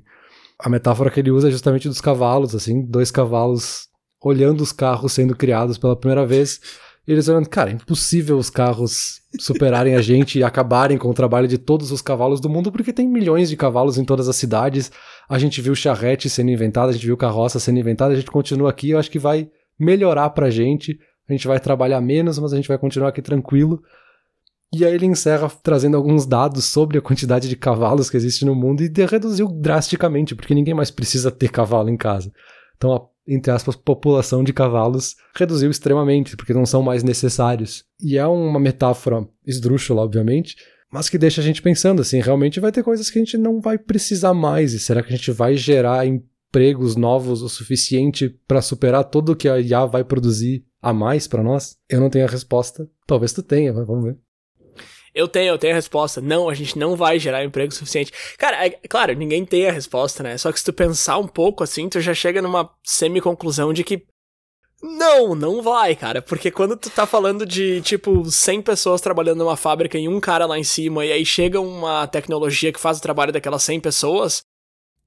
A 0.58 0.70
metáfora 0.70 1.10
que 1.10 1.20
ele 1.20 1.32
usa 1.32 1.50
é 1.50 1.52
justamente 1.52 1.90
dos 1.90 2.00
cavalos, 2.00 2.56
assim, 2.56 2.86
dois 2.86 3.12
cavalos 3.12 3.90
olhando 4.24 4.62
os 4.62 4.72
carros 4.72 5.14
sendo 5.14 5.36
criados 5.36 5.78
pela 5.78 5.96
primeira 5.96 6.26
vez 6.26 6.60
eles 7.08 7.28
olhando, 7.28 7.50
cara, 7.50 7.72
é 7.72 7.74
impossível 7.74 8.38
os 8.38 8.50
carros 8.50 9.22
superarem 9.40 9.96
a 9.96 10.02
gente 10.02 10.38
e 10.38 10.44
acabarem 10.44 10.98
com 10.98 11.10
o 11.10 11.14
trabalho 11.14 11.48
de 11.48 11.58
todos 11.58 11.92
os 11.92 12.02
cavalos 12.02 12.40
do 12.40 12.50
mundo, 12.50 12.72
porque 12.72 12.94
tem 12.94 13.08
milhões 13.08 13.50
de 13.50 13.58
cavalos 13.58 13.98
em 13.98 14.06
todas 14.06 14.30
as 14.30 14.36
cidades. 14.36 14.92
A 15.28 15.40
gente 15.40 15.62
viu 15.62 15.74
charrete 15.74 16.30
sendo 16.30 16.52
inventada, 16.52 16.90
a 16.90 16.94
gente 16.94 17.06
viu 17.06 17.18
carroça 17.18 17.60
sendo 17.60 17.80
inventada, 17.80 18.14
a 18.14 18.16
gente 18.16 18.30
continua 18.30 18.70
aqui, 18.70 18.92
eu 18.92 19.00
acho 19.00 19.10
que 19.10 19.20
vai 19.20 19.50
melhorar 19.80 20.30
pra 20.30 20.50
gente. 20.50 21.00
A 21.28 21.34
gente 21.34 21.48
vai 21.48 21.60
trabalhar 21.60 22.02
menos, 22.02 22.38
mas 22.38 22.54
a 22.54 22.56
gente 22.56 22.68
vai 22.68 22.78
continuar 22.78 23.10
aqui 23.10 23.22
tranquilo. 23.22 23.82
E 24.74 24.86
aí 24.86 24.94
ele 24.94 25.06
encerra 25.06 25.50
trazendo 25.64 25.98
alguns 25.98 26.26
dados 26.26 26.66
sobre 26.66 26.98
a 26.98 27.02
quantidade 27.02 27.50
de 27.50 27.56
cavalos 27.56 28.10
que 28.10 28.18
existe 28.18 28.46
no 28.46 28.56
mundo 28.56 28.82
e 28.82 28.92
reduziu 29.06 29.48
drasticamente, 29.48 30.36
porque 30.36 30.56
ninguém 30.56 30.74
mais 30.74 30.92
precisa 30.92 31.32
ter 31.32 31.50
cavalo 31.50 31.90
em 31.90 31.98
casa. 31.98 32.32
Então 32.78 32.94
a 32.94 33.02
entre 33.28 33.52
aspas, 33.52 33.76
população 33.76 34.44
de 34.44 34.54
cavalos 34.54 35.16
reduziu 35.36 35.70
extremamente, 35.70 36.36
porque 36.36 36.54
não 36.54 36.66
são 36.66 36.82
mais 36.82 37.04
necessários. 37.04 37.84
E 38.02 38.18
é 38.18 38.26
uma 38.26 38.60
metáfora 38.60 39.28
esdrúxula, 39.46 40.02
obviamente, 40.02 40.56
mas 40.92 41.10
que 41.10 41.18
deixa 41.18 41.42
a 41.42 41.44
gente 41.44 41.62
pensando 41.62 42.02
assim, 42.02 42.20
realmente 42.20 42.60
vai 42.60 42.72
ter 42.72 42.84
coisas 42.84 43.10
que 43.10 43.18
a 43.18 43.22
gente 43.24 43.38
não 43.38 43.62
vai 43.62 43.78
precisar 43.78 44.34
mais, 44.34 44.74
e 44.74 44.80
será 44.80 45.02
que 45.02 45.14
a 45.14 45.16
gente 45.16 45.32
vai 45.32 45.56
gerar 45.56 46.06
empregos 46.06 46.96
novos 46.96 47.42
o 47.42 47.50
suficiente 47.50 48.30
para 48.48 48.62
superar 48.62 49.06
tudo 49.06 49.36
que 49.36 49.48
a 49.48 49.60
IA 49.60 49.86
vai 49.86 50.04
produzir 50.04 50.66
a 50.82 50.92
mais 50.92 51.28
para 51.28 51.44
nós? 51.44 51.78
Eu 51.90 52.02
não 52.02 52.10
tenho 52.10 52.26
a 52.26 52.30
resposta, 52.30 52.90
talvez 53.08 53.32
tu 53.32 53.42
tenha, 53.42 53.72
mas 53.72 53.88
vamos 53.88 54.04
ver. 54.04 54.18
Eu 55.14 55.28
tenho, 55.28 55.54
eu 55.54 55.58
tenho 55.58 55.74
a 55.74 55.76
resposta. 55.76 56.22
Não, 56.22 56.50
a 56.50 56.54
gente 56.54 56.78
não 56.78 56.96
vai 56.96 57.20
gerar 57.20 57.44
emprego 57.44 57.74
suficiente. 57.74 58.12
Cara, 58.38 58.66
é, 58.66 58.70
claro, 58.70 59.14
ninguém 59.14 59.46
tem 59.46 59.68
a 59.68 59.72
resposta, 59.72 60.24
né? 60.24 60.38
Só 60.38 60.52
que 60.52 60.60
se 60.60 60.66
tu 60.66 60.74
pensar 60.74 61.18
um 61.18 61.28
pouco 61.28 61.64
assim, 61.64 61.90
tu 61.90 62.00
já 62.00 62.14
chega 62.14 62.42
numa 62.42 62.70
semi-conclusão 62.84 63.74
de 63.74 63.84
que 63.84 64.06
não, 64.82 65.36
não 65.36 65.62
vai, 65.62 65.96
cara. 65.96 66.22
Porque 66.22 66.50
quando 66.50 66.76
tu 66.76 66.90
tá 66.90 67.06
falando 67.06 67.46
de, 67.46 67.82
tipo, 67.82 68.26
100 68.26 68.62
pessoas 68.62 69.02
trabalhando 69.02 69.40
numa 69.40 69.56
fábrica 69.56 69.98
e 69.98 70.08
um 70.08 70.20
cara 70.20 70.46
lá 70.46 70.58
em 70.58 70.64
cima, 70.64 71.06
e 71.06 71.12
aí 71.12 71.26
chega 71.26 71.60
uma 71.60 72.08
tecnologia 72.08 72.74
que 72.74 72.80
faz 72.80 72.98
o 72.98 73.02
trabalho 73.02 73.32
daquelas 73.32 73.64
100 73.64 73.80
pessoas, 73.80 74.42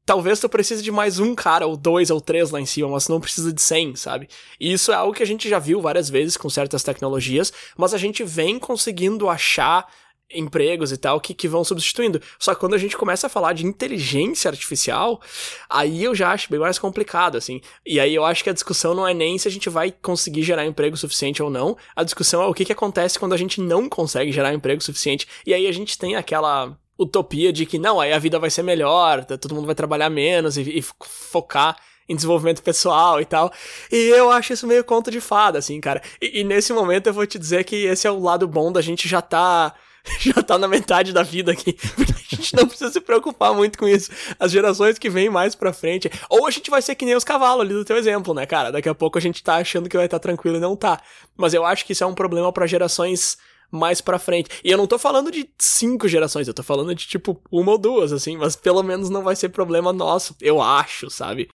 talvez 0.04 0.40
tu 0.40 0.48
precise 0.48 0.82
de 0.82 0.90
mais 0.90 1.18
um 1.18 1.34
cara, 1.34 1.66
ou 1.66 1.76
dois, 1.76 2.10
ou 2.10 2.20
três 2.20 2.50
lá 2.50 2.60
em 2.60 2.66
cima, 2.66 2.88
mas 2.88 3.08
não 3.08 3.20
precisa 3.20 3.52
de 3.52 3.60
100, 3.60 3.96
sabe? 3.96 4.28
E 4.60 4.72
isso 4.72 4.92
é 4.92 4.94
algo 4.94 5.14
que 5.14 5.22
a 5.22 5.26
gente 5.26 5.48
já 5.48 5.58
viu 5.58 5.80
várias 5.80 6.08
vezes 6.08 6.36
com 6.36 6.48
certas 6.50 6.82
tecnologias, 6.82 7.52
mas 7.76 7.94
a 7.94 7.98
gente 7.98 8.22
vem 8.22 8.58
conseguindo 8.58 9.28
achar 9.28 9.86
empregos 10.32 10.90
e 10.90 10.96
tal 10.96 11.20
que, 11.20 11.34
que 11.34 11.48
vão 11.48 11.64
substituindo. 11.64 12.20
Só 12.38 12.54
que 12.54 12.60
quando 12.60 12.74
a 12.74 12.78
gente 12.78 12.96
começa 12.96 13.26
a 13.26 13.30
falar 13.30 13.52
de 13.52 13.66
inteligência 13.66 14.50
artificial, 14.50 15.20
aí 15.68 16.02
eu 16.02 16.14
já 16.14 16.32
acho 16.32 16.50
bem 16.50 16.58
mais 16.58 16.78
complicado, 16.78 17.36
assim. 17.36 17.60
E 17.86 18.00
aí 18.00 18.14
eu 18.14 18.24
acho 18.24 18.42
que 18.42 18.50
a 18.50 18.54
discussão 18.54 18.94
não 18.94 19.06
é 19.06 19.14
nem 19.14 19.38
se 19.38 19.48
a 19.48 19.50
gente 19.50 19.68
vai 19.68 19.92
conseguir 19.92 20.42
gerar 20.42 20.66
emprego 20.66 20.96
suficiente 20.96 21.42
ou 21.42 21.50
não, 21.50 21.76
a 21.94 22.02
discussão 22.02 22.42
é 22.42 22.46
o 22.46 22.54
que, 22.54 22.64
que 22.64 22.72
acontece 22.72 23.18
quando 23.18 23.34
a 23.34 23.38
gente 23.38 23.60
não 23.60 23.88
consegue 23.88 24.32
gerar 24.32 24.52
emprego 24.52 24.82
suficiente. 24.82 25.28
E 25.46 25.54
aí 25.54 25.66
a 25.66 25.72
gente 25.72 25.98
tem 25.98 26.16
aquela 26.16 26.76
utopia 26.98 27.52
de 27.52 27.66
que 27.66 27.78
não, 27.78 28.00
aí 28.00 28.12
a 28.12 28.18
vida 28.18 28.38
vai 28.38 28.50
ser 28.50 28.62
melhor, 28.62 29.24
todo 29.24 29.54
mundo 29.54 29.66
vai 29.66 29.74
trabalhar 29.74 30.08
menos 30.10 30.56
e, 30.56 30.78
e 30.78 30.82
focar 30.82 31.76
em 32.08 32.14
desenvolvimento 32.14 32.62
pessoal 32.62 33.20
e 33.20 33.24
tal. 33.24 33.52
E 33.90 33.96
eu 34.10 34.30
acho 34.30 34.52
isso 34.52 34.66
meio 34.66 34.84
conto 34.84 35.10
de 35.10 35.20
fada, 35.20 35.58
assim, 35.58 35.80
cara. 35.80 36.02
E, 36.20 36.40
e, 36.40 36.44
nesse 36.44 36.72
momento 36.72 37.06
eu 37.06 37.14
vou 37.14 37.26
te 37.26 37.38
dizer 37.38 37.64
que 37.64 37.76
esse 37.86 38.06
é 38.06 38.10
o 38.10 38.20
lado 38.20 38.46
bom 38.46 38.70
da 38.70 38.80
gente 38.80 39.08
já 39.08 39.22
tá. 39.22 39.74
Já 40.20 40.34
tá 40.42 40.58
na 40.58 40.68
metade 40.68 41.14
da 41.14 41.22
vida 41.22 41.50
aqui. 41.50 41.78
A 42.30 42.36
gente 42.36 42.54
não 42.54 42.68
precisa 42.68 42.92
se 42.92 43.00
preocupar 43.00 43.54
muito 43.54 43.78
com 43.78 43.88
isso. 43.88 44.10
As 44.38 44.52
gerações 44.52 44.98
que 44.98 45.08
vêm 45.08 45.30
mais 45.30 45.54
pra 45.54 45.72
frente. 45.72 46.10
Ou 46.28 46.46
a 46.46 46.50
gente 46.50 46.70
vai 46.70 46.82
ser 46.82 46.94
que 46.94 47.06
nem 47.06 47.14
os 47.14 47.24
cavalos 47.24 47.64
ali 47.64 47.72
do 47.72 47.86
teu 47.86 47.96
exemplo, 47.96 48.34
né, 48.34 48.44
cara? 48.44 48.70
Daqui 48.70 48.88
a 48.88 48.94
pouco 48.94 49.16
a 49.16 49.20
gente 49.20 49.42
tá 49.42 49.54
achando 49.54 49.88
que 49.88 49.96
vai 49.96 50.04
estar 50.04 50.18
tá 50.18 50.22
tranquilo 50.22 50.58
e 50.58 50.60
não 50.60 50.76
tá. 50.76 51.00
Mas 51.34 51.54
eu 51.54 51.64
acho 51.64 51.86
que 51.86 51.92
isso 51.92 52.04
é 52.04 52.06
um 52.06 52.12
problema 52.12 52.52
para 52.52 52.66
gerações 52.66 53.38
mais 53.74 54.00
pra 54.00 54.18
frente. 54.18 54.50
E 54.64 54.70
eu 54.70 54.78
não 54.78 54.86
tô 54.86 54.98
falando 54.98 55.30
de 55.30 55.48
cinco 55.58 56.08
gerações, 56.08 56.48
eu 56.48 56.54
tô 56.54 56.62
falando 56.62 56.94
de 56.94 57.06
tipo 57.06 57.40
uma 57.50 57.72
ou 57.72 57.78
duas, 57.78 58.12
assim, 58.12 58.36
mas 58.36 58.56
pelo 58.56 58.82
menos 58.82 59.10
não 59.10 59.22
vai 59.22 59.36
ser 59.36 59.50
problema 59.50 59.92
nosso, 59.92 60.36
eu 60.40 60.62
acho, 60.62 61.10
sabe? 61.10 61.48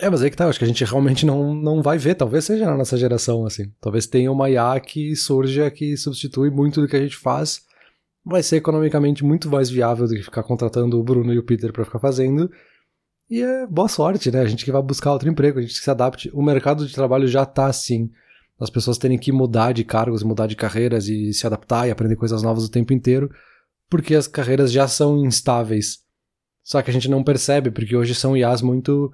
É, 0.00 0.08
mas 0.08 0.22
aí 0.22 0.30
que 0.30 0.36
tá, 0.36 0.48
acho 0.48 0.60
que 0.60 0.64
a 0.64 0.68
gente 0.68 0.84
realmente 0.84 1.26
não, 1.26 1.52
não 1.52 1.82
vai 1.82 1.98
ver, 1.98 2.14
talvez 2.14 2.44
seja 2.44 2.66
na 2.66 2.76
nossa 2.76 2.96
geração, 2.96 3.44
assim. 3.44 3.72
Talvez 3.80 4.06
tenha 4.06 4.30
uma 4.30 4.48
IA 4.48 4.78
que 4.78 5.16
surja 5.16 5.68
que 5.72 5.96
substitui 5.96 6.50
muito 6.50 6.80
do 6.80 6.86
que 6.86 6.94
a 6.94 7.00
gente 7.00 7.16
faz, 7.16 7.62
vai 8.24 8.42
ser 8.42 8.56
economicamente 8.56 9.24
muito 9.24 9.50
mais 9.50 9.68
viável 9.68 10.06
do 10.06 10.14
que 10.14 10.22
ficar 10.22 10.44
contratando 10.44 11.00
o 11.00 11.02
Bruno 11.02 11.32
e 11.32 11.38
o 11.38 11.42
Peter 11.42 11.72
para 11.72 11.84
ficar 11.84 11.98
fazendo. 11.98 12.48
E 13.28 13.42
é 13.42 13.66
boa 13.66 13.88
sorte, 13.88 14.30
né? 14.30 14.40
A 14.40 14.46
gente 14.46 14.64
que 14.64 14.70
vai 14.70 14.82
buscar 14.82 15.12
outro 15.12 15.28
emprego, 15.28 15.58
a 15.58 15.62
gente 15.62 15.74
que 15.74 15.80
se 15.80 15.90
adapte. 15.90 16.30
O 16.32 16.42
mercado 16.42 16.86
de 16.86 16.94
trabalho 16.94 17.26
já 17.26 17.44
tá 17.44 17.66
assim 17.66 18.10
as 18.58 18.70
pessoas 18.70 18.98
terem 18.98 19.18
que 19.18 19.30
mudar 19.30 19.72
de 19.72 19.84
cargos, 19.84 20.22
mudar 20.22 20.46
de 20.46 20.56
carreiras 20.56 21.06
e 21.06 21.32
se 21.32 21.46
adaptar 21.46 21.86
e 21.86 21.90
aprender 21.90 22.16
coisas 22.16 22.42
novas 22.42 22.64
o 22.64 22.70
tempo 22.70 22.92
inteiro, 22.92 23.30
porque 23.88 24.14
as 24.14 24.26
carreiras 24.26 24.72
já 24.72 24.88
são 24.88 25.24
instáveis. 25.24 26.00
Só 26.62 26.82
que 26.82 26.90
a 26.90 26.92
gente 26.92 27.08
não 27.08 27.24
percebe, 27.24 27.70
porque 27.70 27.96
hoje 27.96 28.14
são 28.14 28.36
IAs 28.36 28.60
muito 28.60 29.12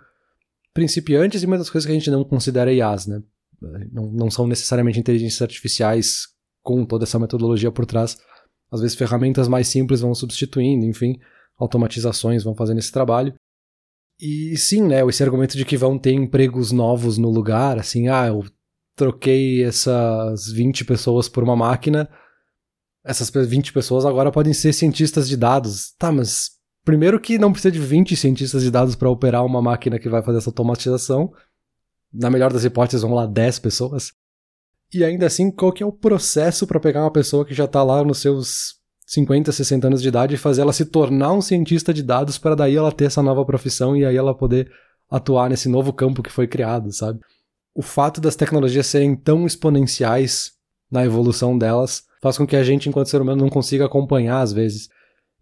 principiantes 0.72 1.42
e 1.42 1.46
muitas 1.46 1.70
coisas 1.70 1.86
que 1.86 1.92
a 1.92 1.94
gente 1.94 2.10
não 2.10 2.24
considera 2.24 2.72
IAs, 2.72 3.06
né? 3.06 3.22
Não, 3.92 4.10
não 4.10 4.30
são 4.30 4.46
necessariamente 4.46 4.98
inteligências 4.98 5.40
artificiais 5.40 6.26
com 6.62 6.84
toda 6.84 7.04
essa 7.04 7.18
metodologia 7.18 7.70
por 7.70 7.86
trás. 7.86 8.18
Às 8.72 8.80
vezes 8.80 8.96
ferramentas 8.96 9.46
mais 9.46 9.68
simples 9.68 10.00
vão 10.00 10.14
substituindo, 10.14 10.84
enfim, 10.84 11.20
automatizações 11.56 12.42
vão 12.42 12.54
fazendo 12.54 12.78
esse 12.78 12.90
trabalho. 12.90 13.34
E 14.20 14.56
sim, 14.56 14.82
né, 14.82 15.06
esse 15.06 15.22
argumento 15.22 15.56
de 15.56 15.64
que 15.64 15.76
vão 15.76 15.98
ter 15.98 16.12
empregos 16.12 16.72
novos 16.72 17.18
no 17.18 17.30
lugar, 17.30 17.78
assim, 17.78 18.08
ah, 18.08 18.26
eu 18.26 18.44
troquei 18.96 19.64
essas 19.64 20.46
20 20.48 20.84
pessoas 20.84 21.28
por 21.28 21.42
uma 21.42 21.56
máquina, 21.56 22.08
essas 23.04 23.30
20 23.30 23.72
pessoas 23.72 24.04
agora 24.04 24.32
podem 24.32 24.54
ser 24.54 24.72
cientistas 24.72 25.28
de 25.28 25.36
dados. 25.36 25.92
Tá, 25.98 26.10
mas 26.10 26.52
primeiro 26.84 27.20
que 27.20 27.38
não 27.38 27.52
precisa 27.52 27.72
de 27.72 27.78
20 27.78 28.16
cientistas 28.16 28.62
de 28.62 28.70
dados 28.70 28.94
para 28.94 29.10
operar 29.10 29.44
uma 29.44 29.60
máquina 29.60 29.98
que 29.98 30.08
vai 30.08 30.22
fazer 30.22 30.38
essa 30.38 30.50
automatização. 30.50 31.32
Na 32.12 32.30
melhor 32.30 32.52
das 32.52 32.64
hipóteses, 32.64 33.02
vão 33.02 33.14
lá 33.14 33.26
10 33.26 33.58
pessoas. 33.58 34.12
E 34.92 35.04
ainda 35.04 35.26
assim, 35.26 35.50
qual 35.50 35.72
que 35.72 35.82
é 35.82 35.86
o 35.86 35.92
processo 35.92 36.66
para 36.66 36.80
pegar 36.80 37.02
uma 37.02 37.10
pessoa 37.10 37.44
que 37.44 37.52
já 37.52 37.64
está 37.64 37.82
lá 37.82 38.04
nos 38.04 38.18
seus 38.18 38.76
50, 39.06 39.52
60 39.52 39.86
anos 39.86 40.00
de 40.00 40.08
idade 40.08 40.34
e 40.34 40.38
fazer 40.38 40.62
ela 40.62 40.72
se 40.72 40.86
tornar 40.86 41.32
um 41.32 41.40
cientista 41.40 41.92
de 41.92 42.02
dados 42.02 42.38
para 42.38 42.54
daí 42.54 42.76
ela 42.76 42.92
ter 42.92 43.06
essa 43.06 43.22
nova 43.22 43.44
profissão 43.44 43.96
e 43.96 44.04
aí 44.04 44.16
ela 44.16 44.34
poder 44.34 44.70
atuar 45.10 45.50
nesse 45.50 45.68
novo 45.68 45.92
campo 45.92 46.22
que 46.22 46.30
foi 46.30 46.46
criado, 46.46 46.90
sabe? 46.92 47.20
O 47.74 47.82
fato 47.82 48.20
das 48.20 48.36
tecnologias 48.36 48.86
serem 48.86 49.16
tão 49.16 49.46
exponenciais 49.46 50.52
na 50.90 51.04
evolução 51.04 51.58
delas 51.58 52.04
faz 52.22 52.38
com 52.38 52.46
que 52.46 52.56
a 52.56 52.62
gente, 52.62 52.88
enquanto 52.88 53.08
ser 53.08 53.20
humano, 53.20 53.42
não 53.42 53.50
consiga 53.50 53.84
acompanhar 53.84 54.40
às 54.40 54.52
vezes. 54.52 54.88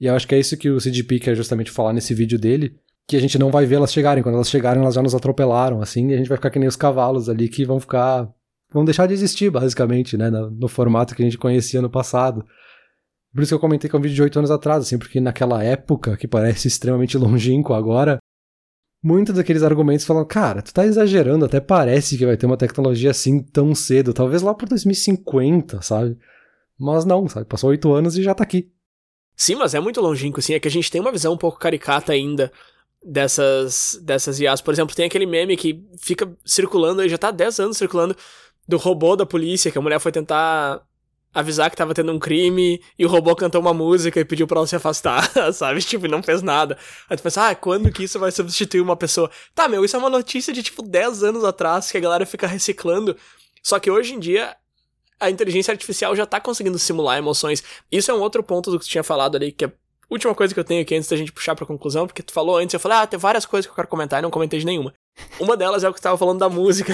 E 0.01 0.07
eu 0.07 0.17
acho 0.17 0.27
que 0.27 0.35
é 0.35 0.41
isso 0.41 0.57
que 0.57 0.71
o 0.71 0.81
CDP 0.81 1.21
quer 1.21 1.37
justamente 1.37 1.71
falar 1.71 1.93
nesse 1.93 2.13
vídeo 2.15 2.39
dele, 2.39 2.77
que 3.07 3.17
a 3.17 3.21
gente 3.21 3.39
não 3.39 3.51
vai 3.51 3.67
ver 3.67 3.77
elas 3.77 3.93
chegarem. 3.93 4.23
Quando 4.23 4.37
elas 4.37 4.51
chegarem, 4.51 4.83
elas 4.83 4.95
já 4.95 5.03
nos 5.03 5.15
atropelaram, 5.15 5.81
assim, 5.81 6.09
e 6.09 6.15
a 6.15 6.17
gente 6.17 6.29
vai 6.29 6.39
ficar 6.39 6.51
que 6.51 6.59
nem 6.59 6.69
os 6.69 6.75
cavalos 6.75 7.29
ali 7.29 7.49
que 7.49 7.65
vão 7.65 7.79
ficar. 7.79 8.29
vão 8.73 8.85
deixar 8.85 9.07
de 9.07 9.13
existir, 9.13 9.51
basicamente, 9.51 10.17
né? 10.17 10.31
No, 10.31 10.51
no 10.51 10.69
formato 10.69 11.15
que 11.15 11.23
a 11.23 11.25
gente 11.25 11.39
conhecia 11.39 11.81
no 11.81 11.91
passado. 11.91 12.45
Por 13.33 13.43
isso 13.43 13.51
que 13.51 13.55
eu 13.55 13.61
comentei 13.61 13.89
que 13.89 13.95
é 13.95 13.99
um 13.99 14.03
vídeo 14.03 14.17
de 14.17 14.23
oito 14.23 14.39
anos 14.39 14.51
atrás, 14.51 14.83
assim, 14.83 14.99
porque 14.99 15.21
naquela 15.21 15.63
época, 15.63 16.17
que 16.17 16.27
parece 16.27 16.67
extremamente 16.67 17.17
longínquo 17.19 17.75
agora, 17.75 18.19
muitos 19.03 19.35
daqueles 19.35 19.63
argumentos 19.63 20.07
falam, 20.07 20.25
cara, 20.25 20.63
tu 20.63 20.73
tá 20.73 20.87
exagerando, 20.87 21.45
até 21.45 21.61
parece 21.61 22.17
que 22.17 22.25
vai 22.25 22.37
ter 22.37 22.47
uma 22.47 22.57
tecnologia 22.57 23.11
assim 23.11 23.41
tão 23.41 23.75
cedo, 23.75 24.15
talvez 24.15 24.43
lá 24.43 24.55
por 24.55 24.69
2050, 24.69 25.83
sabe? 25.83 26.17
Mas 26.79 27.05
não, 27.05 27.29
sabe? 27.29 27.47
Passou 27.47 27.71
oito 27.71 27.93
anos 27.93 28.17
e 28.17 28.23
já 28.23 28.35
tá 28.35 28.45
aqui. 28.45 28.71
Sim, 29.37 29.57
mas 29.57 29.75
é 29.75 29.81
muito 29.81 30.01
longínquo, 30.01 30.41
assim, 30.41 30.55
é 30.55 30.61
que 30.61 30.69
a 30.69 30.71
gente 30.71 30.91
tem 30.91 31.01
uma 31.01 31.13
visão 31.13 31.33
um 31.33 31.39
pouco 31.39 31.59
caricata 31.59 32.13
ainda 32.13 32.53
dessas, 33.05 33.99
dessas 34.03 34.39
IAs. 34.39 34.61
Por 34.61 34.73
exemplo, 34.73 34.95
tem 34.95 35.07
aquele 35.07 35.27
meme 35.27 35.57
que 35.57 35.85
fica 35.99 36.33
circulando 36.45 37.01
aí, 37.01 37.09
já 37.09 37.19
tá 37.19 37.29
há 37.29 37.33
10 37.33 37.61
anos 37.61 37.77
circulando, 37.77 38.17
do 38.69 38.77
robô 38.77 39.17
da 39.17 39.27
polícia, 39.27 39.71
que 39.71 39.79
a 39.79 39.81
mulher 39.81 39.99
foi 39.99 40.13
tentar 40.13 40.83
avisar 41.33 41.71
que 41.71 41.77
tava 41.77 41.95
tendo 41.95 42.13
um 42.13 42.19
crime 42.19 42.83
e 42.99 43.07
o 43.07 43.09
robô 43.09 43.35
cantou 43.35 43.61
uma 43.61 43.73
música 43.73 44.21
e 44.21 44.25
pediu 44.25 44.47
pra 44.47 44.59
ela 44.59 44.67
se 44.67 44.77
afastar, 44.77 45.31
sabe? 45.53 45.81
Tipo, 45.81 46.07
não 46.09 46.23
fez 46.23 46.43
nada. 46.43 46.77
Aí 47.09 47.17
tu 47.17 47.23
pensa, 47.23 47.49
ah, 47.49 47.55
quando 47.55 47.91
que 47.91 48.05
isso 48.05 48.19
vai 48.19 48.31
substituir 48.31 48.81
uma 48.81 48.97
pessoa? 48.97 49.31
Tá, 49.55 49.69
meu, 49.69 49.85
isso 49.85 49.97
é 49.97 49.99
uma 49.99 50.11
notícia 50.11 50.53
de 50.53 50.63
tipo 50.63 50.83
10 50.83 51.23
anos 51.23 51.45
atrás 51.45 51.91
que 51.91 51.97
a 51.97 52.01
galera 52.01 52.27
fica 52.27 52.47
reciclando. 52.47 53.17
Só 53.63 53.79
que 53.79 53.91
hoje 53.91 54.15
em 54.15 54.19
dia 54.19 54.57
a 55.19 55.31
inteligência 55.31 55.71
artificial 55.71 56.17
já 56.17 56.27
tá 56.27 56.41
conseguindo 56.41 56.79
simular 56.79 57.17
emoções. 57.17 57.63
Isso 57.91 58.11
é 58.11 58.15
um 58.15 58.21
outro 58.21 58.43
ponto 58.43 58.71
do 58.71 58.79
que 58.79 58.85
tu 58.85 58.91
tinha 58.91 59.05
falado 59.05 59.37
ali, 59.37 59.53
que 59.53 59.65
é 59.65 59.73
última 60.11 60.35
coisa 60.35 60.53
que 60.53 60.61
eu 60.61 60.65
tenho 60.65 60.83
aqui 60.83 60.95
antes 60.95 61.09
da 61.09 61.17
gente 61.17 61.33
puxar 61.33 61.55
pra 61.55 61.65
conclusão, 61.65 62.07
porque 62.07 62.23
tu 62.23 62.33
falou 62.33 62.59
antes, 62.59 62.75
eu 62.75 62.81
falei, 62.81 62.99
ah, 62.99 63.07
tem 63.07 63.19
várias 63.19 63.47
coisas 63.47 63.67
que 63.67 63.71
eu 63.71 63.77
quero 63.77 63.89
comentar 63.89 64.19
e 64.19 64.23
não 64.23 64.31
comentei 64.31 64.59
de 64.59 64.67
nenhuma. 64.67 64.93
Uma 65.41 65.57
delas 65.57 65.85
é 65.85 65.89
o 65.89 65.95
que 65.95 66.01
tu 66.01 66.03
tava 66.03 66.19
falando 66.19 66.39
da 66.39 66.49
música. 66.49 66.93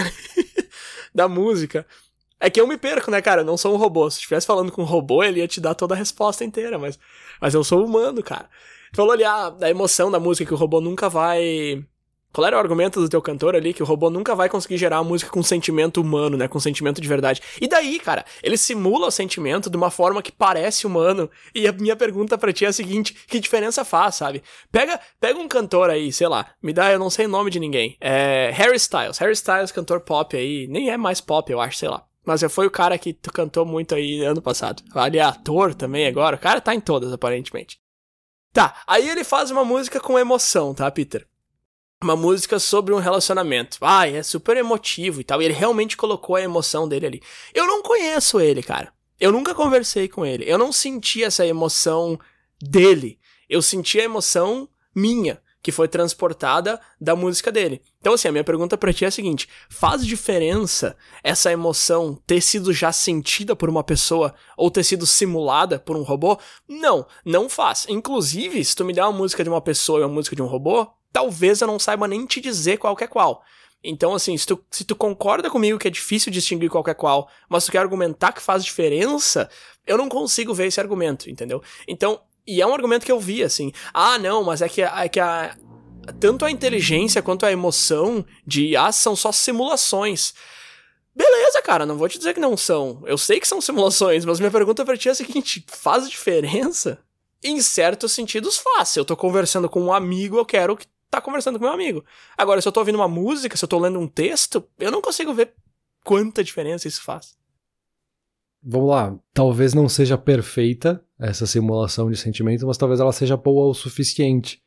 da 1.15 1.27
música. 1.27 1.87
É 2.41 2.49
que 2.49 2.61
eu 2.61 2.67
me 2.67 2.77
perco, 2.77 3.11
né, 3.11 3.21
cara? 3.21 3.41
Eu 3.41 3.45
não 3.45 3.57
sou 3.57 3.75
um 3.75 3.77
robô. 3.77 4.09
Se 4.11 4.19
estivesse 4.19 4.47
falando 4.47 4.71
com 4.71 4.83
um 4.83 4.87
robô, 4.87 5.25
ele 5.25 5.41
ia 5.41 5.49
te 5.49 5.61
dar 5.61 5.75
toda 5.75 5.95
a 5.95 5.99
resposta 5.99 6.45
inteira, 6.45 6.79
mas, 6.79 6.99
mas 7.41 7.55
eu 7.55 7.65
sou 7.65 7.85
humano, 7.85 8.23
cara. 8.23 8.49
Tu 8.93 8.97
falou 8.97 9.13
ali, 9.13 9.25
ah, 9.25 9.51
da 9.51 9.69
emoção 9.69 10.11
da 10.11 10.21
música, 10.21 10.47
que 10.47 10.55
o 10.55 10.57
robô 10.57 10.81
nunca 10.81 11.09
vai. 11.09 11.85
Qual 12.33 12.47
era 12.47 12.57
o 12.57 12.61
argumento 12.61 13.01
do 13.01 13.09
teu 13.09 13.21
cantor 13.23 13.57
ali? 13.57 13.73
Que 13.73 13.83
o 13.83 13.87
robô 13.87 14.11
nunca 14.11 14.35
vai 14.35 14.49
conseguir 14.49 14.77
gerar 14.77 15.01
uma 15.01 15.09
música 15.09 15.31
com 15.31 15.43
sentimento 15.43 16.01
humano, 16.01 16.37
né? 16.37 16.47
Com 16.47 16.61
sentimento 16.61 17.01
de 17.01 17.09
verdade. 17.09 17.41
E 17.61 17.67
daí, 17.67 17.99
cara? 17.99 18.25
Ele 18.43 18.57
simula 18.57 19.09
o 19.09 19.11
sentimento 19.11 19.69
de 19.69 19.77
uma 19.77 19.91
forma 19.91 20.23
que 20.23 20.31
parece 20.31 20.87
humano. 20.87 21.29
E 21.55 21.67
a 21.67 21.73
minha 21.73 21.97
pergunta 21.97 22.37
para 22.39 22.53
ti 22.53 22.65
é 22.65 22.69
a 22.69 22.73
seguinte: 22.73 23.15
que 23.27 23.41
diferença 23.41 23.85
faz, 23.85 24.17
sabe? 24.17 24.43
Pega, 24.71 25.01
pega 25.19 25.39
um 25.39 25.49
cantor 25.49 25.91
aí, 25.91 26.13
sei 26.13 26.29
lá, 26.29 26.47
me 26.63 26.73
dá, 26.73 26.93
eu 26.93 26.99
não 26.99 27.11
sei 27.11 27.27
o 27.27 27.31
nome 27.31 27.51
de 27.51 27.59
ninguém. 27.59 27.97
É. 28.01 28.51
Harry 28.55 28.77
Styles. 28.77 29.19
Harry 29.19 29.33
Styles, 29.33 29.73
cantor 29.73 30.01
pop 30.01 30.37
aí. 30.37 30.67
Nem 30.69 30.91
é 30.91 30.97
mais 30.97 31.21
pop, 31.21 31.51
eu 31.51 31.61
acho, 31.61 31.79
sei 31.79 31.89
lá. 31.89 32.05
Mas 32.29 32.41
já 32.41 32.49
foi 32.51 32.67
o 32.67 32.71
cara 32.71 32.99
que 32.99 33.15
cantou 33.15 33.65
muito 33.65 33.95
aí 33.95 34.23
ano 34.23 34.43
passado. 34.43 34.83
Ali 34.95 35.17
é 35.17 35.23
ator 35.23 35.75
também 35.75 36.07
agora. 36.07 36.37
O 36.37 36.39
cara 36.39 36.61
tá 36.61 36.75
em 36.75 36.81
todas, 36.81 37.11
aparentemente. 37.11 37.81
Tá, 38.53 38.83
aí 38.87 39.09
ele 39.09 39.25
faz 39.25 39.51
uma 39.51 39.65
música 39.65 39.99
com 39.99 40.19
emoção, 40.19 40.75
tá, 40.75 40.91
Peter? 40.91 41.27
Uma 42.03 42.15
música 42.15 42.59
sobre 42.59 42.93
um 42.93 42.99
relacionamento. 42.99 43.79
Ah, 43.81 44.07
é 44.07 44.23
super 44.23 44.59
emotivo 44.59 45.23
e 45.23 45.25
tal. 45.25 45.41
E 45.41 45.47
ele 45.47 45.55
realmente 45.55 45.97
colocou 45.97 46.37
a 46.37 46.43
emoção 46.43 46.87
dele 46.87 47.07
ali. 47.07 47.23
Eu 47.55 47.67
não 47.67 47.83
conheço 47.83 48.39
ele, 48.39 48.63
cara. 48.63 48.93
Eu 49.19 49.33
nunca 49.33 49.55
conversei 49.55 50.07
com 50.07 50.27
ele. 50.27 50.45
Eu 50.47 50.59
não 50.59 50.71
senti 50.71 51.25
essa 51.25 51.47
emoção 51.47 52.21
dele. 52.61 53.19
Eu 53.49 53.63
senti 53.63 53.99
a 53.99 54.05
emoção 54.05 54.69
minha 54.95 55.41
que 55.63 55.73
foi 55.73 55.89
transportada 55.89 56.81
da 57.01 57.17
música 57.17 57.51
dele. 57.51 57.83
Então, 58.01 58.15
assim, 58.15 58.29
a 58.29 58.33
minha 58.33 58.45
pergunta 58.45 58.77
para 58.79 58.93
ti 58.93 59.05
é 59.05 59.09
a 59.09 59.11
seguinte: 59.11 59.49
faz 59.69 60.07
diferença 60.07 60.97
essa 61.23 61.51
emoção 61.51 62.19
ter 62.27 62.41
sido 62.41 62.73
já 62.73 62.93
sentida 62.93 63.57
por 63.57 63.69
uma 63.69 63.83
pessoa 63.83 64.35
ou 64.57 64.71
ter 64.71 64.85
sido 64.85 65.07
simulada 65.07 65.79
por 65.79 65.97
um 65.97 66.03
robô? 66.03 66.39
Não, 66.69 67.07
não 67.25 67.49
faz. 67.49 67.87
Inclusive, 67.89 68.65
se 68.65 68.75
tu 68.75 68.85
me 68.85 68.93
der 68.93 69.03
uma 69.03 69.13
música 69.13 69.43
de 69.43 69.51
uma 69.51 69.61
pessoa 69.61 70.01
e 70.01 70.03
uma 70.03 70.15
música 70.15 70.37
de 70.37 70.43
um 70.43 70.47
robô, 70.47 70.87
talvez 71.13 71.61
eu 71.61 71.67
não 71.67 71.79
saiba 71.79 72.07
nem 72.07 72.25
te 72.27 72.41
dizer 72.41 72.79
qual 72.79 72.97
que 72.97 73.05
é 73.05 73.09
qual. 73.09 73.43
Então, 73.83 74.13
assim, 74.15 74.37
se 74.37 74.47
tu, 74.47 74.65
se 74.71 74.85
tu 74.85 74.97
concorda 74.97 75.49
comigo 75.49 75.79
que 75.79 75.87
é 75.87 75.91
difícil 75.91 76.33
distinguir 76.33 76.69
qual 76.69 76.85
é 76.89 76.95
qual, 76.95 77.29
mas 77.49 77.65
tu 77.65 77.73
quer 77.73 77.79
argumentar 77.79 78.33
que 78.33 78.43
faz 78.43 78.65
diferença, 78.65 79.49
eu 79.87 79.97
não 79.97 80.09
consigo 80.09 80.53
ver 80.53 80.67
esse 80.67 80.81
argumento, 80.81 81.31
entendeu? 81.31 81.63
Então, 81.87 82.21
e 82.49 82.63
é 82.63 82.67
um 82.67 82.73
argumento 82.73 83.05
que 83.05 83.13
eu 83.13 83.21
vi, 83.21 83.43
assim. 83.43 83.71
Ah, 83.93 84.19
não, 84.19 84.43
mas 84.43 84.63
é 84.63 84.69
que, 84.71 84.81
é 84.81 85.07
que 85.07 85.21
a, 85.21 85.55
tanto 86.19 86.47
a 86.47 86.51
inteligência 86.51 87.21
quanto 87.21 87.45
a 87.45 87.53
emoção 87.53 88.25
de 88.47 88.69
IA 88.69 88.91
são 88.91 89.15
só 89.15 89.31
simulações. 89.31 90.33
Beleza, 91.15 91.61
cara, 91.61 91.85
não 91.85 91.99
vou 91.99 92.09
te 92.09 92.17
dizer 92.17 92.33
que 92.33 92.41
não 92.41 92.57
são. 92.57 93.03
Eu 93.05 93.19
sei 93.19 93.39
que 93.39 93.47
são 93.47 93.61
simulações, 93.63 94.25
mas 94.25 94.41
minha 94.41 94.51
pergunta 94.51 94.83
pra 94.83 94.97
ti 94.97 95.11
é 95.11 95.13
a 95.13 95.15
seguinte: 95.15 95.63
faz 95.69 96.09
diferença? 96.09 96.99
Em 97.45 97.61
certos 97.61 98.13
sentidos 98.13 98.57
faz. 98.57 98.89
Se 98.89 98.99
eu 98.99 99.05
tô 99.05 99.15
conversando 99.15 99.69
com 99.69 99.83
um 99.83 99.93
amigo, 99.93 100.39
eu 100.39 100.47
quero 100.47 100.75
que 100.75 100.87
tá 101.11 101.21
conversando 101.21 101.59
com 101.59 101.67
meu 101.67 101.75
amigo. 101.75 102.03
Agora, 102.37 102.63
se 102.63 102.67
eu 102.67 102.73
tô 102.73 102.81
ouvindo 102.81 102.97
uma 102.97 103.07
música, 103.07 103.57
se 103.59 103.65
eu 103.65 103.69
tô 103.69 103.79
lendo 103.79 104.01
um 104.01 104.09
texto, 104.09 104.67
eu 104.79 104.91
não 104.91 105.03
consigo 105.03 105.35
ver 105.35 105.53
quanta 106.03 106.43
diferença 106.43 106.89
isso 106.89 107.03
faz. 107.03 107.38
Vamos 108.63 108.89
lá, 108.89 109.19
talvez 109.33 109.73
não 109.73 109.89
seja 109.89 110.19
perfeita 110.19 111.03
essa 111.19 111.47
simulação 111.47 112.11
de 112.11 112.17
sentimento, 112.17 112.67
mas 112.67 112.77
talvez 112.77 113.01
ela 113.01 113.13
seja 113.13 113.37
boa 113.37 113.69
o 113.69 113.75
suficiente. 113.75 114.61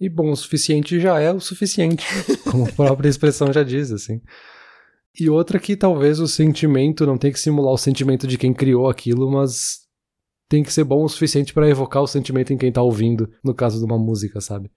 E 0.00 0.08
bom 0.08 0.30
o 0.30 0.36
suficiente 0.36 0.98
já 1.00 1.20
é 1.20 1.32
o 1.32 1.40
suficiente, 1.40 2.04
como 2.50 2.64
a 2.64 2.72
própria 2.72 3.08
expressão 3.08 3.52
já 3.52 3.62
diz, 3.62 3.92
assim. 3.92 4.20
E 5.18 5.30
outra 5.30 5.60
que 5.60 5.76
talvez 5.76 6.18
o 6.18 6.26
sentimento 6.26 7.06
não 7.06 7.16
tem 7.16 7.30
que 7.32 7.38
simular 7.38 7.72
o 7.72 7.78
sentimento 7.78 8.26
de 8.26 8.36
quem 8.36 8.52
criou 8.52 8.88
aquilo, 8.88 9.30
mas 9.30 9.84
tem 10.48 10.62
que 10.62 10.72
ser 10.72 10.84
bom 10.84 11.04
o 11.04 11.08
suficiente 11.08 11.54
para 11.54 11.68
evocar 11.68 12.02
o 12.02 12.08
sentimento 12.08 12.52
em 12.52 12.58
quem 12.58 12.72
tá 12.72 12.82
ouvindo, 12.82 13.30
no 13.42 13.54
caso 13.54 13.78
de 13.78 13.84
uma 13.84 13.98
música, 13.98 14.40
sabe? 14.40 14.70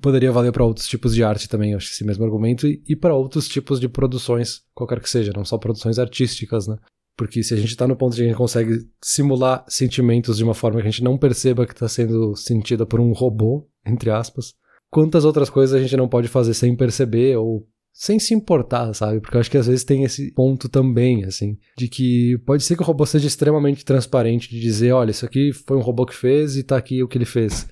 Poderia 0.00 0.32
valer 0.32 0.50
para 0.50 0.64
outros 0.64 0.88
tipos 0.88 1.14
de 1.14 1.22
arte 1.22 1.48
também, 1.48 1.74
acho 1.74 1.88
que 1.88 1.94
esse 1.94 2.04
mesmo 2.04 2.24
argumento, 2.24 2.66
e 2.66 2.96
para 2.96 3.14
outros 3.14 3.46
tipos 3.48 3.78
de 3.78 3.88
produções, 3.88 4.62
qualquer 4.74 5.00
que 5.00 5.10
seja, 5.10 5.32
não 5.34 5.44
só 5.44 5.58
produções 5.58 5.98
artísticas, 5.98 6.66
né? 6.66 6.76
Porque 7.16 7.42
se 7.42 7.54
a 7.54 7.56
gente 7.56 7.68
está 7.68 7.86
no 7.86 7.96
ponto 7.96 8.16
de 8.16 8.22
a 8.22 8.26
gente 8.26 8.36
consegue 8.36 8.88
simular 9.02 9.64
sentimentos 9.68 10.36
de 10.36 10.44
uma 10.44 10.54
forma 10.54 10.80
que 10.80 10.88
a 10.88 10.90
gente 10.90 11.04
não 11.04 11.16
perceba 11.16 11.66
que 11.66 11.72
está 11.72 11.88
sendo 11.88 12.34
sentida 12.34 12.84
por 12.84 13.00
um 13.00 13.12
robô, 13.12 13.68
entre 13.86 14.10
aspas, 14.10 14.54
quantas 14.90 15.24
outras 15.24 15.48
coisas 15.48 15.78
a 15.78 15.82
gente 15.82 15.96
não 15.96 16.08
pode 16.08 16.28
fazer 16.28 16.54
sem 16.54 16.76
perceber 16.76 17.36
ou 17.36 17.68
sem 17.92 18.18
se 18.18 18.34
importar, 18.34 18.92
sabe? 18.92 19.20
Porque 19.20 19.36
eu 19.36 19.40
acho 19.40 19.50
que 19.50 19.56
às 19.56 19.68
vezes 19.68 19.84
tem 19.84 20.02
esse 20.02 20.32
ponto 20.32 20.68
também, 20.68 21.24
assim, 21.24 21.56
de 21.78 21.86
que 21.86 22.36
pode 22.38 22.64
ser 22.64 22.74
que 22.74 22.82
o 22.82 22.84
robô 22.84 23.06
seja 23.06 23.28
extremamente 23.28 23.84
transparente 23.84 24.50
de 24.50 24.60
dizer, 24.60 24.90
olha, 24.90 25.12
isso 25.12 25.24
aqui 25.24 25.52
foi 25.52 25.76
um 25.76 25.80
robô 25.80 26.04
que 26.04 26.14
fez 26.14 26.56
e 26.56 26.64
tá 26.64 26.76
aqui 26.76 27.00
o 27.04 27.06
que 27.06 27.16
ele 27.16 27.24
fez. 27.24 27.68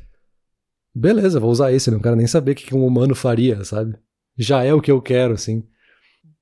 Beleza, 0.95 1.41
vou 1.41 1.51
usar 1.51 1.73
esse, 1.73 1.91
não 1.91 1.99
quero 1.99 2.15
nem 2.15 2.29
saber 2.29 2.53
o 2.53 2.55
que 2.55 2.75
um 2.75 2.87
humano 2.87 3.17
faria, 3.17 3.65
sabe? 3.65 3.97
Já 4.39 4.63
é 4.63 4.73
o 4.73 4.81
que 4.81 4.93
eu 4.93 5.03
quero, 5.03 5.35
assim. 5.35 5.65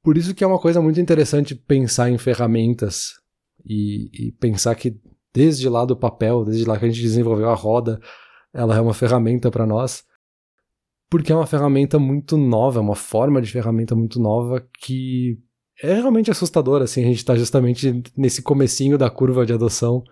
Por 0.02 0.16
isso 0.16 0.34
que 0.34 0.42
é 0.42 0.46
uma 0.46 0.58
coisa 0.58 0.80
muito 0.80 1.00
interessante 1.00 1.54
pensar 1.54 2.10
em 2.10 2.18
ferramentas 2.18 3.12
e, 3.64 4.28
e, 4.28 4.32
pensar 4.32 4.74
que 4.74 4.98
desde 5.32 5.68
lá 5.68 5.84
do 5.84 5.96
papel, 5.96 6.44
desde 6.44 6.64
lá 6.64 6.78
que 6.78 6.86
a 6.86 6.88
gente 6.88 7.02
desenvolveu 7.02 7.50
a 7.50 7.54
roda, 7.54 8.00
ela 8.52 8.76
é 8.76 8.80
uma 8.80 8.94
ferramenta 8.94 9.50
para 9.50 9.66
nós, 9.66 10.04
porque 11.10 11.32
é 11.32 11.34
uma 11.34 11.46
ferramenta 11.46 11.98
muito 11.98 12.36
nova, 12.36 12.78
é 12.78 12.82
uma 12.82 12.96
forma 12.96 13.42
de 13.42 13.50
ferramenta 13.50 13.94
muito 13.94 14.18
nova 14.18 14.66
que 14.80 15.38
é 15.82 15.94
realmente 15.94 16.30
assustadora, 16.30 16.84
assim, 16.84 17.02
a 17.02 17.06
gente 17.06 17.18
está 17.18 17.34
justamente 17.36 18.02
nesse 18.16 18.42
comecinho 18.42 18.98
da 18.98 19.10
curva 19.10 19.46
de 19.46 19.52
adoção 19.52 20.02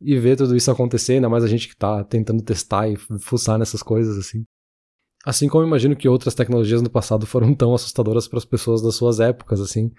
e 0.00 0.18
ver 0.18 0.36
tudo 0.36 0.56
isso 0.56 0.70
acontecer, 0.70 1.14
ainda 1.14 1.28
mais 1.28 1.44
a 1.44 1.46
gente 1.46 1.68
que 1.68 1.74
está 1.74 2.02
tentando 2.04 2.42
testar 2.42 2.88
e 2.88 2.96
fuçar 2.96 3.58
nessas 3.58 3.82
coisas, 3.82 4.16
assim. 4.16 4.44
Assim 5.24 5.48
como 5.48 5.66
imagino 5.66 5.94
que 5.94 6.08
outras 6.08 6.34
tecnologias 6.34 6.80
no 6.80 6.88
passado 6.88 7.26
foram 7.26 7.54
tão 7.54 7.74
assustadoras 7.74 8.26
para 8.26 8.38
as 8.38 8.44
pessoas 8.44 8.80
das 8.80 8.94
suas 8.94 9.20
épocas, 9.20 9.60
assim, 9.60 9.92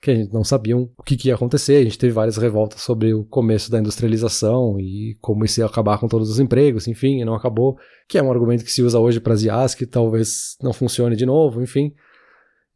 que 0.00 0.10
a 0.10 0.14
gente 0.14 0.32
não 0.32 0.42
sabiam 0.42 0.90
o 0.96 1.02
que, 1.02 1.16
que, 1.16 1.28
ia 1.28 1.34
acontecer. 1.34 1.76
A 1.76 1.84
gente 1.84 1.98
teve 1.98 2.12
várias 2.12 2.36
revoltas 2.36 2.80
sobre 2.80 3.14
o 3.14 3.24
começo 3.24 3.70
da 3.70 3.78
industrialização 3.78 4.78
e 4.80 5.16
como 5.20 5.44
isso 5.44 5.60
ia 5.60 5.66
acabar 5.66 5.98
com 5.98 6.08
todos 6.08 6.28
os 6.28 6.40
empregos, 6.40 6.88
enfim, 6.88 7.20
e 7.20 7.24
não 7.24 7.34
acabou. 7.34 7.76
Que 8.08 8.18
é 8.18 8.22
um 8.22 8.30
argumento 8.30 8.64
que 8.64 8.72
se 8.72 8.82
usa 8.82 8.98
hoje 8.98 9.20
para 9.20 9.34
as 9.34 9.42
IAs, 9.42 9.74
que 9.74 9.86
talvez 9.86 10.56
não 10.60 10.72
funcione 10.72 11.16
de 11.16 11.24
novo, 11.24 11.62
enfim. 11.62 11.94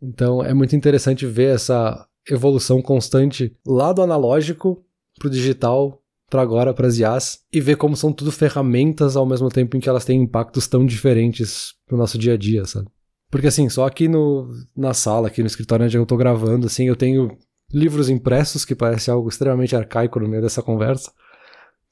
Então 0.00 0.42
é 0.42 0.54
muito 0.54 0.74
interessante 0.74 1.26
ver 1.26 1.54
essa 1.54 2.06
evolução 2.28 2.80
constante 2.80 3.56
lá 3.66 3.92
do 3.92 4.02
analógico 4.02 4.84
para 5.18 5.28
o 5.28 5.30
digital 5.30 6.00
agora 6.38 6.74
para 6.74 6.86
as 6.86 6.98
IAs 6.98 7.40
e 7.52 7.60
ver 7.60 7.76
como 7.76 7.96
são 7.96 8.12
tudo 8.12 8.30
ferramentas 8.30 9.16
ao 9.16 9.26
mesmo 9.26 9.48
tempo 9.48 9.76
em 9.76 9.80
que 9.80 9.88
elas 9.88 10.04
têm 10.04 10.22
impactos 10.22 10.68
tão 10.68 10.84
diferentes 10.84 11.74
pro 11.86 11.96
nosso 11.96 12.18
dia 12.18 12.34
a 12.34 12.36
dia, 12.36 12.64
sabe? 12.64 12.88
Porque 13.30 13.46
assim, 13.46 13.68
só 13.68 13.86
aqui 13.86 14.08
no, 14.08 14.48
na 14.76 14.92
sala, 14.92 15.28
aqui 15.28 15.40
no 15.40 15.46
escritório 15.46 15.86
onde 15.86 15.96
eu 15.96 16.04
tô 16.04 16.16
gravando, 16.16 16.66
assim, 16.66 16.88
eu 16.88 16.96
tenho 16.96 17.36
livros 17.72 18.10
impressos, 18.10 18.64
que 18.64 18.74
parece 18.74 19.10
algo 19.10 19.28
extremamente 19.28 19.76
arcaico 19.76 20.18
no 20.20 20.28
meio 20.28 20.42
dessa 20.42 20.62
conversa. 20.62 21.12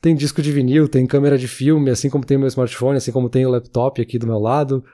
Tem 0.00 0.14
disco 0.14 0.42
de 0.42 0.52
vinil, 0.52 0.88
tem 0.88 1.06
câmera 1.06 1.38
de 1.38 1.48
filme, 1.48 1.90
assim 1.90 2.10
como 2.10 2.24
tem 2.24 2.38
meu 2.38 2.48
smartphone, 2.48 2.98
assim 2.98 3.12
como 3.12 3.28
tem 3.28 3.46
o 3.46 3.50
laptop 3.50 4.00
aqui 4.00 4.18
do 4.18 4.26
meu 4.26 4.38
lado. 4.38 4.84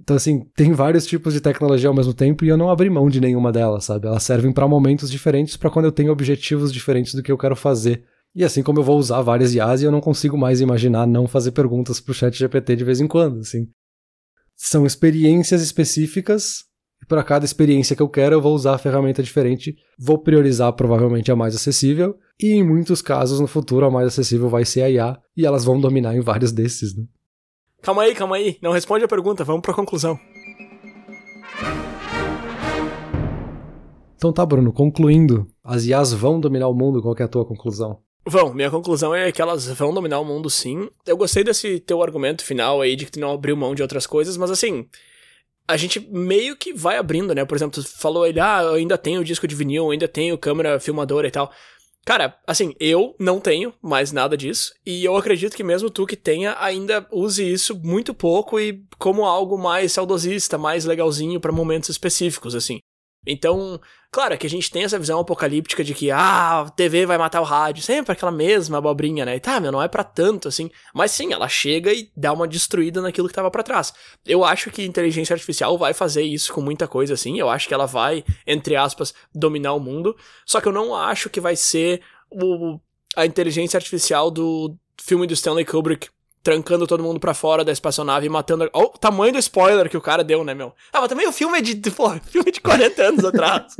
Então, 0.00 0.16
assim, 0.16 0.46
tem 0.54 0.72
vários 0.72 1.06
tipos 1.06 1.32
de 1.32 1.40
tecnologia 1.40 1.88
ao 1.88 1.94
mesmo 1.94 2.12
tempo 2.12 2.44
e 2.44 2.48
eu 2.48 2.56
não 2.56 2.70
abri 2.70 2.90
mão 2.90 3.08
de 3.08 3.20
nenhuma 3.20 3.50
delas, 3.50 3.84
sabe? 3.84 4.06
Elas 4.06 4.22
servem 4.22 4.52
para 4.52 4.68
momentos 4.68 5.10
diferentes, 5.10 5.56
para 5.56 5.70
quando 5.70 5.86
eu 5.86 5.92
tenho 5.92 6.12
objetivos 6.12 6.72
diferentes 6.72 7.14
do 7.14 7.22
que 7.22 7.32
eu 7.32 7.38
quero 7.38 7.56
fazer. 7.56 8.04
E 8.36 8.44
assim 8.44 8.62
como 8.62 8.80
eu 8.80 8.84
vou 8.84 8.98
usar 8.98 9.22
várias 9.22 9.54
IAs 9.54 9.80
e 9.80 9.86
eu 9.86 9.90
não 9.90 10.02
consigo 10.02 10.36
mais 10.36 10.60
imaginar 10.60 11.06
não 11.06 11.26
fazer 11.26 11.52
perguntas 11.52 12.00
pro 12.00 12.12
chat 12.12 12.36
GPT 12.36 12.76
de 12.76 12.84
vez 12.84 13.00
em 13.00 13.08
quando, 13.08 13.38
assim. 13.38 13.66
São 14.54 14.84
experiências 14.84 15.62
específicas 15.62 16.64
e 17.02 17.06
para 17.06 17.24
cada 17.24 17.46
experiência 17.46 17.96
que 17.96 18.02
eu 18.02 18.10
quero 18.10 18.34
eu 18.34 18.42
vou 18.42 18.54
usar 18.54 18.74
a 18.74 18.78
ferramenta 18.78 19.22
diferente, 19.22 19.74
vou 19.98 20.18
priorizar 20.18 20.70
provavelmente 20.74 21.32
a 21.32 21.36
mais 21.36 21.54
acessível 21.54 22.14
e 22.38 22.48
em 22.52 22.62
muitos 22.62 23.00
casos 23.00 23.40
no 23.40 23.46
futuro 23.46 23.86
a 23.86 23.90
mais 23.90 24.08
acessível 24.08 24.50
vai 24.50 24.66
ser 24.66 24.82
a 24.82 24.90
IA 24.90 25.18
e 25.34 25.46
elas 25.46 25.64
vão 25.64 25.80
dominar 25.80 26.14
em 26.14 26.20
vários 26.20 26.52
desses, 26.52 26.94
né? 26.94 27.04
Calma 27.80 28.02
aí, 28.02 28.14
calma 28.14 28.36
aí, 28.36 28.58
não 28.60 28.72
responde 28.72 29.02
a 29.02 29.08
pergunta, 29.08 29.44
vamos 29.44 29.62
para 29.62 29.72
a 29.72 29.76
conclusão. 29.76 30.18
Então 34.14 34.30
tá, 34.30 34.44
Bruno, 34.44 34.74
concluindo, 34.74 35.46
as 35.64 35.86
IAs 35.86 36.12
vão 36.12 36.38
dominar 36.38 36.68
o 36.68 36.74
mundo, 36.74 37.00
qual 37.00 37.16
é 37.18 37.22
a 37.22 37.28
tua 37.28 37.46
conclusão? 37.46 38.04
Vão, 38.28 38.52
minha 38.52 38.70
conclusão 38.70 39.14
é 39.14 39.30
que 39.30 39.40
elas 39.40 39.66
vão 39.68 39.94
dominar 39.94 40.18
o 40.18 40.24
mundo 40.24 40.50
sim. 40.50 40.90
Eu 41.06 41.16
gostei 41.16 41.44
desse 41.44 41.78
teu 41.78 42.02
argumento 42.02 42.44
final 42.44 42.80
aí 42.80 42.96
de 42.96 43.04
que 43.04 43.12
tu 43.12 43.20
não 43.20 43.32
abriu 43.32 43.56
mão 43.56 43.72
de 43.72 43.82
outras 43.82 44.04
coisas, 44.04 44.36
mas 44.36 44.50
assim, 44.50 44.88
a 45.68 45.76
gente 45.76 46.00
meio 46.00 46.56
que 46.56 46.72
vai 46.72 46.96
abrindo, 46.96 47.32
né? 47.34 47.44
Por 47.44 47.56
exemplo, 47.56 47.80
tu 47.80 47.88
falou 47.88 48.26
ele, 48.26 48.40
ah, 48.40 48.62
eu 48.62 48.74
ainda 48.74 48.98
tenho 48.98 49.22
disco 49.22 49.46
de 49.46 49.54
vinil, 49.54 49.92
ainda 49.92 50.08
tenho 50.08 50.36
câmera 50.36 50.80
filmadora 50.80 51.28
e 51.28 51.30
tal. 51.30 51.52
Cara, 52.04 52.36
assim, 52.46 52.74
eu 52.78 53.14
não 53.18 53.40
tenho 53.40 53.72
mais 53.82 54.12
nada 54.12 54.36
disso, 54.36 54.72
e 54.84 55.04
eu 55.04 55.16
acredito 55.16 55.56
que 55.56 55.64
mesmo 55.64 55.90
tu 55.90 56.06
que 56.06 56.16
tenha, 56.16 56.56
ainda 56.60 57.04
use 57.10 57.48
isso 57.48 57.76
muito 57.82 58.14
pouco 58.14 58.60
e 58.60 58.84
como 58.96 59.24
algo 59.24 59.58
mais 59.58 59.92
saudosista, 59.92 60.56
mais 60.56 60.84
legalzinho 60.84 61.40
para 61.40 61.50
momentos 61.50 61.88
específicos, 61.88 62.54
assim. 62.54 62.78
Então, 63.26 63.80
claro 64.10 64.34
é 64.34 64.36
que 64.36 64.46
a 64.46 64.50
gente 64.50 64.70
tem 64.70 64.84
essa 64.84 64.98
visão 64.98 65.18
apocalíptica 65.18 65.82
de 65.82 65.92
que, 65.92 66.10
ah, 66.10 66.60
a 66.60 66.70
TV 66.70 67.04
vai 67.04 67.18
matar 67.18 67.40
o 67.40 67.44
rádio, 67.44 67.82
sempre 67.82 68.12
aquela 68.12 68.30
mesma 68.30 68.78
abobrinha, 68.78 69.24
né? 69.24 69.36
E 69.36 69.40
tá, 69.40 69.58
meu, 69.58 69.72
não 69.72 69.82
é 69.82 69.88
para 69.88 70.04
tanto 70.04 70.48
assim. 70.48 70.70
Mas 70.94 71.10
sim, 71.10 71.32
ela 71.32 71.48
chega 71.48 71.92
e 71.92 72.10
dá 72.16 72.32
uma 72.32 72.46
destruída 72.46 73.02
naquilo 73.02 73.28
que 73.28 73.34
tava 73.34 73.50
para 73.50 73.62
trás. 73.62 73.92
Eu 74.24 74.44
acho 74.44 74.70
que 74.70 74.84
inteligência 74.84 75.34
artificial 75.34 75.76
vai 75.76 75.92
fazer 75.92 76.22
isso 76.22 76.52
com 76.52 76.60
muita 76.60 76.86
coisa 76.86 77.14
assim. 77.14 77.38
Eu 77.38 77.50
acho 77.50 77.66
que 77.66 77.74
ela 77.74 77.86
vai, 77.86 78.24
entre 78.46 78.76
aspas, 78.76 79.12
dominar 79.34 79.74
o 79.74 79.80
mundo. 79.80 80.16
Só 80.44 80.60
que 80.60 80.68
eu 80.68 80.72
não 80.72 80.94
acho 80.94 81.28
que 81.28 81.40
vai 81.40 81.56
ser 81.56 82.00
o, 82.30 82.78
a 83.16 83.26
inteligência 83.26 83.76
artificial 83.76 84.30
do 84.30 84.76
filme 85.00 85.26
do 85.26 85.34
Stanley 85.34 85.64
Kubrick 85.64 86.08
trancando 86.46 86.86
todo 86.86 87.02
mundo 87.02 87.18
pra 87.18 87.34
fora 87.34 87.64
da 87.64 87.72
espaçonave 87.72 88.24
e 88.24 88.28
matando. 88.28 88.70
Olha 88.72 88.86
o 88.86 88.90
tamanho 88.90 89.32
do 89.32 89.38
spoiler 89.40 89.90
que 89.90 89.96
o 89.96 90.00
cara 90.00 90.22
deu, 90.22 90.44
né, 90.44 90.54
meu? 90.54 90.72
Ah, 90.92 91.00
mas 91.00 91.08
também 91.08 91.26
o 91.26 91.32
filme 91.32 91.58
é 91.58 91.60
de. 91.60 91.74
Filme 92.30 92.52
de 92.52 92.60
40 92.60 93.02
anos 93.02 93.24
atrás. 93.24 93.74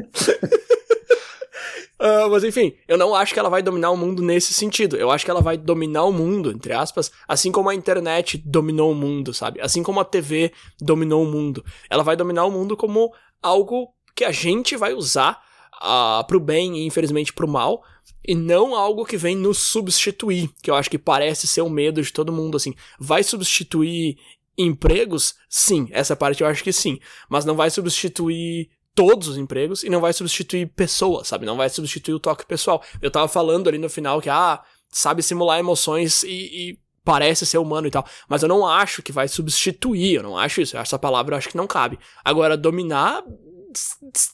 Uh, 2.01 2.27
mas 2.29 2.43
enfim, 2.43 2.75
eu 2.89 2.99
não 2.99 3.15
acho 3.15 3.33
que 3.33 3.39
ela 3.39 3.49
vai 3.49 3.63
dominar 3.63 3.93
o 3.93 3.97
mundo 3.97 4.21
nesse 4.21 4.53
sentido. 4.53 4.97
Eu 4.97 5.13
acho 5.13 5.25
que 5.25 5.31
ela 5.31 5.41
vai 5.41 5.57
dominar 5.57 6.03
o 6.05 6.13
mundo, 6.13 6.51
entre 6.51 6.73
aspas, 6.73 7.13
assim 7.29 7.53
como 7.53 7.69
a 7.69 7.75
internet 7.75 8.37
dominou 8.45 8.91
o 8.91 8.97
mundo, 8.97 9.33
sabe? 9.33 9.61
Assim 9.61 9.85
como 9.85 10.01
a 10.01 10.05
TV 10.05 10.53
dominou 10.81 11.23
o 11.23 11.31
mundo. 11.31 11.65
Ela 11.89 12.03
vai 12.03 12.17
dominar 12.17 12.47
o 12.47 12.51
mundo 12.51 12.77
como 12.77 13.13
algo 13.41 13.91
que 14.17 14.25
a 14.25 14.33
gente 14.33 14.77
vai 14.77 14.93
usar 14.93 15.41
uh, 15.77 16.27
pro 16.27 16.41
bem 16.41 16.79
e 16.79 16.87
infelizmente 16.87 17.33
pro 17.33 17.47
mal, 17.47 17.85
e 18.27 18.35
não 18.35 18.75
algo 18.75 19.05
que 19.05 19.17
vem 19.17 19.37
nos 19.37 19.59
substituir, 19.59 20.51
que 20.63 20.71
eu 20.71 20.75
acho 20.75 20.91
que 20.91 20.99
parece 20.99 21.47
ser 21.47 21.63
o 21.63 21.71
medo 21.71 22.03
de 22.03 22.13
todo 22.13 22.33
mundo, 22.33 22.57
assim. 22.57 22.75
Vai 22.99 23.23
substituir 23.23 24.19
empregos? 24.59 25.35
Sim, 25.49 25.89
essa 25.91 26.17
parte 26.17 26.43
eu 26.43 26.47
acho 26.47 26.65
que 26.65 26.73
sim. 26.73 26.99
Mas 27.29 27.45
não 27.45 27.55
vai 27.55 27.71
substituir 27.71 28.69
todos 28.95 29.29
os 29.29 29.37
empregos 29.37 29.85
e 29.85 29.91
não 29.91 30.01
vai 30.01 30.13
substituir 30.13 30.67
pessoas, 30.67 31.29
sabe? 31.29 31.47
Não 31.47 31.57
vai 31.57 31.69
substituir 31.69 32.15
o 32.15 32.21
toque 32.21 32.47
pessoal. 32.47 32.83
Eu 33.01 33.11
tava 33.11 33.29
falando 33.29 33.69
ali 33.69 33.79
no 33.79 33.91
final 33.91 34.21
que, 34.21 34.31
ah, 34.31 34.63
sabe 34.91 35.23
simular 35.23 35.59
emoções 35.59 36.23
e, 36.23 36.29
e 36.71 36.79
parece 37.05 37.47
ser 37.47 37.59
humano 37.59 37.87
e 37.87 37.91
tal. 37.91 38.05
Mas 38.29 38.43
eu 38.43 38.49
não 38.49 38.67
acho 38.67 39.03
que 39.03 39.13
vai 39.13 39.29
substituir, 39.29 40.15
eu 40.15 40.23
não 40.23 40.37
acho 40.37 40.61
isso. 40.61 40.77
Essa 40.77 40.99
palavra 40.99 41.35
eu 41.35 41.39
acho 41.39 41.51
que 41.51 41.57
não 41.57 41.67
cabe. 41.67 41.99
Agora, 42.25 42.57
dominar, 42.57 43.23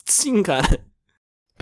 sim, 0.07 0.43
cara. 0.43 0.83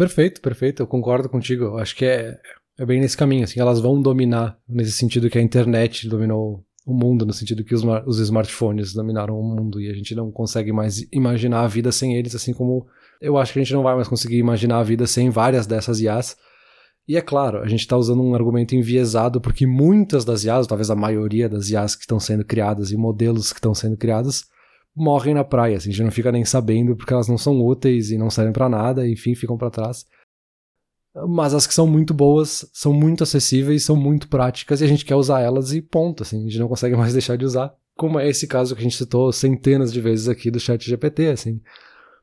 Perfeito, 0.01 0.40
perfeito. 0.40 0.82
Eu 0.82 0.86
concordo 0.86 1.28
contigo. 1.28 1.76
Acho 1.76 1.94
que 1.94 2.07
é, 2.07 2.38
é 2.78 2.86
bem 2.86 2.98
nesse 3.03 3.14
caminho. 3.14 3.44
Assim, 3.44 3.61
elas 3.61 3.80
vão 3.80 4.01
dominar 4.01 4.59
nesse 4.66 4.92
sentido 4.92 5.28
que 5.28 5.36
a 5.36 5.42
internet 5.42 6.09
dominou 6.09 6.64
o 6.86 6.94
mundo, 6.94 7.26
no 7.26 7.34
sentido 7.34 7.62
que 7.62 7.74
os, 7.74 7.84
os 8.07 8.18
smartphones 8.18 8.94
dominaram 8.94 9.38
o 9.38 9.42
mundo 9.42 9.78
e 9.78 9.90
a 9.90 9.92
gente 9.92 10.14
não 10.14 10.32
consegue 10.32 10.72
mais 10.72 11.07
imaginar 11.12 11.64
a 11.64 11.66
vida 11.66 11.92
sem 11.92 12.16
eles, 12.16 12.34
assim 12.34 12.55
como 12.55 12.86
eu 13.20 13.36
acho 13.36 13.53
que 13.53 13.59
a 13.59 13.62
gente 13.62 13.74
não 13.74 13.82
vai 13.82 13.94
mais 13.94 14.09
conseguir 14.09 14.38
imaginar 14.38 14.78
a 14.78 14.82
vida 14.82 15.07
sem 15.07 15.28
várias 15.28 15.66
dessas 15.66 16.01
IAs. 16.01 16.34
E 17.07 17.18
é 17.18 17.20
claro, 17.20 17.59
a 17.59 17.68
gente 17.68 17.80
está 17.80 17.94
usando 17.94 18.22
um 18.22 18.34
argumento 18.34 18.74
enviesado 18.74 19.38
porque 19.38 19.66
muitas 19.66 20.24
das 20.24 20.44
IAs, 20.44 20.66
talvez 20.66 20.88
a 20.88 20.96
maioria 20.96 21.46
das 21.46 21.68
IAs 21.68 21.94
que 21.94 22.05
estão 22.05 22.18
sendo 22.18 22.42
criadas 22.42 22.90
e 22.90 22.96
modelos 22.96 23.53
que 23.53 23.59
estão 23.59 23.74
sendo 23.74 23.98
criados, 23.98 24.46
morrem 24.95 25.34
na 25.34 25.45
praia, 25.45 25.76
assim, 25.76 25.91
a 25.91 25.93
gente 25.93 26.05
não 26.05 26.11
fica 26.11 26.32
nem 26.32 26.45
sabendo 26.45 26.97
porque 26.97 27.12
elas 27.12 27.28
não 27.28 27.38
são 27.38 27.61
úteis 27.64 28.11
e 28.11 28.18
não 28.18 28.30
servem 28.30 28.53
para 28.53 28.68
nada, 28.68 29.09
enfim, 29.09 29.34
ficam 29.34 29.57
para 29.57 29.70
trás. 29.70 30.05
Mas 31.28 31.55
as 31.55 31.66
que 31.66 31.74
são 31.74 31.86
muito 31.86 32.14
boas, 32.14 32.68
são 32.72 32.93
muito 32.93 33.24
acessíveis, 33.24 33.84
são 33.84 33.97
muito 33.97 34.28
práticas 34.28 34.80
e 34.80 34.84
a 34.84 34.86
gente 34.86 35.05
quer 35.05 35.16
usar 35.16 35.41
elas 35.41 35.72
e 35.72 35.82
ponto, 35.82 36.22
assim, 36.22 36.41
a 36.41 36.43
gente 36.45 36.59
não 36.59 36.68
consegue 36.68 36.95
mais 36.97 37.12
deixar 37.12 37.36
de 37.36 37.45
usar. 37.45 37.74
Como 37.97 38.18
é 38.18 38.28
esse 38.28 38.47
caso 38.47 38.74
que 38.74 38.80
a 38.80 38.84
gente 38.84 38.97
citou 38.97 39.32
centenas 39.32 39.93
de 39.93 40.01
vezes 40.01 40.28
aqui 40.28 40.51
do 40.51 40.61
chat 40.61 40.84
GPT, 40.84 41.28
assim. 41.28 41.61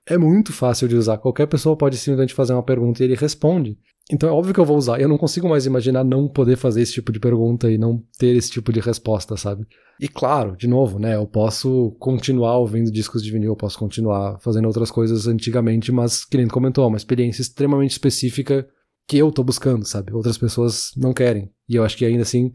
É 0.05 0.17
muito 0.17 0.53
fácil 0.53 0.87
de 0.87 0.95
usar, 0.95 1.17
qualquer 1.17 1.47
pessoa 1.47 1.75
pode 1.75 1.97
simplesmente 1.97 2.33
fazer 2.33 2.53
uma 2.53 2.63
pergunta 2.63 3.03
e 3.03 3.05
ele 3.05 3.15
responde. 3.15 3.77
Então 4.11 4.29
é 4.29 4.31
óbvio 4.31 4.53
que 4.53 4.59
eu 4.59 4.65
vou 4.65 4.77
usar. 4.77 5.01
Eu 5.01 5.09
não 5.09 5.17
consigo 5.17 5.49
mais 5.49 5.65
imaginar 5.65 6.03
não 6.03 6.29
poder 6.29 6.55
fazer 6.55 6.81
esse 6.81 6.93
tipo 6.93 7.11
de 7.11 7.19
pergunta 7.19 7.69
e 7.69 7.77
não 7.77 8.01
ter 8.17 8.35
esse 8.35 8.49
tipo 8.49 8.71
de 8.71 8.79
resposta, 8.79 9.35
sabe? 9.35 9.65
E 9.99 10.07
claro, 10.07 10.55
de 10.55 10.67
novo, 10.67 10.97
né? 10.97 11.15
Eu 11.15 11.27
posso 11.27 11.91
continuar 11.99 12.57
ouvindo 12.57 12.89
discos 12.89 13.21
de 13.21 13.31
vinil, 13.31 13.51
eu 13.51 13.55
posso 13.55 13.77
continuar 13.77 14.39
fazendo 14.39 14.65
outras 14.65 14.91
coisas 14.91 15.27
antigamente, 15.27 15.91
mas, 15.91 16.23
que 16.23 16.37
nem 16.37 16.47
comentou, 16.47 16.85
é 16.85 16.87
uma 16.87 16.97
experiência 16.97 17.41
extremamente 17.41 17.91
específica 17.91 18.65
que 19.07 19.17
eu 19.17 19.31
tô 19.31 19.43
buscando, 19.43 19.85
sabe? 19.85 20.13
Outras 20.13 20.37
pessoas 20.37 20.91
não 20.95 21.13
querem. 21.13 21.51
E 21.67 21.75
eu 21.75 21.83
acho 21.83 21.97
que 21.97 22.05
ainda 22.05 22.21
assim, 22.21 22.53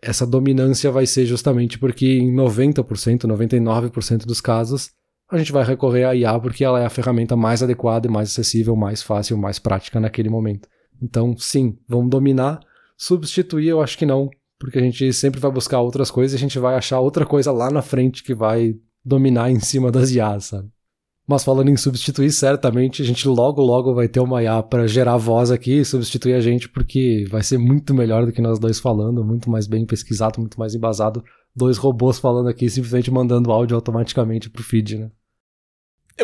essa 0.00 0.26
dominância 0.26 0.90
vai 0.90 1.06
ser 1.06 1.26
justamente 1.26 1.78
porque 1.78 2.06
em 2.06 2.32
90%, 2.32 3.22
99% 3.22 4.24
dos 4.24 4.40
casos, 4.40 4.90
a 5.30 5.38
gente 5.38 5.50
vai 5.50 5.64
recorrer 5.64 6.04
à 6.04 6.14
IA 6.14 6.38
porque 6.38 6.64
ela 6.64 6.80
é 6.80 6.86
a 6.86 6.90
ferramenta 6.90 7.34
mais 7.34 7.62
adequada 7.62 8.08
mais 8.08 8.30
acessível, 8.30 8.76
mais 8.76 9.02
fácil, 9.02 9.36
mais 9.36 9.58
prática 9.58 9.98
naquele 9.98 10.28
momento. 10.28 10.68
Então, 11.02 11.36
sim, 11.36 11.76
vamos 11.88 12.10
dominar. 12.10 12.60
Substituir, 12.96 13.68
eu 13.68 13.82
acho 13.82 13.98
que 13.98 14.06
não, 14.06 14.30
porque 14.58 14.78
a 14.78 14.82
gente 14.82 15.12
sempre 15.12 15.40
vai 15.40 15.50
buscar 15.50 15.80
outras 15.80 16.10
coisas 16.10 16.32
e 16.32 16.36
a 16.36 16.40
gente 16.40 16.58
vai 16.58 16.74
achar 16.74 17.00
outra 17.00 17.26
coisa 17.26 17.52
lá 17.52 17.70
na 17.70 17.82
frente 17.82 18.22
que 18.22 18.34
vai 18.34 18.74
dominar 19.04 19.50
em 19.50 19.60
cima 19.60 19.90
das 19.90 20.10
IAs, 20.10 20.46
sabe? 20.46 20.68
Mas 21.28 21.42
falando 21.42 21.68
em 21.68 21.76
substituir, 21.76 22.30
certamente 22.30 23.02
a 23.02 23.04
gente 23.04 23.26
logo 23.26 23.60
logo 23.60 23.92
vai 23.92 24.06
ter 24.06 24.20
uma 24.20 24.42
IA 24.42 24.62
para 24.62 24.86
gerar 24.86 25.16
voz 25.16 25.50
aqui 25.50 25.80
e 25.80 25.84
substituir 25.84 26.34
a 26.34 26.40
gente, 26.40 26.68
porque 26.68 27.24
vai 27.28 27.42
ser 27.42 27.58
muito 27.58 27.92
melhor 27.92 28.24
do 28.24 28.32
que 28.32 28.40
nós 28.40 28.60
dois 28.60 28.78
falando, 28.78 29.24
muito 29.24 29.50
mais 29.50 29.66
bem 29.66 29.84
pesquisado, 29.84 30.38
muito 30.38 30.58
mais 30.58 30.74
embasado. 30.74 31.24
Dois 31.54 31.78
robôs 31.78 32.18
falando 32.20 32.48
aqui, 32.48 32.70
simplesmente 32.70 33.10
mandando 33.10 33.50
áudio 33.50 33.74
automaticamente 33.74 34.48
pro 34.48 34.62
feed, 34.62 34.98
né? 34.98 35.10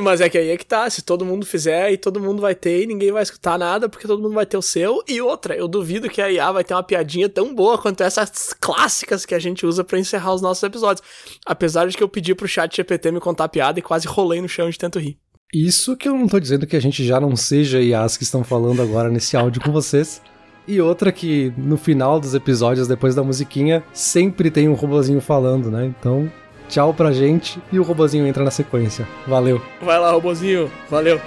Mas 0.01 0.23
é 0.23 0.29
que 0.29 0.39
aí 0.39 0.49
é 0.49 0.57
que 0.57 0.65
tá, 0.65 0.89
se 0.89 1.03
todo 1.03 1.25
mundo 1.25 1.45
fizer 1.45 1.93
e 1.93 1.99
todo 1.99 2.19
mundo 2.19 2.41
vai 2.41 2.55
ter 2.55 2.83
e 2.83 2.87
ninguém 2.87 3.13
vai 3.13 3.23
escutar 3.23 3.59
nada 3.59 3.91
porque 3.91 4.07
todo 4.07 4.23
mundo 4.23 4.35
vai 4.35 4.47
ter 4.47 4.57
o 4.57 4.63
seu. 4.63 5.03
E 5.07 5.21
outra, 5.21 5.55
eu 5.55 5.69
duvido 5.69 6.09
que 6.09 6.23
a 6.23 6.31
IA 6.31 6.51
vai 6.51 6.65
ter 6.65 6.73
uma 6.73 6.83
piadinha 6.83 7.29
tão 7.29 7.55
boa 7.55 7.77
quanto 7.77 8.03
essas 8.03 8.55
clássicas 8.59 9.27
que 9.27 9.35
a 9.35 9.39
gente 9.39 9.67
usa 9.67 9.85
para 9.85 9.99
encerrar 9.99 10.33
os 10.33 10.41
nossos 10.41 10.63
episódios. 10.63 11.07
Apesar 11.45 11.87
de 11.87 11.97
que 11.97 12.03
eu 12.03 12.09
pedi 12.09 12.35
pro 12.35 12.49
chat 12.49 12.75
GPT 12.75 13.11
me 13.11 13.21
contar 13.21 13.45
a 13.45 13.49
piada 13.49 13.79
e 13.79 13.83
quase 13.83 14.07
rolei 14.07 14.41
no 14.41 14.49
chão 14.49 14.71
de 14.71 14.79
tanto 14.79 14.99
rir. 14.99 15.19
Isso 15.53 15.95
que 15.95 16.09
eu 16.09 16.15
não 16.15 16.27
tô 16.27 16.41
dizendo 16.41 16.67
que 16.67 16.77
a 16.77 16.81
gente 16.81 17.05
já 17.05 17.21
não 17.21 17.37
seja 17.37 17.83
IAs 17.83 18.17
que 18.17 18.23
estão 18.23 18.43
falando 18.43 18.81
agora 18.81 19.11
nesse 19.11 19.37
áudio 19.37 19.61
com 19.61 19.71
vocês. 19.71 20.23
E 20.67 20.81
outra 20.81 21.13
que 21.13 21.53
no 21.59 21.77
final 21.77 22.19
dos 22.19 22.35
episódios, 22.35 22.89
depois 22.89 23.15
da 23.15 23.23
musiquinha, 23.23 23.85
sempre 23.93 24.51
tem 24.51 24.69
um 24.69 24.75
robozinho 24.75 25.21
falando, 25.21 25.71
né? 25.71 25.85
Então 25.85 26.33
tchau 26.73 26.95
pra 26.95 27.13
gente 27.13 27.63
e 27.71 27.79
o 27.79 27.83
robozinho 27.83 28.27
entra 28.27 28.43
na 28.43 28.51
sequência. 28.51 29.07
Valeu. 29.27 29.61
Vai 29.83 30.01
lá, 30.01 30.11
robozinho. 30.11 30.73
Valeu. 30.89 31.21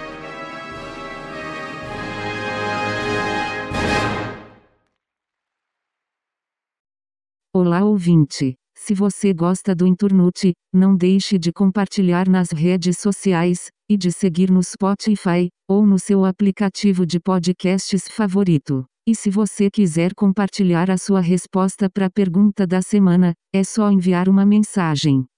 Olá, 7.54 7.86
ouvinte. 7.86 8.56
Se 8.76 8.94
você 8.96 9.34
gosta 9.34 9.76
do 9.76 9.86
Inturnute, 9.86 10.54
não 10.74 10.96
deixe 10.96 11.38
de 11.38 11.54
compartilhar 11.54 12.28
nas 12.28 12.52
redes 12.52 12.98
sociais 12.98 13.68
e 13.90 13.96
de 13.96 14.12
seguir 14.12 14.52
no 14.52 14.64
Spotify 14.64 15.48
ou 15.70 15.86
no 15.86 16.00
seu 16.00 16.26
aplicativo 16.26 17.06
de 17.06 17.20
podcasts 17.20 18.08
favorito. 18.10 18.84
E 19.08 19.16
se 19.16 19.30
você 19.30 19.70
quiser 19.70 20.16
compartilhar 20.16 20.90
a 20.90 20.98
sua 20.98 21.22
resposta 21.22 21.88
para 21.88 22.08
a 22.08 22.10
pergunta 22.10 22.66
da 22.66 22.82
semana, 22.82 23.34
é 23.54 23.64
só 23.64 23.92
enviar 23.92 24.28
uma 24.28 24.46
mensagem. 24.46 25.26